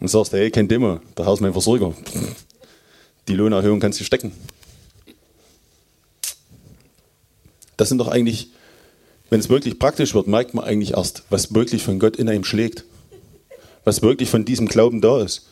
Und 0.00 0.08
sagst, 0.08 0.32
hey, 0.32 0.50
kein 0.50 0.68
Thema, 0.68 1.00
hast 1.18 1.38
du 1.38 1.42
meinen 1.42 1.52
Versorger. 1.52 1.94
Die 3.28 3.34
Lohnerhöhung 3.34 3.80
kannst 3.80 4.00
du 4.00 4.04
stecken. 4.04 4.32
Das 7.76 7.88
sind 7.88 7.98
doch 7.98 8.08
eigentlich, 8.08 8.48
wenn 9.30 9.40
es 9.40 9.48
wirklich 9.48 9.78
praktisch 9.78 10.14
wird, 10.14 10.26
merkt 10.26 10.54
man 10.54 10.64
eigentlich 10.64 10.92
erst, 10.92 11.24
was 11.30 11.54
wirklich 11.54 11.82
von 11.82 11.98
Gott 11.98 12.16
in 12.16 12.28
einem 12.28 12.44
schlägt. 12.44 12.84
Was 13.84 14.02
wirklich 14.02 14.30
von 14.30 14.44
diesem 14.44 14.66
Glauben 14.66 15.00
da 15.00 15.22
ist. 15.22 15.48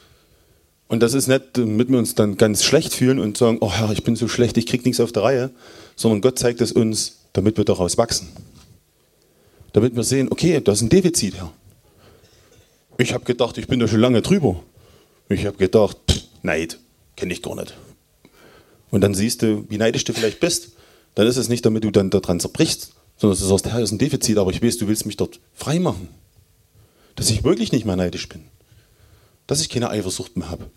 Und 0.88 1.00
das 1.00 1.14
ist 1.14 1.26
nicht, 1.26 1.42
damit 1.52 1.88
wir 1.88 1.98
uns 1.98 2.14
dann 2.14 2.36
ganz 2.36 2.64
schlecht 2.64 2.94
fühlen 2.94 3.18
und 3.18 3.36
sagen, 3.38 3.58
oh 3.60 3.72
Herr, 3.72 3.90
ich 3.92 4.04
bin 4.04 4.16
so 4.16 4.28
schlecht, 4.28 4.56
ich 4.58 4.66
krieg 4.66 4.84
nichts 4.84 5.00
auf 5.00 5.12
der 5.12 5.22
Reihe, 5.22 5.50
sondern 5.96 6.20
Gott 6.20 6.38
zeigt 6.38 6.60
es 6.60 6.72
uns, 6.72 7.20
damit 7.32 7.56
wir 7.56 7.64
daraus 7.64 7.96
wachsen. 7.96 8.28
Damit 9.72 9.96
wir 9.96 10.02
sehen, 10.02 10.30
okay, 10.30 10.60
da 10.62 10.72
ist 10.72 10.82
ein 10.82 10.90
Defizit, 10.90 11.36
Herr. 11.36 11.52
Ich 13.02 13.12
habe 13.14 13.24
gedacht, 13.24 13.58
ich 13.58 13.66
bin 13.66 13.80
da 13.80 13.88
schon 13.88 13.98
lange 13.98 14.22
drüber. 14.22 14.62
Ich 15.28 15.44
habe 15.44 15.56
gedacht, 15.56 15.96
pff, 16.08 16.22
Neid, 16.42 16.78
kenne 17.16 17.32
ich 17.32 17.42
gar 17.42 17.56
nicht. 17.56 17.74
Und 18.92 19.00
dann 19.00 19.12
siehst 19.12 19.42
du, 19.42 19.68
wie 19.68 19.76
neidisch 19.76 20.04
du 20.04 20.12
vielleicht 20.12 20.38
bist, 20.38 20.76
dann 21.16 21.26
ist 21.26 21.36
es 21.36 21.48
nicht, 21.48 21.66
damit 21.66 21.82
du 21.82 21.90
dann 21.90 22.10
daran 22.10 22.38
zerbrichst, 22.38 22.92
sondern 23.16 23.36
du 23.36 23.44
sagst, 23.44 23.66
Herr, 23.66 23.80
ist 23.80 23.90
ein 23.90 23.98
Defizit, 23.98 24.38
aber 24.38 24.52
ich 24.52 24.62
weiß, 24.62 24.78
du 24.78 24.86
willst 24.86 25.04
mich 25.04 25.16
dort 25.16 25.40
frei 25.52 25.80
machen. 25.80 26.08
Dass 27.16 27.28
ich 27.28 27.42
wirklich 27.42 27.72
nicht 27.72 27.84
mehr 27.84 27.96
neidisch 27.96 28.28
bin. 28.28 28.44
Dass 29.48 29.60
ich 29.60 29.68
keine 29.68 29.90
Eifersucht 29.90 30.36
mehr 30.36 30.48
habe. 30.48 30.70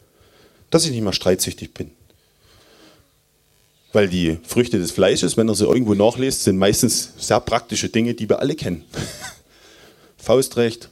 Dass 0.71 0.83
ich 0.85 0.91
nicht 0.91 1.03
mehr 1.03 1.13
streitsüchtig 1.13 1.75
bin. 1.75 1.91
Weil 3.93 4.09
die 4.09 4.39
Früchte 4.41 4.79
des 4.79 4.91
Fleisches, 4.91 5.37
wenn 5.37 5.47
er 5.47 5.53
sie 5.53 5.65
irgendwo 5.65 5.93
nachliest, 5.93 6.43
sind 6.43 6.57
meistens 6.57 7.11
sehr 7.19 7.39
praktische 7.39 7.89
Dinge, 7.89 8.15
die 8.15 8.27
wir 8.27 8.39
alle 8.39 8.55
kennen. 8.55 8.83
Faustrecht 10.17 10.89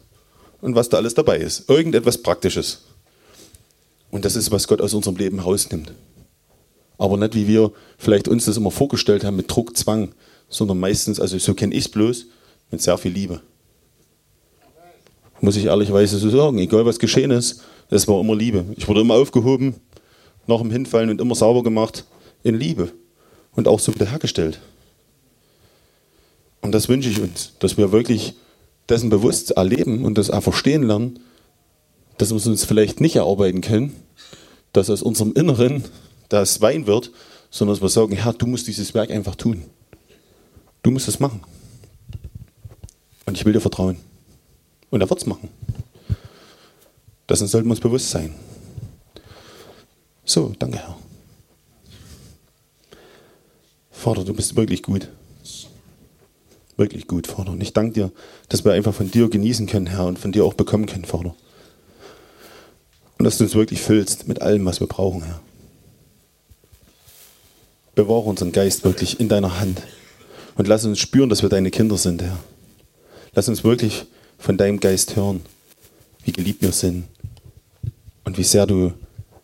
und 0.63 0.75
was 0.75 0.87
da 0.87 0.97
alles 0.97 1.13
dabei 1.13 1.39
ist. 1.39 1.69
Irgendetwas 1.69 2.17
Praktisches. 2.17 2.83
Und 4.11 4.23
das 4.23 4.37
ist, 4.37 4.49
was 4.49 4.67
Gott 4.67 4.81
aus 4.81 4.93
unserem 4.93 5.17
Leben 5.17 5.39
rausnimmt. 5.39 5.93
Aber 6.97 7.17
nicht, 7.17 7.35
wie 7.35 7.47
wir 7.47 7.73
vielleicht 7.97 8.29
uns 8.29 8.45
das 8.45 8.55
immer 8.55 8.71
vorgestellt 8.71 9.25
haben, 9.25 9.35
mit 9.35 9.51
Druck, 9.51 9.75
Zwang, 9.75 10.13
sondern 10.47 10.79
meistens, 10.79 11.19
also 11.19 11.37
so 11.37 11.53
kenne 11.53 11.75
ich 11.75 11.85
es 11.85 11.89
bloß, 11.89 12.27
mit 12.71 12.81
sehr 12.81 12.97
viel 12.97 13.11
Liebe. 13.11 13.41
Muss 15.41 15.57
ich 15.57 15.65
ehrlicherweise 15.65 16.17
so 16.17 16.29
sagen, 16.29 16.57
egal 16.59 16.85
was 16.85 16.97
geschehen 16.97 17.31
ist, 17.31 17.61
es 17.89 18.07
war 18.07 18.21
immer 18.21 18.35
Liebe. 18.35 18.63
Ich 18.77 18.87
wurde 18.87 19.01
immer 19.01 19.15
aufgehoben, 19.15 19.75
nach 20.47 20.61
dem 20.61 20.71
Hinfallen 20.71 21.09
und 21.09 21.19
immer 21.19 21.35
sauber 21.35 21.61
gemacht 21.61 22.05
in 22.41 22.55
Liebe 22.55 22.93
und 23.51 23.67
auch 23.67 23.81
so 23.81 23.93
wiederhergestellt. 23.93 24.61
Und 26.61 26.71
das 26.71 26.87
wünsche 26.87 27.09
ich 27.09 27.19
uns, 27.19 27.51
dass 27.59 27.77
wir 27.77 27.91
wirklich 27.91 28.35
dessen 28.89 29.09
bewusst 29.09 29.51
erleben 29.51 30.05
und 30.05 30.17
das 30.17 30.29
auch 30.29 30.43
verstehen 30.43 30.83
lernen, 30.83 31.19
dass 32.17 32.29
wir 32.29 32.37
es 32.37 32.47
uns 32.47 32.65
vielleicht 32.65 33.01
nicht 33.01 33.15
erarbeiten 33.15 33.61
können, 33.61 33.95
dass 34.71 34.89
aus 34.89 35.01
unserem 35.01 35.33
Inneren 35.33 35.83
das 36.29 36.61
Wein 36.61 36.87
wird, 36.87 37.11
sondern 37.49 37.75
dass 37.75 37.81
wir 37.81 37.89
sagen, 37.89 38.15
Herr, 38.15 38.33
du 38.33 38.47
musst 38.47 38.67
dieses 38.67 38.93
Werk 38.93 39.11
einfach 39.11 39.35
tun. 39.35 39.65
Du 40.81 40.91
musst 40.91 41.07
es 41.07 41.19
machen. 41.19 41.41
Und 43.25 43.37
ich 43.37 43.45
will 43.45 43.53
dir 43.53 43.61
vertrauen. 43.61 43.97
Und 44.89 45.01
er 45.01 45.09
wird 45.09 45.19
es 45.19 45.25
machen. 45.25 45.49
Dessen 47.29 47.47
sollten 47.47 47.67
wir 47.67 47.71
uns 47.71 47.79
bewusst 47.79 48.09
sein. 48.09 48.33
So, 50.25 50.53
danke 50.59 50.77
Herr. 50.77 50.97
Vater, 53.91 54.25
du 54.25 54.33
bist 54.33 54.55
wirklich 54.55 54.83
gut. 54.83 55.07
Wirklich 56.77 57.07
gut, 57.07 57.27
Vater. 57.27 57.51
Und 57.51 57.61
ich 57.61 57.73
danke 57.73 57.93
dir, 57.93 58.11
dass 58.49 58.65
wir 58.65 58.73
einfach 58.73 58.93
von 58.93 59.11
dir 59.11 59.29
genießen 59.29 59.67
können, 59.67 59.87
Herr, 59.87 60.05
und 60.05 60.17
von 60.17 60.31
dir 60.31 60.43
auch 60.43 60.55
bekommen 60.55 60.85
können, 60.85 61.05
Vater. 61.05 61.35
Und 63.17 63.25
dass 63.25 63.37
du 63.37 63.43
uns 63.43 63.55
wirklich 63.55 63.81
füllst 63.81 64.27
mit 64.27 64.41
allem, 64.41 64.65
was 64.65 64.79
wir 64.79 64.87
brauchen, 64.87 65.23
Herr. 65.23 65.39
Bewahre 67.95 68.23
unseren 68.23 68.51
Geist 68.51 68.83
wirklich 68.83 69.19
in 69.19 69.29
deiner 69.29 69.59
Hand. 69.59 69.81
Und 70.55 70.67
lass 70.67 70.83
uns 70.85 70.99
spüren, 70.99 71.29
dass 71.29 71.43
wir 71.43 71.49
deine 71.49 71.69
Kinder 71.69 71.97
sind, 71.97 72.23
Herr. 72.23 72.39
Lass 73.33 73.47
uns 73.47 73.63
wirklich 73.63 74.05
von 74.39 74.57
deinem 74.57 74.79
Geist 74.79 75.15
hören, 75.15 75.41
wie 76.25 76.31
geliebt 76.31 76.61
wir 76.61 76.71
sind 76.71 77.05
und 78.23 78.37
wie 78.37 78.43
sehr 78.43 78.65
du 78.65 78.93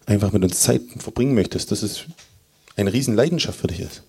einfach 0.06 0.32
mit 0.32 0.44
uns 0.44 0.62
Zeit 0.62 0.82
verbringen 0.98 1.36
möchtest, 1.36 1.72
dass 1.72 1.84
es 1.84 2.06
eine 2.76 2.92
riesen 2.92 3.16
Leidenschaft 3.16 3.60
für 3.60 3.68
dich 3.68 3.82
ist. 3.82 4.04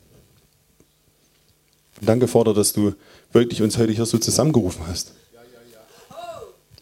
Und 2.01 2.09
danke, 2.09 2.29
Vater, 2.29 2.55
dass 2.55 2.73
du 2.73 2.95
wirklich 3.33 3.63
uns 3.63 3.77
heute 3.79 3.93
hier 3.93 4.07
so 4.07 4.19
zusammengerufen 4.19 4.87
hast. 4.87 5.13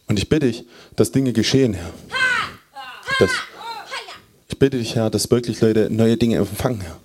Und 0.07 0.19
ich 0.19 0.29
bitte 0.29 0.47
dich, 0.47 0.65
dass 0.97 1.13
Dinge 1.13 1.33
geschehen, 1.33 1.75
Herr. 1.75 1.91
Dass, 3.19 3.31
ich 4.49 4.59
bitte 4.59 4.79
dich, 4.79 4.95
Herr, 4.95 5.11
dass 5.11 5.31
wirklich 5.31 5.61
Leute 5.61 5.89
neue 5.91 6.17
Dinge 6.17 6.37
empfangen, 6.37 6.81
Herr. 6.81 6.99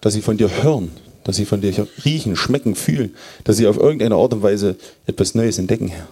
Dass 0.00 0.14
sie 0.14 0.22
von 0.22 0.36
dir 0.36 0.50
hören, 0.62 0.90
dass 1.22 1.36
sie 1.36 1.44
von 1.44 1.60
dir 1.60 1.86
riechen, 2.04 2.34
schmecken, 2.34 2.74
fühlen, 2.74 3.14
dass 3.44 3.56
sie 3.56 3.66
auf 3.66 3.76
irgendeine 3.76 4.16
Art 4.16 4.32
und 4.32 4.42
Weise 4.42 4.76
etwas 5.06 5.34
Neues 5.34 5.58
entdecken, 5.58 5.88
Herr. 5.88 6.08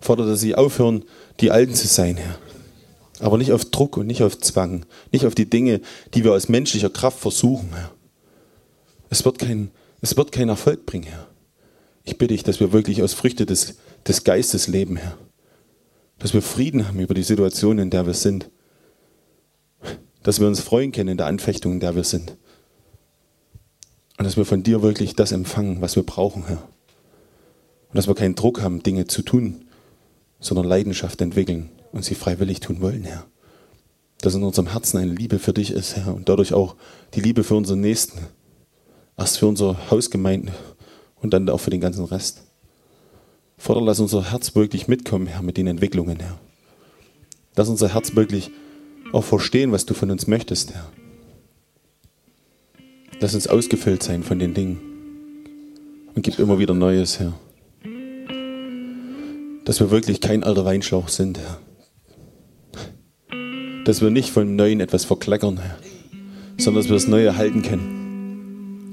Vater, 0.00 0.26
dass 0.26 0.40
sie 0.40 0.54
aufhören, 0.54 1.04
die 1.40 1.50
Alten 1.50 1.74
zu 1.74 1.86
sein, 1.86 2.16
Herr. 2.16 2.38
Aber 3.20 3.36
nicht 3.36 3.52
auf 3.52 3.64
Druck 3.66 3.96
und 3.96 4.06
nicht 4.06 4.22
auf 4.22 4.38
Zwang, 4.38 4.86
nicht 5.12 5.26
auf 5.26 5.34
die 5.34 5.48
Dinge, 5.48 5.80
die 6.14 6.24
wir 6.24 6.32
aus 6.32 6.48
menschlicher 6.48 6.90
Kraft 6.90 7.18
versuchen, 7.18 7.70
Herr. 7.74 7.93
Es 9.14 9.24
wird 9.24 9.38
kein, 9.38 9.70
es 10.00 10.16
wird 10.16 10.32
keinen 10.32 10.48
Erfolg 10.48 10.86
bringen, 10.86 11.04
Herr. 11.04 11.28
Ich 12.02 12.18
bitte 12.18 12.34
dich, 12.34 12.42
dass 12.42 12.58
wir 12.58 12.72
wirklich 12.72 13.00
aus 13.00 13.14
Früchte 13.14 13.46
des, 13.46 13.76
des 14.04 14.24
Geistes 14.24 14.66
leben, 14.66 14.96
Herr. 14.96 15.16
Dass 16.18 16.34
wir 16.34 16.42
Frieden 16.42 16.88
haben 16.88 16.98
über 16.98 17.14
die 17.14 17.22
Situation, 17.22 17.78
in 17.78 17.90
der 17.90 18.06
wir 18.06 18.14
sind. 18.14 18.50
Dass 20.24 20.40
wir 20.40 20.48
uns 20.48 20.58
freuen 20.58 20.90
können 20.90 21.10
in 21.10 21.16
der 21.16 21.26
Anfechtung, 21.26 21.74
in 21.74 21.78
der 21.78 21.94
wir 21.94 22.02
sind. 22.02 22.36
Und 24.18 24.24
dass 24.24 24.36
wir 24.36 24.44
von 24.44 24.64
dir 24.64 24.82
wirklich 24.82 25.14
das 25.14 25.30
empfangen, 25.30 25.80
was 25.80 25.94
wir 25.94 26.02
brauchen, 26.02 26.48
Herr. 26.48 26.68
Und 27.90 27.94
dass 27.96 28.08
wir 28.08 28.16
keinen 28.16 28.34
Druck 28.34 28.62
haben, 28.62 28.82
Dinge 28.82 29.06
zu 29.06 29.22
tun, 29.22 29.66
sondern 30.40 30.66
Leidenschaft 30.66 31.20
entwickeln 31.20 31.70
und 31.92 32.04
sie 32.04 32.16
freiwillig 32.16 32.58
tun 32.58 32.80
wollen, 32.80 33.04
Herr. 33.04 33.24
Dass 34.22 34.34
in 34.34 34.42
unserem 34.42 34.72
Herzen 34.72 34.98
eine 34.98 35.12
Liebe 35.12 35.38
für 35.38 35.52
dich 35.52 35.70
ist, 35.70 35.94
Herr, 35.94 36.12
und 36.16 36.28
dadurch 36.28 36.52
auch 36.52 36.74
die 37.14 37.20
Liebe 37.20 37.44
für 37.44 37.54
unseren 37.54 37.80
Nächsten. 37.80 38.18
Erst 39.16 39.38
für 39.38 39.46
unsere 39.46 39.90
Hausgemeinde 39.90 40.52
und 41.20 41.32
dann 41.32 41.48
auch 41.48 41.58
für 41.58 41.70
den 41.70 41.80
ganzen 41.80 42.04
Rest. 42.04 42.42
Vater, 43.56 43.80
lass 43.80 44.00
unser 44.00 44.30
Herz 44.30 44.54
wirklich 44.54 44.88
mitkommen, 44.88 45.26
Herr, 45.26 45.42
mit 45.42 45.56
den 45.56 45.66
Entwicklungen, 45.66 46.18
Herr. 46.20 46.38
Lass 47.56 47.68
unser 47.68 47.94
Herz 47.94 48.16
wirklich 48.16 48.50
auch 49.12 49.24
verstehen, 49.24 49.72
was 49.72 49.86
du 49.86 49.94
von 49.94 50.10
uns 50.10 50.26
möchtest, 50.26 50.74
Herr. 50.74 50.90
Lass 53.20 53.34
uns 53.34 53.46
ausgefüllt 53.46 54.02
sein 54.02 54.22
von 54.22 54.38
den 54.38 54.54
Dingen. 54.54 54.80
Und 56.14 56.22
gib 56.22 56.38
immer 56.38 56.58
wieder 56.58 56.74
Neues, 56.74 57.20
Herr. 57.20 57.32
Dass 59.64 59.80
wir 59.80 59.90
wirklich 59.90 60.20
kein 60.20 60.44
alter 60.44 60.64
Weinschlauch 60.64 61.08
sind, 61.08 61.38
Herr. 61.38 61.58
Dass 63.84 64.02
wir 64.02 64.10
nicht 64.10 64.30
von 64.30 64.56
Neuen 64.56 64.80
etwas 64.80 65.04
verkleckern, 65.04 65.58
Herr. 65.58 65.78
Sondern 66.58 66.82
dass 66.82 66.90
wir 66.90 66.96
das 66.96 67.06
Neue 67.06 67.36
halten 67.36 67.62
können. 67.62 68.03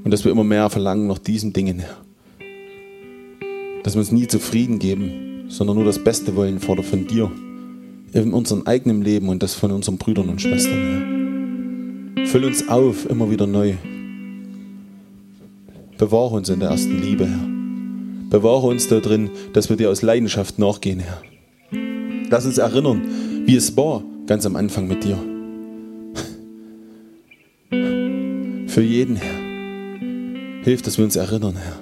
Und 0.04 0.12
dass 0.12 0.24
wir 0.26 0.32
immer 0.32 0.44
mehr 0.44 0.70
verlangen 0.70 1.08
nach 1.08 1.20
diesen 1.20 1.54
Dingen. 1.54 1.84
Dass 3.84 3.96
wir 3.96 4.00
uns 4.00 4.12
nie 4.12 4.28
zufrieden 4.28 4.80
geben, 4.80 5.46
sondern 5.48 5.76
nur 5.76 5.86
das 5.86 6.04
Beste 6.04 6.36
wollen, 6.36 6.60
Vater, 6.60 6.84
von 6.84 7.08
dir. 7.08 7.32
In 8.14 8.34
unserem 8.34 8.64
eigenen 8.66 9.02
Leben 9.02 9.30
und 9.30 9.42
das 9.42 9.54
von 9.54 9.72
unseren 9.72 9.98
Brüdern 9.98 10.30
und 10.30 10.42
Schwestern, 10.42 12.16
Herr. 12.16 12.28
Füll 12.28 12.46
uns 12.46 12.68
auf, 12.68 13.10
immer 13.10 13.30
wieder 13.32 13.48
neu. 13.48 13.76
Bewahre 15.98 16.36
uns 16.36 16.50
in 16.50 16.60
der 16.60 16.70
ersten 16.70 17.02
Liebe, 17.02 17.28
Herr. 17.28 17.48
Bewahre 18.30 18.68
uns 18.68 18.88
da 18.88 19.00
drin, 19.00 19.30
dass 19.54 19.70
wir 19.70 19.78
dir 19.78 19.90
aus 19.90 20.02
Leidenschaft 20.02 20.58
nachgehen, 20.58 21.00
Herr. 21.00 21.22
Lass 22.30 22.46
uns 22.46 22.58
erinnern, 22.58 23.02
wie 23.46 23.56
es 23.56 23.76
war 23.76 24.04
ganz 24.26 24.46
am 24.46 24.56
Anfang 24.56 24.88
mit 24.88 25.04
dir. 25.04 25.18
Für 28.68 28.82
jeden, 28.82 29.18
Herr. 29.18 29.41
Hilf, 30.64 30.82
dass 30.82 30.98
wir 30.98 31.06
uns 31.06 31.16
erinnern, 31.16 31.56
Herr. 31.56 31.80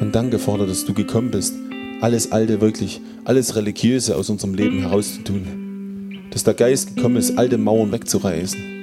Und 0.00 0.10
danke, 0.12 0.38
Vater, 0.38 0.66
dass 0.66 0.84
du 0.84 0.92
gekommen 0.92 1.30
bist, 1.30 1.54
alles 2.00 2.32
Alte 2.32 2.60
wirklich, 2.60 3.00
alles 3.24 3.56
Religiöse 3.56 4.16
aus 4.16 4.28
unserem 4.30 4.54
Leben 4.54 4.80
herauszutun. 4.80 6.26
Dass 6.30 6.44
der 6.44 6.54
Geist 6.54 6.96
gekommen 6.96 7.16
ist, 7.16 7.38
alte 7.38 7.58
Mauern 7.58 7.92
wegzureißen 7.92 8.74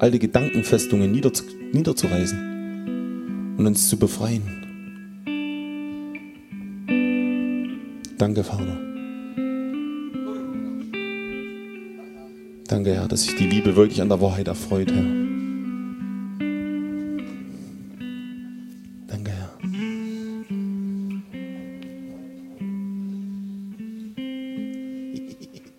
alte 0.00 0.18
Gedankenfestungen 0.18 1.12
niederzu, 1.12 1.44
niederzureißen 1.72 3.54
und 3.58 3.66
uns 3.66 3.88
zu 3.88 3.98
befreien. 3.98 4.42
Danke, 8.16 8.42
Vater. 8.42 8.78
Danke, 12.66 12.94
Herr, 12.94 13.08
dass 13.08 13.24
sich 13.24 13.36
die 13.36 13.46
Liebe 13.46 13.76
wirklich 13.76 14.00
an 14.00 14.08
der 14.08 14.20
Wahrheit 14.20 14.48
erfreut, 14.48 14.90
Herr. 14.90 15.19